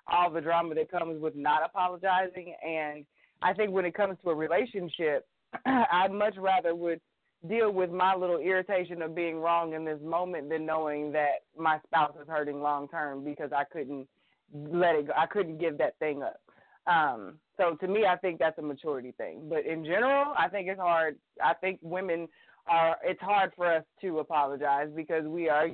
[0.07, 2.55] all the drama that comes with not apologizing.
[2.65, 3.05] And
[3.41, 5.27] I think when it comes to a relationship,
[5.65, 6.99] I'd much rather would
[7.47, 11.79] deal with my little irritation of being wrong in this moment than knowing that my
[11.87, 14.07] spouse is hurting long term because I couldn't
[14.53, 15.13] let it go.
[15.15, 16.41] I couldn't give that thing up.
[16.89, 19.43] Um, so to me, I think that's a maturity thing.
[19.49, 21.17] But in general, I think it's hard.
[21.43, 22.27] I think women
[22.67, 22.97] are.
[23.03, 25.67] It's hard for us to apologize because we are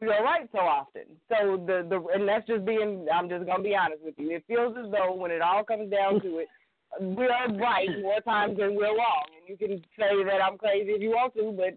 [0.00, 1.02] we are right so often.
[1.28, 3.06] So the the and that's just being.
[3.12, 4.30] I'm just gonna be honest with you.
[4.30, 6.48] It feels as though when it all comes down to it,
[7.00, 9.24] we are right more times than we're wrong.
[9.38, 11.76] And you can say that I'm crazy if you want to, but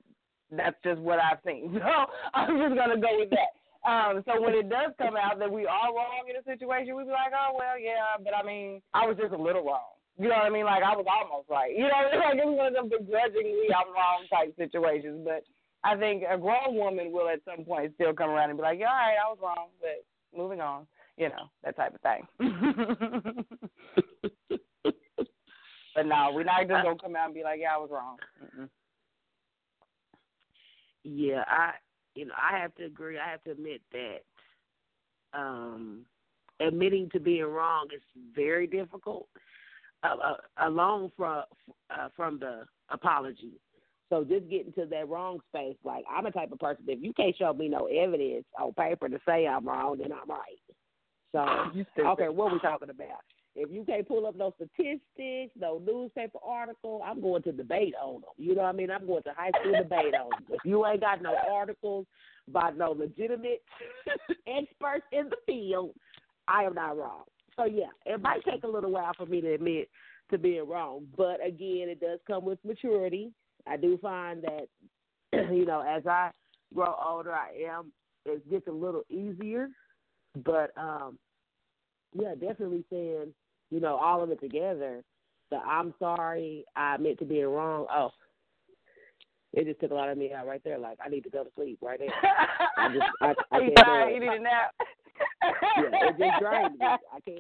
[0.56, 1.74] that's just what I've seen.
[1.80, 3.61] So I'm just gonna go with that.
[3.82, 7.04] Um, so when it does come out that we are wrong in a situation, we
[7.04, 9.98] be like, oh well, yeah, but I mean, I was just a little wrong.
[10.20, 10.66] You know what I mean?
[10.66, 11.74] Like I was almost right.
[11.74, 15.26] You know, like it's one of them begrudgingly I'm wrong type situations.
[15.26, 15.42] But
[15.84, 18.80] I think a grown woman will at some point still come around and be like,
[18.80, 20.06] yeah, all right, I was wrong, but
[20.38, 20.86] moving on.
[21.18, 22.28] you know that type of thing.
[25.96, 28.18] but no, we're not just gonna come out and be like, yeah, I was wrong.
[28.44, 28.70] Mm-mm.
[31.04, 31.74] Yeah, I
[32.16, 33.18] you know I have to agree.
[33.18, 36.06] I have to admit that um
[36.60, 38.02] admitting to being wrong is
[38.36, 39.28] very difficult.
[40.04, 41.44] Uh, uh, along from
[41.92, 43.52] uh, from the apology.
[44.10, 46.84] So just getting to that wrong space, like I'm a type of person.
[46.88, 50.28] If you can't show me no evidence on paper to say I'm wrong, then I'm
[50.28, 50.60] right.
[51.32, 51.40] So
[52.08, 53.22] okay, what are we talking about?
[53.56, 58.22] If you can't pull up no statistics, no newspaper article, I'm going to debate on
[58.22, 58.30] them.
[58.38, 58.90] You know what I mean?
[58.90, 60.46] I'm going to high school debate on them.
[60.50, 62.06] If you ain't got no articles
[62.48, 63.62] by no legitimate
[64.48, 65.94] experts in the field,
[66.48, 67.24] I am not wrong.
[67.58, 69.90] So yeah, it might take a little while for me to admit
[70.32, 73.32] to being wrong, but again, it does come with maturity.
[73.68, 74.68] I do find that
[75.54, 76.32] you know as I
[76.74, 77.92] grow older, I am
[78.26, 79.70] it gets a little easier,
[80.46, 81.20] but um
[82.14, 83.34] yeah, definitely saying
[83.70, 85.04] you know all of it together.
[85.50, 87.86] The I'm sorry, I admit to being wrong.
[87.94, 88.12] Oh,
[89.54, 90.78] it just took a lot of me out right there.
[90.78, 92.14] Like I need to go to sleep right now.
[92.78, 94.72] I just I, I can't you need a nap.
[95.42, 96.86] yeah, it just drained me.
[96.86, 97.40] I can't.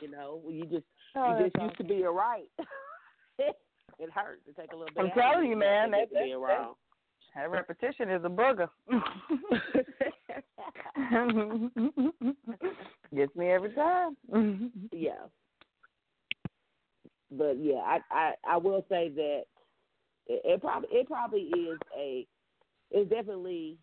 [0.00, 0.84] You know, you just
[1.14, 2.48] Oh, you just that's used to being right.
[3.38, 4.40] it hurts.
[4.46, 5.04] to take a little bit.
[5.04, 6.74] I'm telling you, man, to that, get being that, wrong.
[7.34, 8.68] that repetition is a booger.
[13.14, 14.16] Gets me every time.
[14.92, 15.12] yeah.
[17.30, 19.42] But yeah, I I I will say that
[20.26, 22.26] it, it probably it probably is a
[22.90, 23.78] it's definitely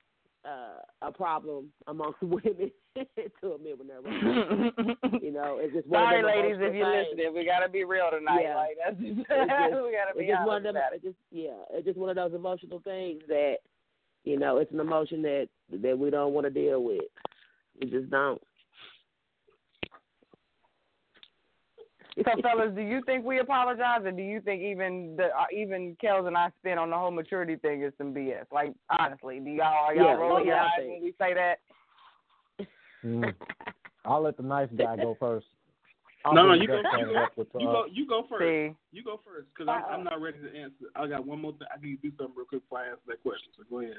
[0.46, 2.72] uh, a problem amongst women
[3.42, 4.72] to admit when they're wrong.
[5.22, 7.08] you know, it's just one Sorry, ladies, if you're things.
[7.12, 8.42] listening, we gotta be real tonight.
[8.44, 8.56] Yeah.
[8.56, 10.96] Like that's just, just- we gotta be it's just one honest about it.
[10.96, 13.58] It's just yeah, it's just one of those emotional things that
[14.24, 15.48] you know it's an emotion that
[15.82, 17.02] that we don't want to deal with.
[17.82, 18.42] We just don't.
[22.18, 25.96] So, fellas, do you think we apologize, or do you think even the uh, even
[26.04, 28.44] Kels and I spin on the whole maturity thing is some BS?
[28.52, 31.34] Like, honestly, do y'all are y'all Yeah, rolling your I eyes think- when we say
[31.34, 31.60] that?
[33.06, 33.34] Mm.
[34.04, 35.46] I'll let the nice guy go first.
[36.26, 36.84] I'll No, no, you go, you
[37.14, 38.42] go, up with, you uh, go, you go first.
[38.44, 40.86] See, You go first, because I'm, I'm not ready to answer.
[40.96, 41.68] I got one more thing.
[41.74, 43.50] I need to do something real quick before I answer that question.
[43.58, 43.98] So go ahead.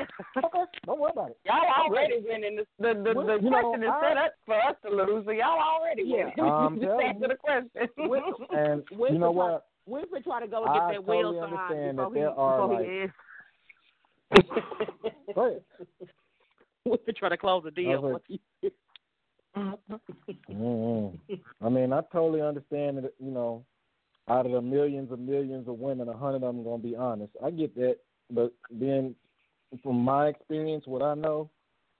[0.38, 1.38] Okay, don't worry about it.
[1.44, 2.56] y'all already winning.
[2.56, 4.90] The the the, Well, the you know, question is I- set up for us to
[4.90, 6.30] lose, so y'all already Yeah.
[6.38, 6.40] winning.
[6.40, 7.70] I'm Just answer the question.
[8.56, 9.66] And Winfrey you know try- what?
[9.88, 12.20] Winfrey try to go and get I that wheel totally sign understand before that he
[12.20, 12.88] there are, before like-
[15.26, 15.62] he Go ahead.
[16.88, 18.00] Winfrey try to close the deal.
[18.00, 18.20] was
[19.56, 19.94] Mm-hmm.
[20.52, 21.34] Mm-hmm.
[21.64, 23.14] I mean, I totally understand that.
[23.18, 23.64] You know,
[24.28, 27.32] out of the millions and millions of women, a hundred of them gonna be honest.
[27.44, 27.96] I get that,
[28.30, 29.14] but then,
[29.82, 31.50] from my experience, what I know,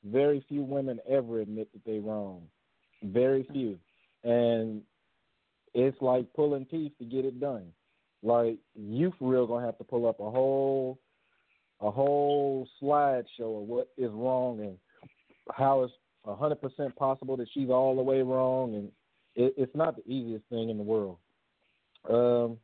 [0.05, 2.43] very few women ever admit that they're wrong.
[3.03, 3.79] Very few,
[4.25, 4.83] and
[5.75, 7.73] it's like pulling teeth to get it done.
[8.23, 10.99] Like you for real gonna have to pull up a whole,
[11.81, 14.77] a whole slideshow of what is wrong and
[15.53, 15.93] how it's
[16.27, 18.89] hundred percent possible that she's all the way wrong, and
[19.35, 21.17] it, it's not the easiest thing in the world.
[22.09, 22.59] Um,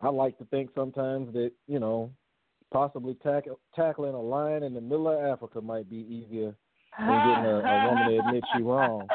[0.00, 2.10] I like to think sometimes that you know,
[2.72, 3.44] possibly tack,
[3.74, 6.54] tackling a lion in the middle of Africa might be easier
[6.98, 9.06] than getting a, a woman to admit she wrong.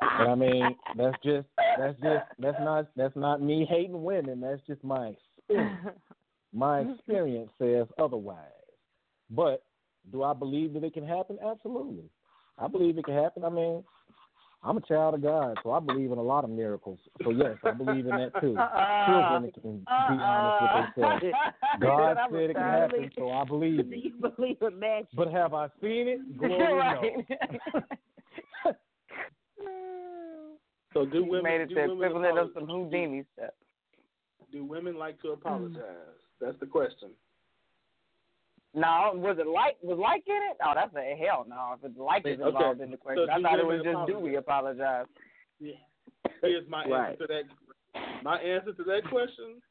[0.00, 1.46] And I mean, that's just
[1.78, 4.40] that's just that's not that's not me hating women.
[4.40, 5.14] That's just my
[5.48, 5.78] experience.
[6.52, 8.38] My experience says otherwise.
[9.30, 9.62] But
[10.10, 11.38] do I believe that it can happen?
[11.44, 12.04] Absolutely.
[12.58, 13.44] I believe it can happen.
[13.44, 13.84] I mean,
[14.62, 16.98] I'm a child of God, so I believe in a lot of miracles.
[17.22, 18.54] So yes, I believe in that too.
[18.54, 19.06] Children uh-uh.
[19.06, 20.94] can be honest with uh-uh.
[20.96, 21.24] themselves.
[21.80, 25.08] God said it can happen, so I believe Do you believe in magic?
[25.14, 26.38] But have I seen it?
[26.38, 26.76] Glory no.
[26.76, 27.26] right.
[30.94, 33.50] So do women made it do the equivalent of some Houdini stuff.
[34.50, 35.34] Do women like to hmm.
[35.34, 35.82] apologize?
[36.40, 37.10] That's the question.
[38.74, 40.56] No, was it like was like in it?
[40.62, 41.74] Oh, that's a hell no.
[41.76, 42.48] If it's like is Okay.
[42.48, 45.06] involved in the question, So I thought it was just do we apologize?
[45.58, 45.72] Yeah.
[46.42, 47.10] Here's my Right.
[47.12, 47.44] answer to that.
[48.22, 49.62] My answer to that question.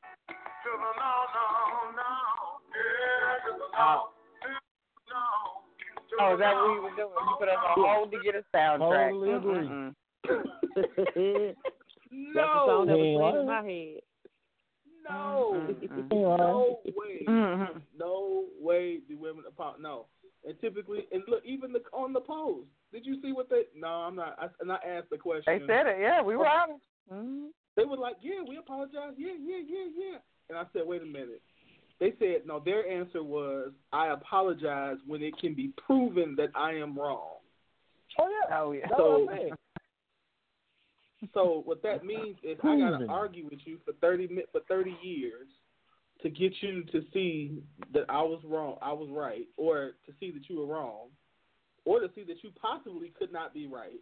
[6.20, 7.14] Oh, is that what we were doing?
[7.14, 9.12] You put us on hold to get a soundtrack.
[9.12, 9.68] Totally agree.
[9.68, 9.96] Mm-mm.
[12.34, 14.02] That's the song that was playing in my head.
[15.10, 16.10] No, Mm-mm.
[16.12, 17.82] no way, Mhm.
[17.98, 19.82] no way do women apologize.
[19.82, 20.06] No,
[20.46, 23.64] and typically, and look, even the, on the post, did you see what they?
[23.76, 24.38] No, I'm not.
[24.40, 25.60] I, and I asked the question.
[25.60, 25.98] They said it.
[26.00, 26.84] Yeah, we were honest.
[27.12, 27.50] Mhm.
[27.76, 29.14] They were like, "Yeah, we apologize.
[29.18, 30.18] Yeah, yeah, yeah, yeah."
[30.50, 31.42] And I said, "Wait a minute.
[32.00, 32.60] They said no.
[32.60, 37.38] Their answer was, "I apologize when it can be proven that I am wrong."
[38.20, 38.58] Oh yeah.
[38.58, 38.88] Oh yeah.
[38.90, 39.28] So,
[41.34, 45.48] so what that means is I gotta argue with you for thirty for thirty years
[46.22, 47.62] to get you to see
[47.94, 51.10] that I was wrong, I was right, or to see that you were wrong,
[51.86, 54.00] or to see that you possibly could not be right.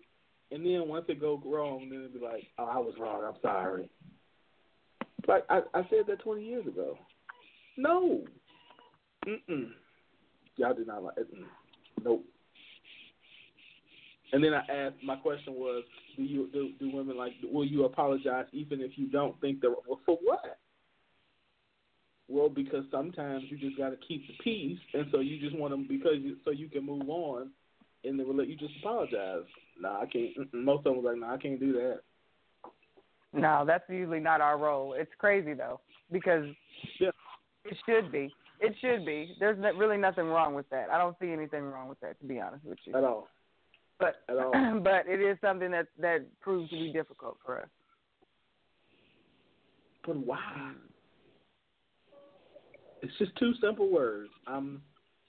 [0.52, 3.24] And then once it go wrong, then it'd be like, oh, I was wrong.
[3.26, 3.90] I'm sorry.
[5.28, 6.98] Like I, I said that 20 years ago.
[7.78, 8.22] No.
[9.28, 9.72] Mm-mm.
[10.58, 11.16] Y'all did not like.
[11.16, 11.46] Mm-mm.
[12.04, 12.26] Nope.
[14.34, 14.96] And then I asked.
[15.04, 15.84] My question was,
[16.18, 17.34] do you do, do women like?
[17.44, 20.58] Will you apologize even if you don't think they're well, for what?
[22.28, 25.72] Well, because sometimes you just got to keep the peace, and so you just want
[25.72, 27.52] them because you, so you can move on
[28.04, 29.44] in the rela- You just apologize.
[29.80, 30.32] Nah, I can't.
[30.54, 32.00] Most of them was like, nah, I can't do that.
[33.34, 34.94] No, that's usually not our role.
[34.94, 35.82] It's crazy though
[36.12, 36.46] because
[37.00, 37.12] Yeah.
[37.66, 38.34] it should be.
[38.62, 39.36] It should be.
[39.40, 40.90] There's really nothing wrong with that.
[40.90, 42.96] I don't see anything wrong with that, to be honest with you.
[42.96, 43.28] At all.
[44.00, 44.80] But At all.
[44.84, 47.70] but it is something that that proves to be difficult for us.
[50.06, 50.74] But why?
[53.02, 54.30] It's just two simple words.
[54.48, 54.82] I'm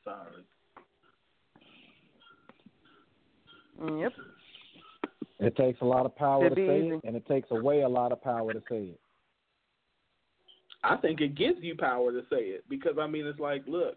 [0.05, 0.45] sorry.
[4.01, 4.13] Yep.
[5.39, 6.95] It takes a lot of power It'd to say easy.
[6.95, 9.01] it, and it takes away a lot of power to say it.
[10.83, 13.97] I think it gives you power to say it because I mean it's like, look,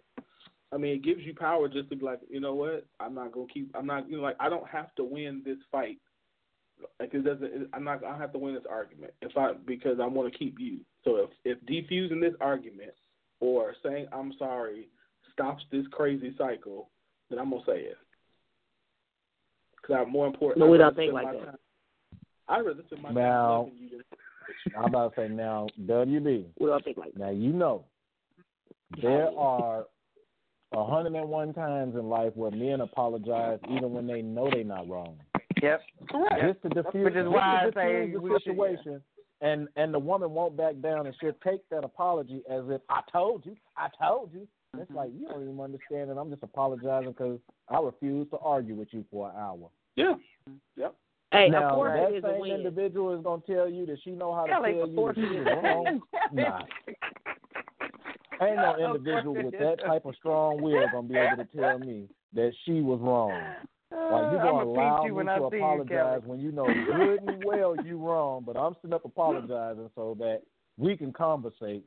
[0.72, 2.86] I mean it gives you power just to be like, you know what?
[3.00, 3.72] I'm not gonna keep.
[3.76, 4.10] I'm not.
[4.10, 5.98] You know, like I don't have to win this fight.
[7.00, 7.44] Like it doesn't.
[7.44, 8.04] it- I'm not.
[8.04, 10.80] I don't have to win this argument if I because I want to keep you.
[11.04, 12.92] So if if defusing this argument
[13.40, 14.90] or saying I'm sorry
[15.34, 16.90] stops this crazy cycle,
[17.30, 17.98] then I'm gonna say it.
[19.82, 20.60] Because I'm more important.
[20.60, 21.46] No, we don't think like that.
[21.46, 21.58] time-
[22.48, 24.04] I'd rather spend my Now- time loving you than
[24.78, 26.46] I'm about to say now, WB.
[26.60, 27.20] We don't think like that.
[27.20, 27.86] Now you know
[29.02, 29.86] there are
[30.74, 34.64] a hundred and one times in life where men apologize even when they know they're
[34.64, 35.18] not wrong.
[35.62, 35.82] Yep.
[36.10, 36.36] correct.
[36.42, 39.02] Just to diffuse, Which is just why to I say the should- situation,
[39.42, 43.02] and and the woman won't back down, and she'll take that apology as if I
[43.12, 44.48] told you, I told you.
[44.74, 44.98] And It's mm-hmm.
[45.00, 47.40] like you don't even understand, and I'm just apologizing because
[47.70, 49.70] I refuse to argue with you for an hour.
[49.96, 50.14] Yeah.
[50.78, 50.96] Yep.
[51.32, 52.52] Hey, of now course that it is a same win.
[52.52, 55.16] individual is gonna tell you that she know how to Kelly, tell of you course
[55.16, 55.46] that she is.
[55.64, 56.02] wrong.
[56.34, 56.62] Nah.
[58.48, 62.08] Ain't no individual with that type of strong will gonna be able to tell me
[62.34, 63.42] that she was wrong.
[63.92, 66.52] Like you I'm gonna allow you me when to I see you, apologize when you
[66.52, 70.42] know good and well you wrong, but I'm sitting up apologizing so that
[70.78, 71.84] we can conversate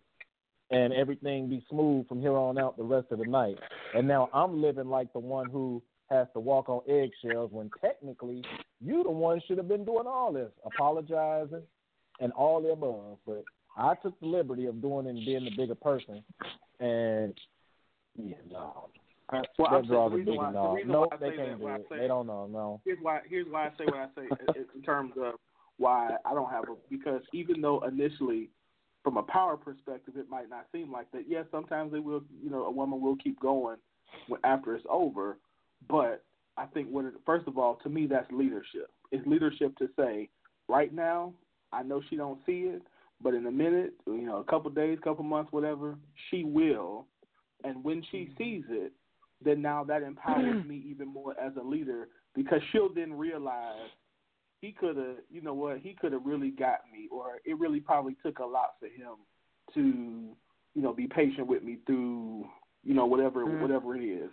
[0.71, 3.59] and everything be smooth from here on out the rest of the night.
[3.95, 8.43] And now I'm living like the one who has to walk on eggshells when technically
[8.85, 11.63] you the one should have been doing all this, apologizing
[12.21, 13.19] and all the above.
[13.27, 13.45] But
[13.77, 16.23] I took the liberty of doing it and being the bigger person
[16.81, 17.35] and
[18.17, 18.89] yeah, no.
[19.59, 20.79] Well, that draws the a big why- the no.
[20.85, 21.87] Nope, they can't that, do it.
[21.89, 22.47] say- They don't know.
[22.47, 22.81] No.
[22.85, 24.29] here's why here's why I say what I say
[24.61, 25.35] in- in terms of
[25.79, 28.51] why I don't have a because even though initially
[29.03, 31.29] from a power perspective it might not seem like that.
[31.29, 33.79] Yes, sometimes they will you know, a woman will keep going
[34.45, 35.39] after it's over,
[35.89, 36.23] but
[36.57, 38.91] I think what it, first of all, to me that's leadership.
[39.11, 40.29] It's leadership to say,
[40.69, 41.33] right now,
[41.73, 42.83] I know she don't see it,
[43.23, 45.97] but in a minute, you know, a couple days, couple months, whatever,
[46.31, 47.07] she will.
[47.65, 48.93] And when she sees it,
[49.45, 53.91] then now that empowers me even more as a leader because she'll then realize
[54.61, 57.81] he could have, you know what, he could have really got me, or it really
[57.81, 59.17] probably took a lot for him
[59.75, 60.37] to,
[60.75, 62.47] you know, be patient with me through,
[62.85, 63.61] you know, whatever Mhm.
[63.61, 64.31] whatever it is.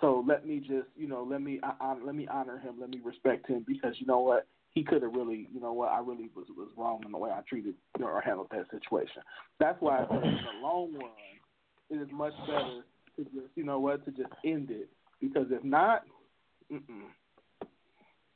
[0.00, 2.90] So let me just, you know, let me I, I, let me honor him, let
[2.90, 6.00] me respect him because you know what, he could have really, you know what, I
[6.00, 9.22] really was was wrong in the way I treated or handled that situation.
[9.60, 11.10] That's why I think in the long run,
[11.90, 12.82] it is much better
[13.16, 14.88] to just, you know what, to just end it
[15.20, 16.04] because if not,
[16.72, 17.68] mm-mm.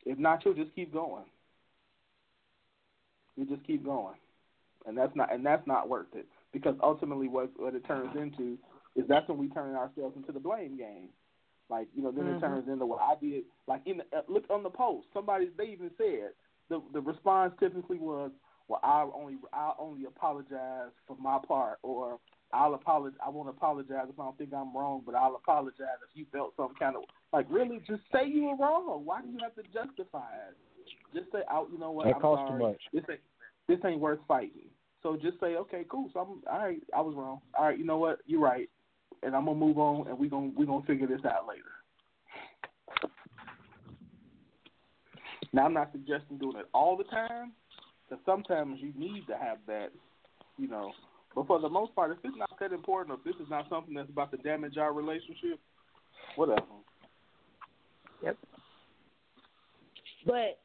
[0.05, 1.25] if not, you'll just keep going.
[3.37, 4.17] You just keep going,
[4.87, 8.57] and that's not and that's not worth it because ultimately what what it turns into
[8.95, 11.09] is that's when we turn ourselves into the blame game.
[11.69, 12.37] Like you know, then Mhm.
[12.37, 13.45] it turns into what I did.
[13.67, 16.33] Like in the, uh, look on the post, somebody they even said
[16.69, 18.31] the the response typically was,
[18.69, 22.21] "Well, I only I only apologize for my part," or
[22.53, 23.19] "I'll apologize.
[23.25, 26.55] I won't apologize if I don't think I'm wrong, but I'll apologize if you felt
[26.57, 27.03] some kind of
[27.33, 29.05] like really just say you were wrong.
[29.05, 30.57] Why do you have to justify it?
[31.15, 32.07] Just say, "Out, you know what?
[32.07, 32.81] That I'm costs too much.
[32.93, 33.21] This ain't
[33.67, 34.71] this ain't worth fighting."
[35.03, 36.11] So just say, "Okay, cool.
[36.13, 36.83] So I'm all right.
[36.95, 37.41] I was wrong.
[37.59, 38.21] All right, you know what?
[38.27, 38.71] You're right."
[39.27, 41.63] And I'm gonna move on, and we gonna we gonna figure this out later.
[45.53, 47.53] Now, I'm not suggesting doing it all the time,
[48.09, 49.89] because sometimes you need to have that,
[50.59, 50.93] you know,
[51.37, 53.69] But for the most part, if it's not that important, or if this is not
[53.69, 55.61] something that's about to damage our relationship,
[56.35, 56.63] whatever.
[58.23, 58.39] Yep.
[60.25, 60.59] But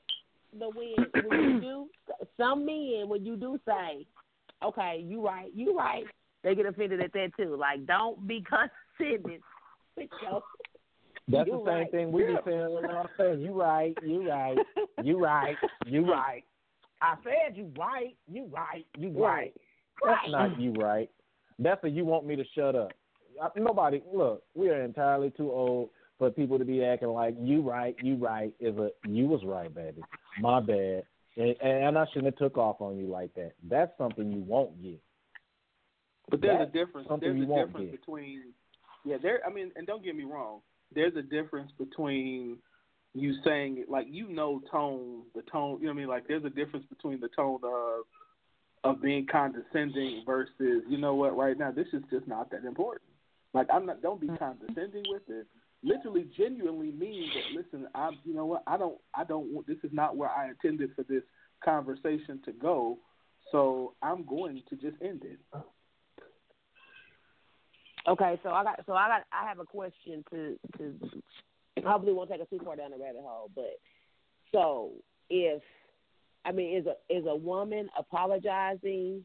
[0.58, 1.88] but when when you do
[2.38, 4.08] some men when you do say,
[4.64, 6.06] okay, you right, you right,
[6.44, 7.56] they get offended at that too.
[7.56, 9.42] Like don't be condescending
[9.98, 10.42] with your
[11.28, 11.92] That's You the same right.
[11.92, 12.60] thing we be saying.
[12.60, 14.58] You know what You right, you right,
[15.04, 16.44] you right, you right.
[17.02, 19.54] I said you right, you right, you right.
[20.04, 21.10] That's not you right.
[21.60, 22.92] That's a you want me to shut up.
[23.56, 24.44] Nobody look.
[24.56, 28.54] We are entirely too old for people to be acting like you right, you right
[28.60, 30.02] is a you was right, baby.
[30.40, 31.04] My bad,
[31.38, 33.54] and, and I shouldn't have took off on you like that.
[33.68, 35.02] That's something you won't get.
[36.30, 37.08] But there's That's a difference.
[37.20, 38.00] There's a difference get.
[38.00, 38.54] between
[39.06, 39.18] yeah.
[39.22, 39.42] There.
[39.46, 40.62] I mean, and don't get me wrong.
[40.94, 42.58] There's a difference between
[43.14, 45.80] you saying it like you know tone, the tone.
[45.80, 46.08] You know what I mean?
[46.08, 48.06] Like there's a difference between the tone of
[48.84, 51.38] of being condescending versus you know what?
[51.38, 53.10] Right now, this is just not that important.
[53.54, 54.02] Like I'm not.
[54.02, 55.48] Don't be condescending with it.
[55.84, 57.64] Literally, genuinely mean that.
[57.64, 58.18] Listen, I'm.
[58.24, 58.64] You know what?
[58.68, 58.98] I don't.
[59.16, 59.54] I don't.
[59.54, 61.24] want This is not where I intended for this
[61.64, 62.98] conversation to go.
[63.52, 65.40] So I'm going to just end it.
[68.08, 70.96] Okay, so I got so I got I have a question to to
[71.86, 73.80] hopefully won't take us too far down the rabbit hole, but
[74.52, 74.92] so
[75.30, 75.62] if
[76.46, 79.24] I mean is a is a woman apologizing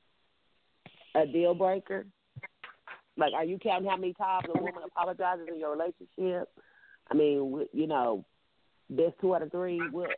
[1.16, 2.06] a deal breaker?
[3.16, 6.48] Like, are you counting how many times a woman apologizes in your relationship?
[7.10, 8.24] I mean, you know,
[8.90, 9.80] there's two out of three.
[9.90, 10.10] What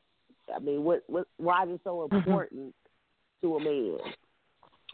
[0.55, 2.16] I mean, what what why is it so mm-hmm.
[2.16, 2.74] important
[3.43, 3.98] to a man?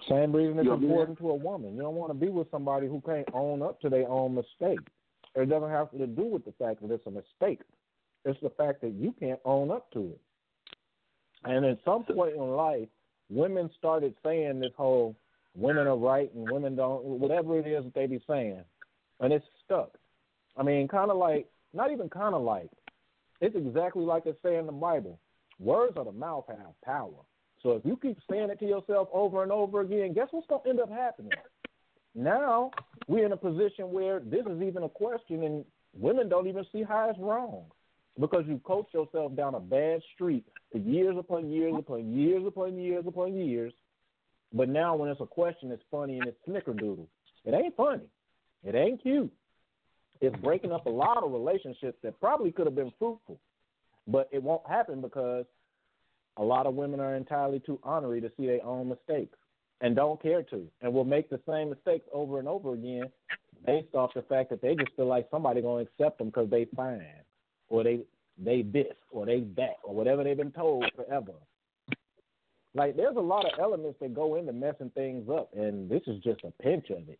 [0.09, 1.75] Same reason it's important to a woman.
[1.75, 4.81] You don't want to be with somebody who can't own up to their own mistake.
[5.35, 7.61] It doesn't have to do with the fact that it's a mistake.
[8.25, 10.21] It's the fact that you can't own up to it.
[11.45, 12.89] And at some point in life,
[13.31, 15.15] women started saying this whole
[15.55, 18.63] women are right and women don't, whatever it is that they be saying.
[19.21, 19.91] And it's stuck.
[20.57, 22.71] I mean, kind of like, not even kind of like,
[23.41, 25.19] it's exactly like they say in the Bible.
[25.59, 27.11] Words of the mouth have power.
[27.65, 30.63] So if you keep saying it to yourself over and over again, guess what's going
[30.65, 31.33] to end up happening?
[32.15, 32.71] Now
[33.09, 35.65] we're in a position where this is even a question, and
[35.99, 37.65] women don't even see how it's wrong
[38.21, 42.77] because you coach yourself down a bad street for years upon years upon years upon
[42.77, 43.73] years upon years.
[44.53, 47.07] But now when it's a question, it's funny and it's snickerdoodle.
[47.45, 48.05] It ain't funny.
[48.63, 49.33] It ain't cute.
[50.21, 53.41] It's breaking up a lot of relationships that probably could have been fruitful,
[54.07, 55.45] but it won't happen because
[56.37, 59.39] a lot of women are entirely too ornery to see their own mistakes
[59.81, 63.11] and don't care to, and will make the same mistakes over and over again
[63.67, 66.67] based off the fact that they just feel like somebody gonna accept them because they
[66.77, 67.05] fine,
[67.69, 68.01] or they
[68.43, 71.33] they this, or they that, or whatever they've been told forever.
[72.75, 76.23] Like there's a lot of elements that go into messing things up, and this is
[76.23, 77.19] just a pinch of it.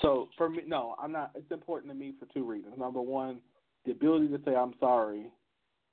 [0.00, 1.32] So for me, no, I'm not.
[1.34, 2.74] It's important to me for two reasons.
[2.78, 3.40] Number one,
[3.84, 5.26] the ability to say I'm sorry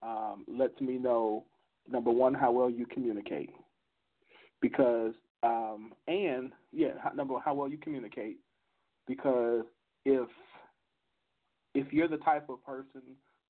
[0.02, 1.46] um, lets me know
[1.90, 3.52] number one how well you communicate,
[4.62, 5.14] because
[5.44, 8.38] um, and yeah, number one, how well you communicate,
[9.08, 9.64] because
[10.06, 10.28] if
[11.74, 13.02] if you're the type of person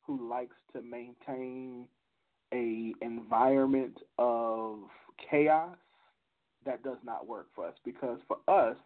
[0.02, 1.88] who likes to maintain
[2.54, 4.80] a environment of
[5.30, 5.76] chaos,
[6.66, 7.76] that does not work for us.
[7.84, 8.78] Because for us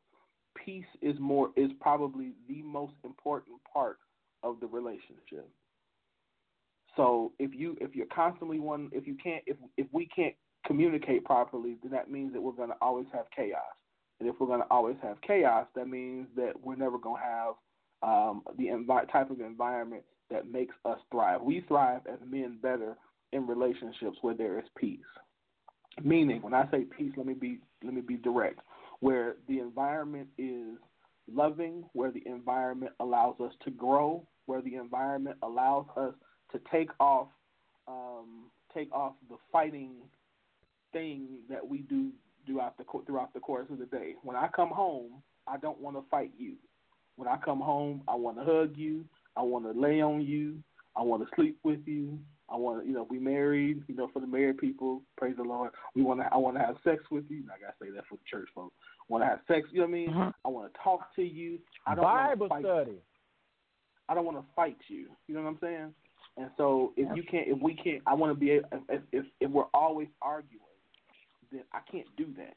[0.65, 3.97] peace is more is probably the most important part
[4.43, 5.49] of the relationship.
[6.99, 10.35] So if you if you're constantly one if you can't if if we can't
[10.67, 13.61] communicate properly, then that means that we're going to always have chaos.
[14.19, 17.25] And if we're going to always have chaos, that means that we're never going to
[17.25, 17.53] have
[18.03, 21.41] um, the envi- type of environment that makes us thrive.
[21.41, 22.97] We thrive as men better
[23.31, 24.99] in relationships where there is peace.
[26.03, 28.59] Meaning, when I say peace, let me be let me be direct.
[28.99, 30.77] Where the environment is
[31.33, 36.13] loving, where the environment allows us to grow, where the environment allows us
[36.51, 37.27] to take off
[37.87, 39.93] um, take off the fighting
[40.93, 42.11] thing that we do
[42.45, 44.15] throughout the throughout the course of the day.
[44.23, 46.53] When I come home, I don't want to fight you.
[47.15, 49.05] When I come home, I want to hug you.
[49.35, 50.57] I want to lay on you.
[50.95, 52.17] I want to sleep with you.
[52.51, 53.83] I want to, you know, be married.
[53.87, 55.71] You know, for the married people, praise the Lord.
[55.95, 56.27] We want to.
[56.33, 57.43] I want to have sex with you.
[57.53, 58.73] I gotta say that for the church folks.
[59.07, 59.67] Want to have sex?
[59.71, 60.09] You know what I mean?
[60.09, 60.33] Mhm.
[60.45, 61.59] I want to talk to you.
[61.85, 62.83] I don't Bible want to fight.
[62.85, 63.01] study.
[64.07, 65.07] I don't want to fight you.
[65.27, 65.93] You know what I'm saying?
[66.37, 68.51] And so if you can't, if we can't, I want to be.
[68.51, 70.63] If if if we're always arguing,
[71.51, 72.55] then I can't do that.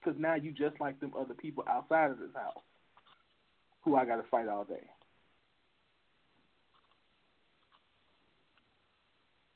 [0.00, 2.62] Because now you just like them other people outside of this house,
[3.84, 4.88] who I got to fight all day.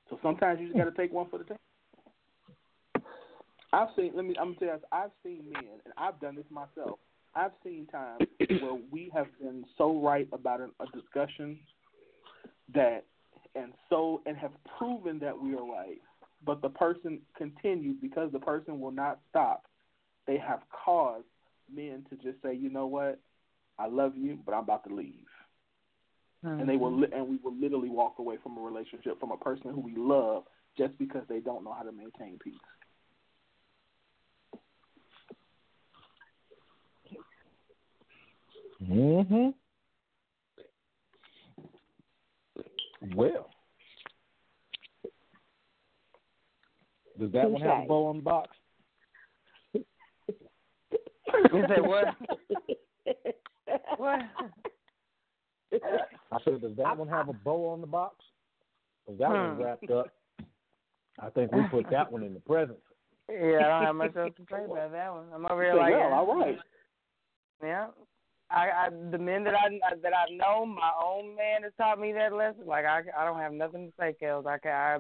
[0.09, 1.57] So sometimes you just got to take one for the team.
[3.73, 4.13] I've seen.
[4.15, 4.35] Let me.
[4.41, 4.75] I'm gonna tell you.
[4.75, 6.99] this, I've seen men, and I've done this myself.
[7.35, 8.27] I've seen times
[8.61, 11.59] where we have been so right about an, a discussion
[12.75, 13.05] that,
[13.55, 16.01] and so, and have proven that we are right,
[16.45, 19.65] but the person continues because the person will not stop.
[20.27, 21.27] They have caused
[21.75, 23.19] men to just say, you know what,
[23.79, 25.27] I love you, but I'm about to leave,
[26.43, 29.37] and they will, li- and we will literally walk away from a relationship from a
[29.37, 30.45] person who we love
[30.79, 32.55] just because they don't know how to maintain peace.
[38.89, 39.49] Mm-hmm.
[43.15, 43.49] Well,
[47.19, 48.57] does that one have a bow on the box?
[49.75, 52.15] You say what?
[53.97, 54.21] what?
[56.33, 58.17] I said, does that one have a bow on the box?
[59.07, 59.63] 'Cause that one's Hmm.
[59.63, 60.07] wrapped up.
[61.19, 62.79] I think we put that one in the present.
[63.29, 65.33] Yeah, I don't have much else to say about that one.
[65.33, 66.13] I'm over here So, like, yeah.
[66.19, 66.59] all right.
[67.63, 67.89] Yeah.
[68.51, 69.69] I, I the men that I
[70.03, 72.67] that I've known, my own man has taught me that lesson.
[72.67, 74.47] Like I, I don't have nothing to say, Kels.
[74.47, 74.99] I can, I,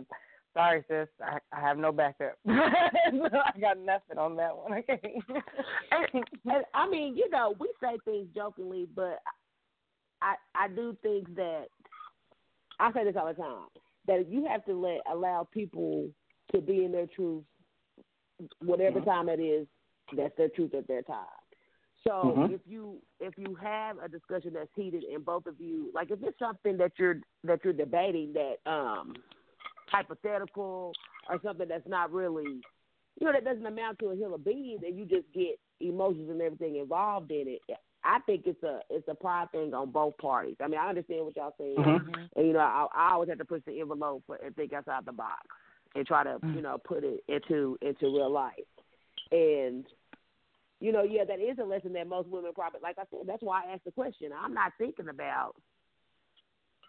[0.55, 1.09] sorry, sis.
[1.23, 2.39] I, I have no backup.
[2.49, 4.73] I got nothing on that one.
[4.73, 5.03] I can't.
[5.91, 9.19] and, and I mean, you know, we say things jokingly, but
[10.23, 11.65] I I do think that
[12.79, 13.67] I say this all the time
[14.07, 16.09] that you have to let allow people
[16.53, 17.45] to be in their truth,
[18.65, 19.11] whatever mm-hmm.
[19.11, 19.67] time it is.
[20.17, 21.27] That's their truth at their time.
[22.07, 22.55] So Mhm.
[22.55, 26.23] if you if you have a discussion that's heated and both of you like if
[26.23, 29.15] it's something that you're that you're debating that um
[29.89, 30.93] hypothetical
[31.29, 32.63] or something that's not really
[33.19, 36.31] you know that doesn't amount to a hill of beans and you just get emotions
[36.31, 37.79] and everything involved in it.
[38.03, 40.57] I think it's a it's a pride thing on both parties.
[40.63, 42.31] I mean, I understand what y'all saying, Mhm.
[42.37, 45.13] and you know, I, I always have to push the envelope and think outside the
[45.13, 45.47] box
[45.95, 46.55] and try to Mm.
[46.55, 48.55] you know put it into into real life.
[49.33, 49.85] And
[50.81, 52.97] you know, yeah, that is a lesson that most women probably like.
[52.99, 54.31] I said, that's why I asked the question.
[54.37, 55.55] I'm not thinking about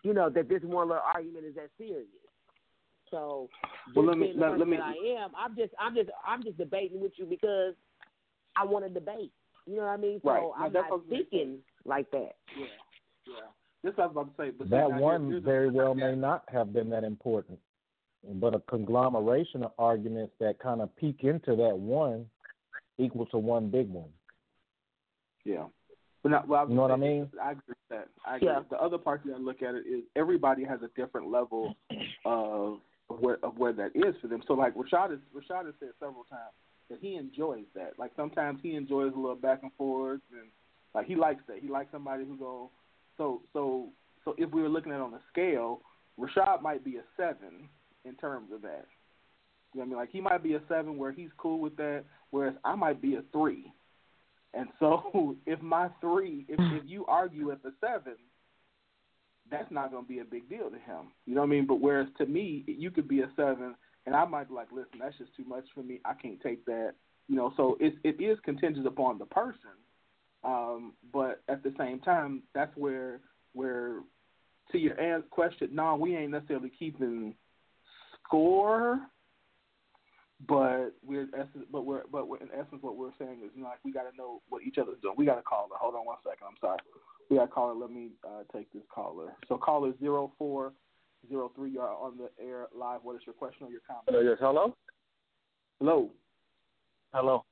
[0.03, 2.07] you know that this one little argument is that serious.
[3.11, 3.49] So,
[3.93, 6.57] Well, let me- let- let me- that I am, I'm just, I'm just, I'm just
[6.57, 7.76] debating with you because
[8.55, 9.34] I want to debate.
[9.68, 10.22] You know what I mean?
[10.23, 10.51] So Right.
[10.55, 11.30] I'm that's not what I was gonna say.
[11.30, 12.35] thinking like that.
[12.57, 12.65] Yeah,
[13.27, 13.34] yeah.
[13.84, 14.49] This is what I was about to say.
[14.51, 17.59] But That now one here's the- very well may not have been that important,
[18.23, 22.30] but a conglomeration of arguments that kind of peek into that one
[22.97, 24.09] equal to one big one.
[25.43, 25.65] Yeah.
[26.23, 27.30] But not, well, You know what I mean?
[27.41, 28.07] I agree with that.
[28.26, 28.49] I agree.
[28.49, 28.59] Yeah.
[28.69, 31.76] The other part you gotta look at it is everybody has a different level
[32.26, 34.41] of of where of where that is for them.
[34.47, 36.53] So like Rashad has Rashad has said several times
[36.89, 37.93] that he enjoys that.
[37.97, 40.49] Like sometimes he enjoys a little back and forth and
[40.93, 41.59] like he likes that.
[41.59, 42.69] He likes somebody who go
[43.18, 43.89] so so
[44.23, 45.81] so if we were looking at it on a scale,
[46.19, 47.68] Rashad might be a seven
[48.05, 48.85] in terms of that.
[49.73, 49.98] You know what I mean?
[49.98, 53.15] Like he might be a seven where he's cool with that, whereas I might be
[53.15, 53.72] a three.
[54.53, 58.15] And so if my three, if, if you argue at the seven,
[59.49, 61.11] that's not going to be a big deal to him.
[61.26, 61.68] You know what I mean?
[61.68, 63.76] But whereas to me, you could be a seven,
[64.06, 65.99] and I might be like, listen, that's just too much for me.
[66.06, 66.93] I can't take that.
[67.27, 69.72] You know, so it it is contingent upon the person.
[70.43, 73.19] Um, but at the same time, that's where
[73.53, 73.99] where
[74.72, 77.35] to your question, no, we ain't necessarily keeping
[78.23, 78.99] score
[80.47, 81.27] but we're
[81.72, 84.41] but we're but we're, in essence what we're saying is like we got to know
[84.49, 85.15] what each other's doing.
[85.18, 85.77] We got to call her.
[85.80, 86.47] Hold on one second.
[86.47, 86.80] I'm sorry.
[87.30, 87.76] We got to call her.
[87.80, 89.34] Let me uh, take this caller.
[89.47, 90.73] So caller zero four
[91.30, 91.72] zero three.
[91.72, 93.01] You are on the air live.
[93.03, 94.09] What is your question or your comment?
[94.09, 94.76] Uh, yes, hello.
[95.80, 96.09] Hello.
[97.13, 97.43] Hello.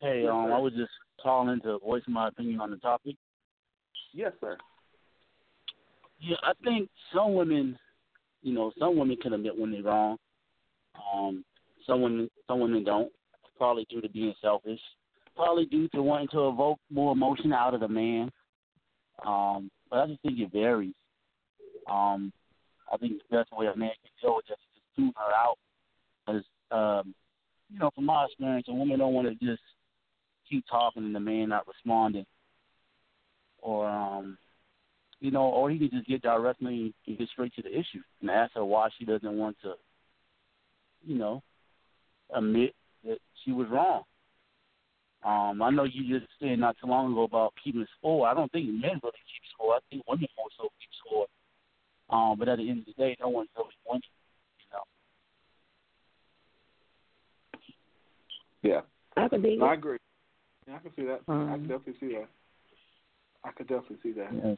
[0.00, 0.52] Hey, Yes, um, sir.
[0.52, 0.90] I was just
[1.22, 3.16] calling to voice my opinion on the topic.
[4.12, 4.58] Yes, sir.
[6.18, 7.78] Yeah, I think some women,
[8.42, 10.16] you know, some women can admit when they're wrong.
[11.14, 11.44] Um,
[11.86, 13.10] some women, some women don't.
[13.58, 14.80] Probably due to being selfish.
[15.36, 18.30] Probably due to wanting to evoke more emotion out of the man.
[19.24, 20.94] Um, but I just think it varies.
[21.88, 22.32] Um,
[22.92, 25.34] I think the best way a man can deal with this is to tune her
[25.34, 25.58] out.
[26.26, 27.14] Because, um,
[27.72, 29.62] you know, from my experience, a woman don't want to just
[30.48, 32.26] keep talking and the man not responding.
[33.60, 34.36] Or, um,
[35.20, 38.30] you know, or he can just get directly and get straight to the issue and
[38.30, 39.74] ask her why she doesn't want to,
[41.06, 41.42] you know,
[42.34, 44.02] admit that she was wrong.
[45.24, 48.26] Um, I know you just said not too long ago about keeping score.
[48.26, 49.74] I don't think men really keep score.
[49.74, 51.26] I think women more so keep score.
[52.10, 54.02] Um, but at the end of the day, no one's really winning.
[54.58, 54.84] You know.
[58.74, 58.80] Yeah.
[59.16, 59.98] I could dig No, I agree.
[60.66, 61.20] Yeah, I can see that.
[61.28, 62.28] I Um, can definitely see that.
[63.44, 64.30] I could definitely see that.
[64.32, 64.54] Yeah.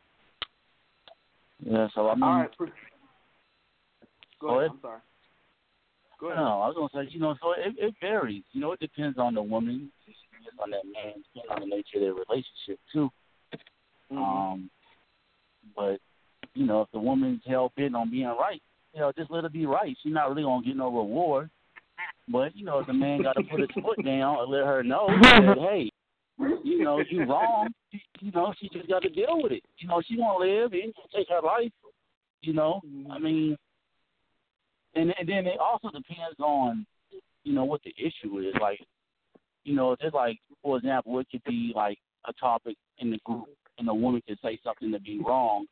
[1.60, 1.88] Yeah.
[1.94, 2.50] So I mean, All right.
[2.58, 2.66] Go,
[4.40, 4.58] Go ahead.
[4.58, 4.70] ahead.
[4.72, 5.00] I'm sorry.
[6.24, 6.42] Go ahead.
[6.42, 8.44] No, I was gonna say, you know, so it, it varies.
[8.52, 11.66] You know, it depends on the woman, it depends on that man, depends on the
[11.66, 13.10] nature of their relationship too.
[14.10, 14.16] Mm-hmm.
[14.16, 14.70] Um,
[15.76, 15.98] but
[16.54, 18.62] you know, if the woman's hell bent on being right,
[18.94, 19.94] you know, just let her be right.
[20.02, 21.50] She's not really gonna get no reward.
[22.26, 24.82] But you know, if the man got to put his foot down and let her
[24.82, 25.90] know that, hey,
[26.64, 27.68] you know, you wrong.
[28.20, 29.62] You, know, she just got to deal with it.
[29.76, 30.72] You know, she won't live.
[30.72, 31.70] It ain't take her life.
[32.40, 32.80] You know,
[33.10, 33.58] I mean,
[34.94, 36.86] and and then it also depends on,
[37.42, 38.54] you know, what the issue is.
[38.60, 38.80] Like,
[39.64, 43.46] you know, just like for example, it could be like a topic in the group,
[43.78, 45.66] and a woman could say something to be wrong,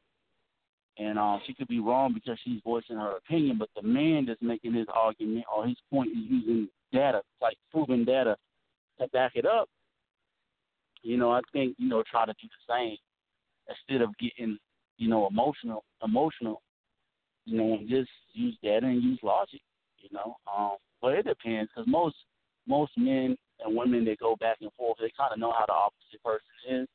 [0.99, 4.43] and um, she could be wrong because she's voicing her opinion, but the man that's
[4.43, 8.37] making his argument or his point is using data, like proven data,
[9.01, 9.69] to back it up.
[11.03, 12.97] You know, I think you know try to do the same
[13.69, 14.59] instead of getting
[14.99, 16.61] you know emotional, emotional.
[17.45, 19.61] You know, and just use data and use logic.
[19.99, 22.17] You know, um, but it depends because most
[22.67, 25.73] most men and women that go back and forth, they kind of know how the
[25.73, 26.89] opposite person is.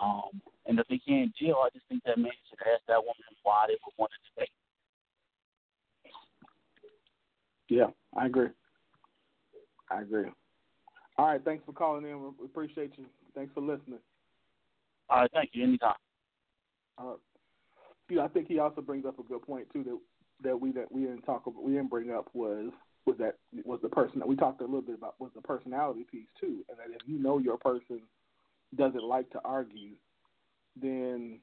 [0.00, 3.14] Um, and if they can't deal, I just think that man should ask that woman
[3.42, 4.50] why they would want to debate.
[7.68, 7.86] Yeah,
[8.16, 8.48] I agree.
[9.90, 10.30] I agree.
[11.16, 12.22] All right, thanks for calling in.
[12.22, 13.04] We appreciate you.
[13.34, 13.98] Thanks for listening.
[15.10, 15.64] All right, thank you.
[15.64, 15.94] Anytime.
[16.96, 17.14] Uh,
[18.08, 19.98] you know, I think he also brings up a good point too that
[20.44, 22.70] that we that we didn't talk about, we didn't bring up was
[23.06, 26.04] was that was the person that we talked a little bit about was the personality
[26.10, 28.00] piece too, and that if you know your person
[28.76, 29.92] doesn't like to argue,
[30.80, 31.38] then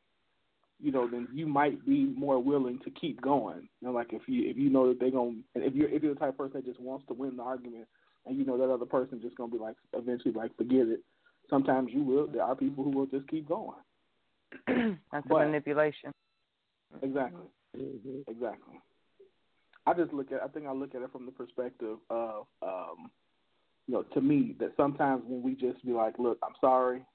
[0.80, 3.68] you know then you might be more willing to keep going.
[3.82, 6.14] You know, like if you if you know that they're gonna if you're if you're
[6.14, 7.88] the type of person that just wants to win the argument,
[8.26, 11.02] and you know that other person just gonna be like eventually like forget it.
[11.50, 12.28] Sometimes you will.
[12.28, 13.78] There are people who will just keep going.
[14.68, 16.12] That's But- a manipulation.
[17.02, 17.48] Exactly.
[18.28, 18.80] Exactly.
[19.86, 20.42] I just look at.
[20.42, 23.12] I think I look at it from the perspective of, um,
[23.88, 27.06] you know, to me that sometimes when we just be like, "Look, I'm sorry,"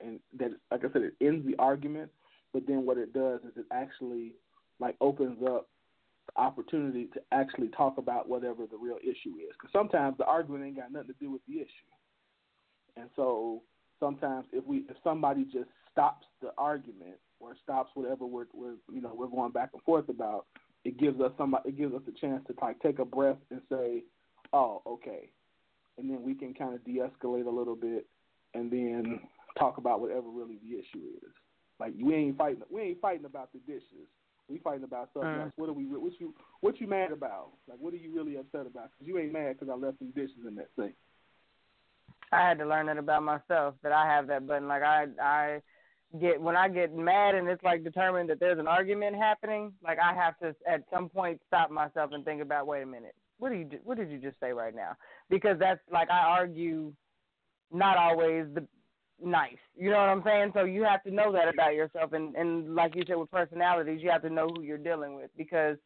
[0.00, 2.10] and that, like I said, it ends the argument.
[2.52, 4.34] But then what it does is it actually
[4.78, 5.68] like opens up
[6.26, 9.52] the opportunity to actually talk about whatever the real issue is.
[9.52, 11.90] Because sometimes the argument ain't got nothing to do with the issue.
[12.96, 13.62] And so
[13.98, 19.00] sometimes if we if somebody just stops the argument or stops whatever we're, we're you
[19.00, 20.46] know we're going back and forth about,
[20.84, 23.60] it gives us some it gives us a chance to like take a breath and
[23.70, 24.02] say,
[24.52, 25.30] oh okay,
[25.98, 28.06] and then we can kind of de-escalate a little bit
[28.54, 29.20] and then
[29.58, 31.32] talk about whatever really the issue is.
[31.80, 34.08] Like we ain't fighting we ain't fighting about the dishes.
[34.48, 35.40] We fighting about something Mm.
[35.44, 35.52] else.
[35.56, 35.86] What are we?
[35.86, 36.34] What you?
[36.60, 37.52] What you mad about?
[37.66, 38.90] Like, what are you really upset about?
[38.90, 40.94] Because you ain't mad because I left some dishes in that sink.
[42.30, 44.68] I had to learn that about myself that I have that button.
[44.68, 45.62] Like I I
[46.20, 49.72] get when I get mad and it's like determined that there's an argument happening.
[49.82, 53.14] Like I have to at some point stop myself and think about wait a minute
[53.38, 54.96] what do you what did you just say right now?
[55.28, 56.92] Because that's like I argue
[57.72, 58.66] not always the
[59.22, 59.58] nice.
[59.76, 60.52] You know what I'm saying?
[60.54, 64.00] So you have to know that about yourself and and like you said with personalities,
[64.02, 65.76] you have to know who you're dealing with because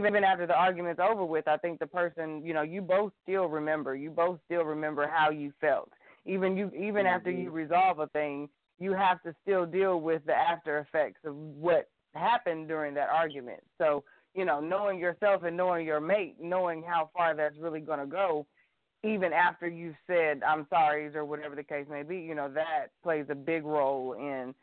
[0.00, 3.46] even after the argument's over with, I think the person, you know, you both still
[3.46, 3.94] remember.
[3.94, 5.90] You both still remember how you felt.
[6.26, 7.42] Even you even after mm-hmm.
[7.42, 8.48] you resolve a thing,
[8.78, 13.60] you have to still deal with the after effects of what happened during that argument.
[13.78, 18.00] So, you know, knowing yourself and knowing your mate, knowing how far that's really going
[18.00, 18.46] to go,
[19.04, 22.86] even after you've said I'm sorry or whatever the case may be, you know, that
[23.02, 24.54] plays a big role in,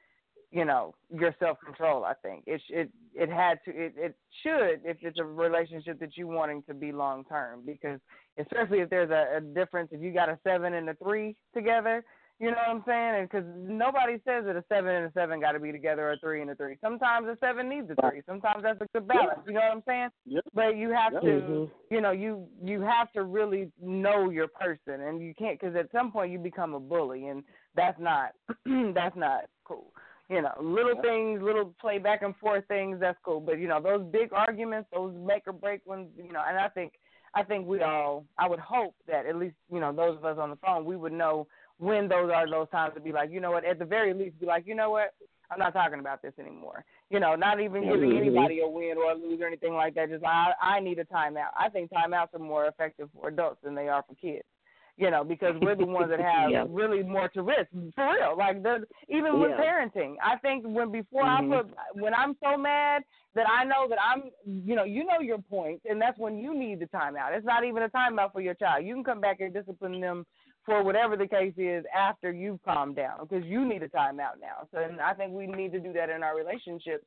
[0.52, 2.04] you know, your self control.
[2.04, 6.18] I think it it it had to it it should if it's a relationship that
[6.18, 8.00] you wanting to be long term because
[8.40, 12.04] especially if there's a, a difference if you got a seven and a three together.
[12.42, 13.30] You know what I'm saying?
[13.30, 16.18] Because nobody says that a seven and a seven got to be together, or a
[16.18, 16.76] three and a three.
[16.82, 18.24] Sometimes a seven needs a three.
[18.26, 19.42] Sometimes that's a good balance.
[19.46, 20.10] You know what I'm saying?
[20.26, 20.44] Yep.
[20.56, 21.22] But you have Yep.
[21.22, 21.72] to, Mhm.
[21.92, 25.92] you know, you you have to really know your person, and you can't because at
[25.92, 27.44] some point you become a bully, and
[27.76, 28.34] that's not
[28.66, 29.94] that's not cool.
[30.28, 33.40] You know, little things, little play back and forth things, that's cool.
[33.40, 36.70] But you know, those big arguments, those make or break ones, you know, and I
[36.70, 36.94] think
[37.34, 40.38] I think we all, I would hope that at least you know those of us
[40.40, 41.48] on the phone, we would know
[41.82, 44.40] when those are those times to be like, you know what, at the very least,
[44.40, 45.16] be like, you know what,
[45.50, 46.86] I'm not talking about this anymore.
[47.10, 48.18] You know, not even giving Mhm.
[48.18, 50.10] anybody a win or a lose or anything like that.
[50.10, 51.50] Just I, I need a timeout.
[51.58, 54.46] I think timeouts are more effective for adults than they are for kids.
[54.98, 56.66] You know, because we're the ones that have Yeah.
[56.70, 58.38] really more to risk for real.
[58.38, 59.58] Like the even with Yeah.
[59.60, 61.58] parenting, I think when before Mhm.
[61.58, 63.04] I put when I'm so mad
[63.34, 66.54] that I know that I'm, you know, you know your points, and that's when you
[66.54, 67.36] need the timeout.
[67.36, 68.86] It's not even a timeout for your child.
[68.86, 70.26] You can come back and discipline them
[70.66, 74.68] for whatever the case is after you've calmed down because you need a timeout now.
[74.72, 77.06] So and I think we need to do that in our relationships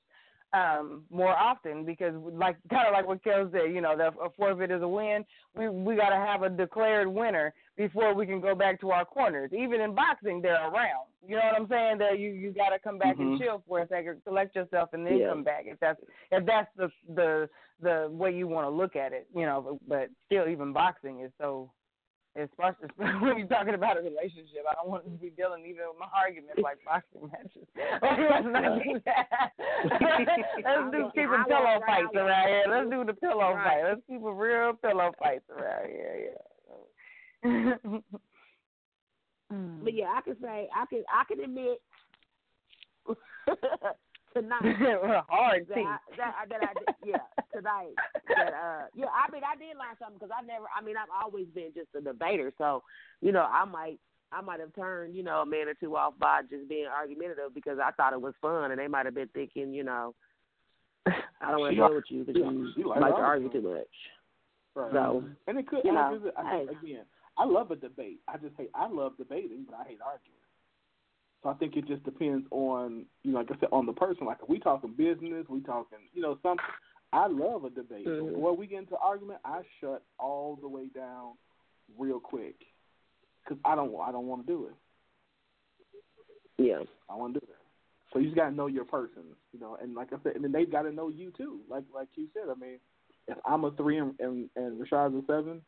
[0.52, 4.30] um, more often because, like kind of like what Kel said, you know, the, a
[4.36, 5.24] forfeit is a win.
[5.56, 9.04] We we got to have a declared winner before we can go back to our
[9.04, 9.50] corners.
[9.52, 11.06] Even in boxing, they're around.
[11.26, 11.98] You know what I'm saying?
[11.98, 13.38] That you you got to come back and Mhm.
[13.38, 15.28] chill for a second, collect yourself, and then Yeah.
[15.30, 15.64] come back.
[15.66, 16.00] If that's
[16.30, 17.48] if that's the the
[17.80, 19.60] the way you want to look at it, you know.
[19.60, 21.72] But, but still, even boxing is so.
[22.36, 22.88] Especially
[23.20, 26.08] when you're talking about a relationship, I don't want to be dealing even with my
[26.12, 27.68] arguments like boxing matches.
[28.02, 29.52] Let's not do that.
[30.66, 32.64] Let's do keep the pillow fights around here.
[32.68, 33.64] Let's do the pillow Right.
[33.64, 33.88] fight.
[33.88, 36.34] Let's keep a real pillow fights around here.
[37.44, 38.00] Yeah.
[39.84, 41.78] But yeah, I can say I can I can admit
[44.34, 44.60] tonight
[45.28, 45.78] Hard that.
[45.78, 47.16] I, that, that I did, yeah
[47.54, 47.94] tonight
[48.28, 51.08] that uh yeah I mean I did learn something because I never I mean I've
[51.24, 52.82] always been just a debater so
[53.20, 53.98] you know I might
[54.32, 57.54] I might have turned you know a man or two off by just being argumentative
[57.54, 60.14] because I thought it was fun and they might have been thinking you know
[61.06, 63.52] I don't want to deal with you because she- you she like like to argue
[63.52, 63.86] too much.
[64.74, 64.92] Right.
[64.92, 65.84] So, and it could.
[65.84, 66.62] you know, I visit, I, hey.
[66.64, 67.04] again,
[67.38, 68.20] I love a debate.
[68.26, 68.70] I just hate.
[68.74, 70.34] I love debating, but I hate arguing.
[71.44, 74.26] So I think it just depends on you know, like I said, on the person.
[74.26, 76.64] Like if we talking business, we talking you know something.
[77.12, 78.06] I love a debate.
[78.06, 78.30] Mhm.
[78.30, 81.34] Before we get into argument, I shut all the way down
[81.98, 82.56] real quick
[83.44, 83.94] because I don't.
[84.00, 84.74] I don't want to do it.
[86.56, 86.82] Yeah.
[87.10, 87.58] I want to do that.
[88.12, 89.22] So you just got to know your person,
[89.52, 91.60] you know, and like I said, and then they got to know you too.
[91.68, 92.78] Like like you said, I mean,
[93.28, 95.60] if I'm a three and and, and Rashad's a seven,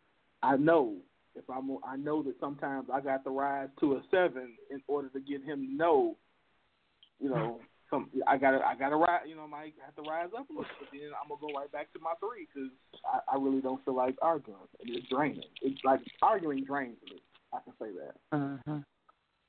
[0.42, 0.96] I know
[1.36, 5.08] if I'm I know that sometimes I got to rise to a seven in order
[5.10, 6.16] to get him to know,
[7.20, 7.60] you know,
[7.90, 10.30] some I got to I got to rise, you know, I might have to rise
[10.36, 12.70] up a little, but then I'm gonna go right back to my three because
[13.04, 14.58] I, I really don't feel like arguing.
[14.80, 15.44] It's draining.
[15.62, 17.20] It's like arguing drains me.
[17.52, 18.36] I can say that.
[18.36, 18.84] Mhm.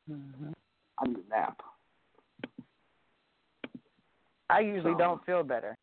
[0.09, 0.53] Mhm.
[0.99, 1.61] I need a nap.
[4.49, 5.75] I usually So- don't feel better.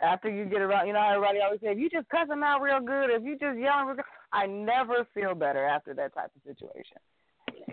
[0.00, 2.62] After you get around, you know everybody always say, if you just cuss them out
[2.62, 6.30] real good, if you just yell real good, I never feel better after that type
[6.36, 6.98] of situation.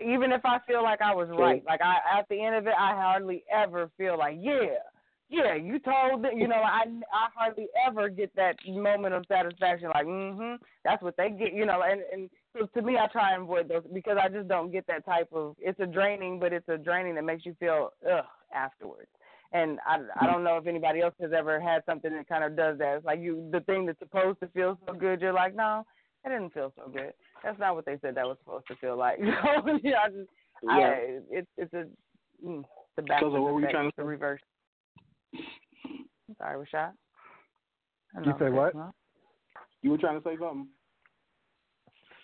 [0.04, 2.74] Even if I feel like I was right, like I at the end of it,
[2.78, 4.82] I hardly ever feel like, yeah,
[5.30, 6.84] yeah, you told them, you know, I
[7.14, 11.66] I hardly ever get that moment of satisfaction, like, mm-hmm, that's what they get, you
[11.66, 14.72] know, and and so to me, I try and avoid those because I just don't
[14.72, 15.56] get that type of.
[15.60, 19.10] It's a draining, but it's a draining that makes you feel ugh afterwards.
[19.56, 22.58] And I, I don't know if anybody else has ever had something that kind of
[22.58, 22.98] does that.
[22.98, 25.86] It's like you, the thing that's supposed to feel so good, you're like, no,
[26.26, 27.14] it didn't feel so good.
[27.42, 29.18] That's not what they said that was supposed to feel like.
[29.66, 30.30] So yeah, I just,
[30.70, 30.96] I, Yeah.
[31.30, 31.86] it's it's a
[32.46, 32.66] mm,
[32.98, 34.42] the So, so what were you trying to the reverse.
[35.34, 36.92] I'm sorry, Rashad.
[38.18, 38.74] I You say what?
[38.76, 38.92] huh?
[39.84, 40.68] You were trying to say something.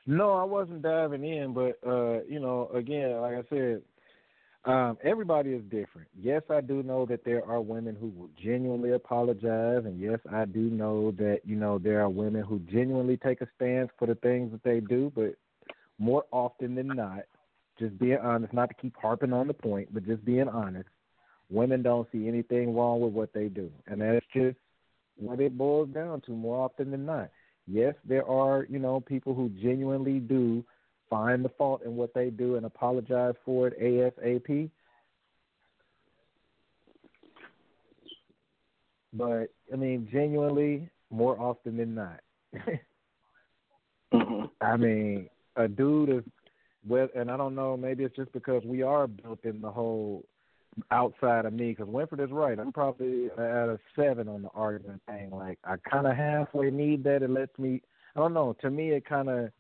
[0.06, 3.84] No, I wasn't diving in, but uh, you know, again, like I said,
[4.66, 6.08] um, everybody is different.
[6.20, 10.46] Yes, I do know that there are women who will genuinely apologize, and yes, I
[10.46, 14.16] do know that you know there are women who genuinely take a stance for the
[14.16, 15.12] things that they do.
[15.16, 15.36] But
[15.98, 17.24] more often than not,
[17.80, 20.90] just being honest, not to keep harping on the point, but just being honest,
[21.50, 24.58] women don't see anything wrong with what they do, and that's just
[25.18, 27.30] what it boils down to more often than not.
[27.68, 30.64] Yes, there are, you know, people who genuinely do
[31.12, 34.72] find the fault in what they do and apologize for it ASAP.
[39.14, 42.22] But I mean, genuinely, more often than not.
[44.14, 44.46] Mm-hmm.
[44.62, 46.24] I mean, a dude is
[46.88, 47.76] well, and I don't know.
[47.76, 50.24] Maybe it's just because we are built in the whole
[50.92, 51.72] outside of me.
[51.72, 52.58] Because Winford is right.
[52.58, 55.30] I'm probably at a seven on the argument thing.
[55.32, 57.22] Like I kind of halfway need that.
[57.22, 57.82] It lets me.
[58.16, 58.56] I don't know.
[58.62, 59.52] To me, it kind of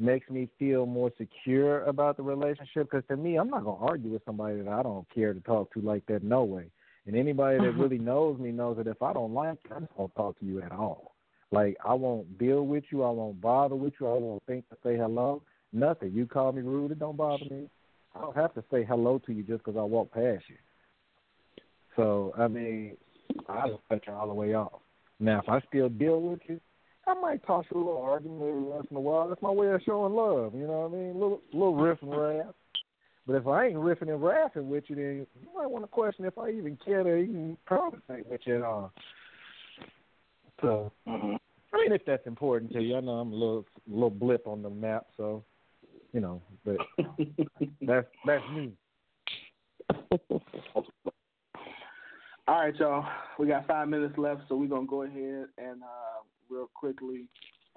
[0.00, 2.90] makes me feel more secure about the relationship.
[2.90, 5.72] Because to me, I'm not gonna argue with somebody that I don't care to talk
[5.74, 6.22] to like that.
[6.22, 6.66] No way.
[7.06, 7.82] And anybody that uh-huh.
[7.82, 10.44] really knows me knows that if I don't like you, I just won't talk to
[10.44, 11.14] you at all.
[11.52, 13.02] Like I won't deal with you.
[13.02, 14.06] I won't bother with you.
[14.06, 15.42] I won't think to say hello.
[15.72, 16.12] Nothing.
[16.12, 17.68] You call me rude, it don't bother me.
[18.14, 20.56] I don't have to say hello to you just because I walk past you.
[21.96, 22.96] So I mean,
[23.48, 24.80] I just cut you all the way off.
[25.18, 26.60] Now, if I still deal with you,
[27.06, 29.28] I might toss you a little argument every once in a while.
[29.28, 30.54] That's my way of showing love.
[30.54, 31.14] You know what I mean?
[31.14, 32.54] little little riff and raff.
[33.26, 36.24] But if I ain't riffing and raffing with you, then you might want to question
[36.24, 38.92] if I even care to even conversate with you at all.
[40.60, 41.38] So, I mean,
[41.92, 45.06] if that's important to you, I know I'm a little little blip on the map,
[45.16, 45.44] so
[46.12, 46.76] you know, but
[47.82, 48.72] that's that's me.
[52.48, 53.06] All right, y'all.
[53.38, 57.26] We got five minutes left, so we're gonna go ahead and uh, real quickly,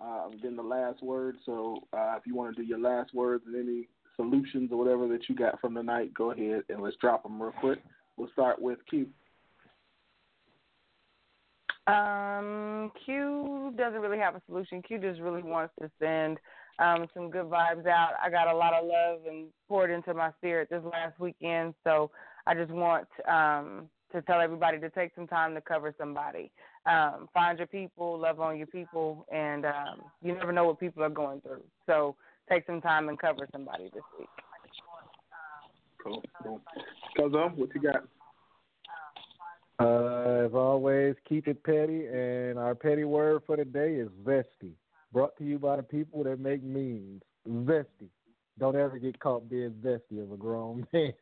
[0.04, 1.38] uh, then the last word.
[1.46, 5.08] So uh, if you want to do your last words and any solutions or whatever
[5.08, 7.80] that you got from tonight, go ahead and let's drop them real quick.
[8.18, 9.08] We'll start with Q.
[11.88, 14.82] Um, Q doesn't really have a solution.
[14.82, 16.38] Q just really wants to send
[16.80, 18.12] um, some good vibes out.
[18.24, 22.10] I got a lot of love and poured into my spirit this last weekend, so
[22.48, 26.52] I just want um, to tell everybody to take some time to cover somebody.
[26.86, 31.04] Um, find your people, love on your people, and um, you never know what people
[31.04, 31.64] are going through.
[31.86, 32.16] So
[32.50, 34.30] take some time and cover somebody this week.
[36.04, 36.62] Cool, cool.
[37.18, 38.04] Cousin, what you got?
[39.80, 44.74] Uh, as always, keep it petty, and our petty word for the day is zesty.
[45.12, 47.22] Brought to you by the people that make memes.
[47.48, 48.10] Zesty.
[48.60, 51.14] Don't ever get caught being zesty as a grown man.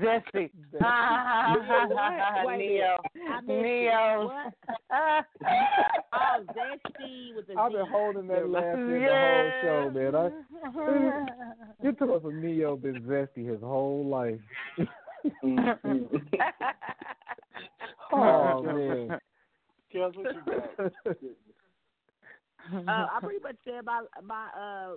[0.00, 0.50] Zesty.
[2.44, 2.96] Wait a Neo.
[3.14, 3.30] minute.
[3.30, 3.62] I missed it.
[3.62, 4.24] Neo.
[4.24, 4.52] What?
[6.12, 10.14] oh, zesty with the I've been holding that laugh in the whole show, man.
[10.14, 10.30] I,
[11.84, 14.40] you took us from Neo been zesty his whole life.
[18.12, 19.18] oh man.
[19.94, 21.16] Kels, what you got?
[22.88, 24.96] uh, I pretty much said my my uh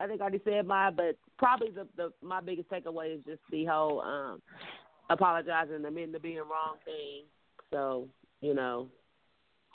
[0.00, 3.40] I think I already said mine, but probably the, the my biggest takeaway is just
[3.50, 4.42] the whole um
[5.10, 7.24] apologizing and admitting to being wrong thing.
[7.70, 8.08] So,
[8.40, 8.88] you know,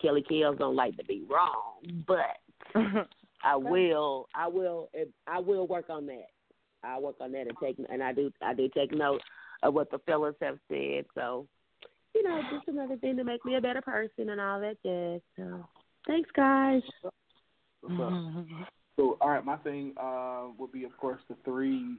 [0.02, 2.38] Kelly Kills don't like to be wrong, but
[3.44, 4.90] I will I will
[5.28, 6.28] I will work on that.
[6.84, 9.22] I work on that and take and I do I do take note
[9.64, 11.06] of what the fellas have said.
[11.16, 11.48] So,
[12.14, 15.22] you know, just another thing to make me a better person and all that jazz.
[15.36, 15.66] So,
[16.06, 16.82] thanks, guys.
[18.98, 21.98] So, all right, my thing uh, would be, of course, the three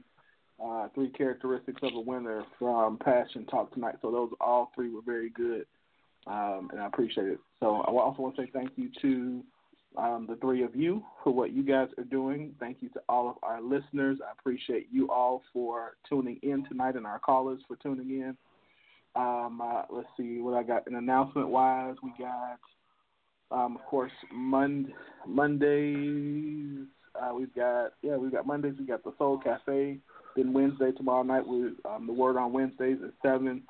[0.63, 3.95] uh, three characteristics of a winner from Passion Talk tonight.
[4.01, 5.65] So those all three were very good,
[6.27, 7.39] um, and I appreciate it.
[7.61, 9.43] So I also want to say thank you to
[9.97, 12.53] um, the three of you for what you guys are doing.
[12.59, 14.19] Thank you to all of our listeners.
[14.21, 18.37] I appreciate you all for tuning in tonight and our callers for tuning in.
[19.15, 20.87] Um, uh, let's see what I got.
[20.87, 22.59] An announcement wise, we got,
[23.51, 24.93] um, of course, Mon-
[25.27, 26.87] Mondays.
[27.15, 28.75] Uh, we've got yeah, we've got Mondays.
[28.79, 29.97] We got the Soul Cafe.
[30.35, 33.63] Then Wednesday tomorrow night with um, the Word on Wednesdays at seven.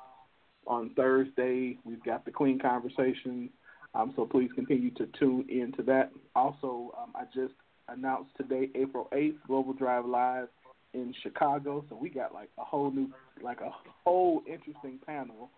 [0.66, 3.48] On Thursday, we've got the Clean Conversation.
[3.94, 6.10] Um, so please continue to tune into that.
[6.36, 7.54] Also, um, I just
[7.88, 10.48] announced today, April 8th, Global Drive Live
[10.94, 11.84] in Chicago.
[11.88, 13.10] So we got like a whole new,
[13.42, 13.70] like a
[14.04, 15.50] whole interesting panel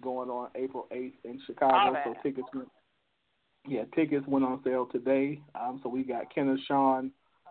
[0.00, 1.74] going on April 8th in Chicago.
[2.04, 2.48] So tickets,
[3.66, 5.40] yeah, tickets went on sale today.
[5.54, 7.10] Um, so we got Kenneth Sean,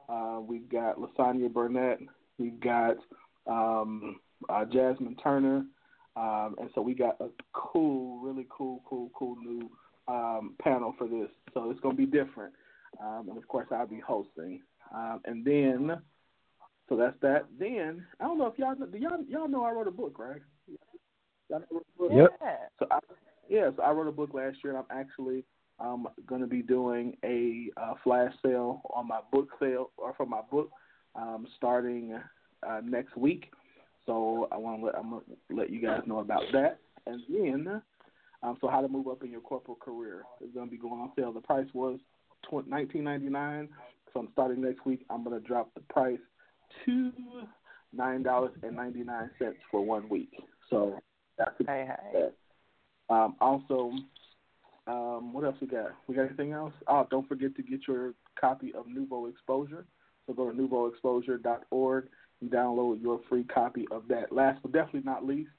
[0.09, 1.99] uh, we've got Lasagna Burnett,
[2.37, 2.97] we've got
[3.47, 4.19] um,
[4.49, 5.65] uh, Jasmine Turner,
[6.15, 9.69] um, and so we got a cool, really cool, cool, cool new
[10.07, 11.29] um, panel for this.
[11.53, 12.53] So it's going to be different.
[13.01, 14.61] Um, and of course, I'll be hosting.
[14.93, 15.97] Um, and then,
[16.87, 17.47] so that's that.
[17.57, 20.41] Then I don't know if y'all do y'all y'all know I wrote a book, right?
[21.49, 22.11] Y'all know I wrote a book?
[22.13, 22.59] Yep.
[22.79, 22.99] So I,
[23.49, 25.43] yeah, so I wrote a book last year, and I'm actually
[25.79, 30.25] um, going to be doing a uh, flash sale on my book sale or for
[30.25, 30.69] my book
[31.15, 32.19] um, starting
[32.67, 33.51] uh, next week.
[34.05, 37.81] So I want to let I'm gonna let you guys know about that, and then
[38.41, 40.99] um, so how to move up in your corporate career is going to be going
[40.99, 41.31] on sale.
[41.31, 41.99] The price was
[42.43, 43.69] tw- nineteen ninety nine.
[44.13, 45.05] So I'm starting next week.
[45.09, 46.19] I'm going to drop the price
[46.85, 47.11] to
[47.93, 50.31] nine dollars and ninety nine cents for one week.
[50.69, 50.99] So
[51.37, 52.29] that's hey, hey.
[53.09, 53.91] Um, also,
[54.87, 55.91] um, what else we got?
[56.07, 56.73] We got anything else?
[56.87, 59.85] Oh, don't forget to get your copy of Nouveau Exposure.
[60.27, 62.07] So go to nouveauexposure.org
[62.41, 64.31] and download your free copy of that.
[64.31, 65.51] Last but definitely not least,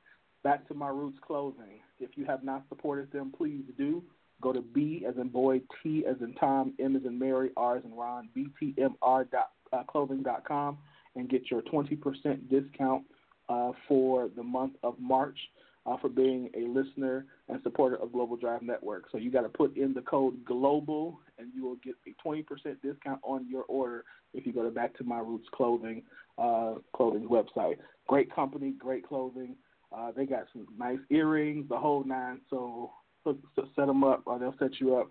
[0.43, 1.81] back to my roots clothing.
[1.99, 4.03] If you have not supported them, please do.
[4.43, 7.77] Go to B as in boy, T as in Tom, M as in Mary, R
[7.79, 10.73] as in Ron, BTMR dot, uh,
[11.17, 13.05] and get your 20% discount
[13.49, 15.39] uh, for the month of March
[15.87, 19.05] uh, for being a listener and supporter of Global Drive Network.
[19.13, 22.45] So you got to put in the code GLOBAL, and you will get a 20%
[22.83, 26.03] discount on your order if you go to Back to My Roots Clothing
[26.39, 27.77] uh, clothing website.
[28.09, 29.57] Great company, great clothing.
[29.97, 32.41] Uh, they got some nice earrings, the whole nine.
[32.51, 32.91] So,
[33.25, 35.09] set them up, or they'll set you up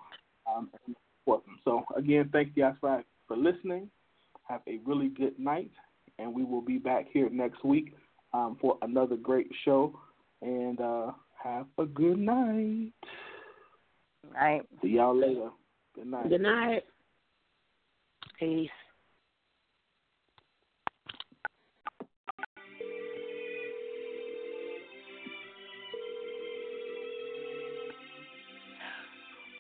[0.54, 1.60] um, and support them.
[1.64, 3.90] So again, thank you guys for, for listening.
[4.48, 5.72] Have a really good night,
[6.20, 7.96] and we will be back here next week
[8.34, 9.98] um, for another great show.
[10.44, 11.12] And uh,
[11.42, 12.92] have a good night.
[14.34, 14.64] Night.
[14.82, 15.52] See y'all later.
[15.96, 16.30] Good night.
[16.30, 16.84] Good night.
[18.38, 18.70] Peace.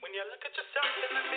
[0.01, 1.32] When you look at yourself in the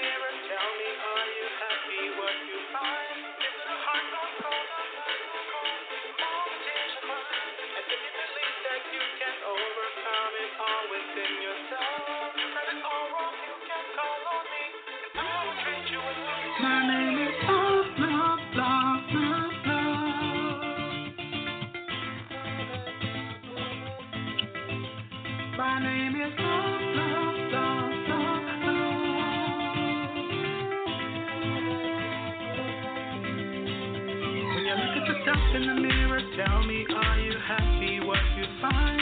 [37.47, 39.01] happy what you find.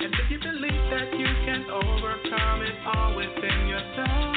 [0.00, 4.33] And if you believe that you can overcome it all within yourself.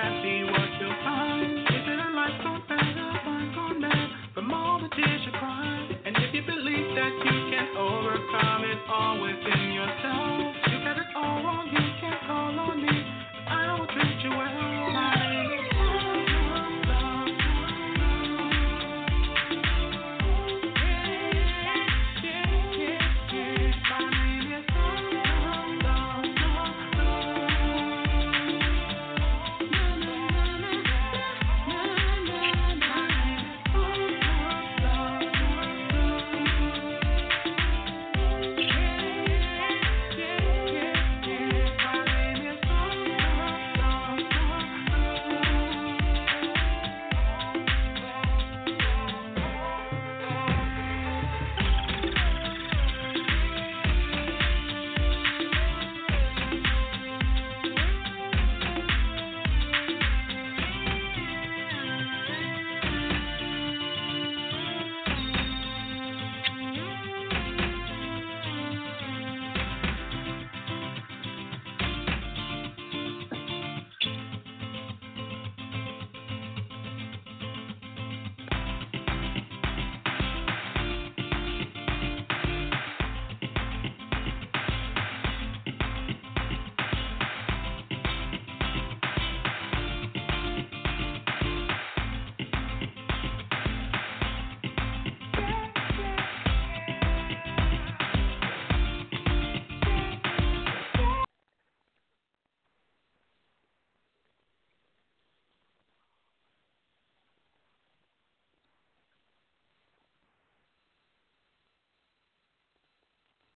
[0.00, 1.58] and see what you'll find.
[1.60, 2.62] Is it a life gone
[4.34, 6.00] from all the tears you cried?
[6.06, 9.79] And if you believe that you can overcome it all within your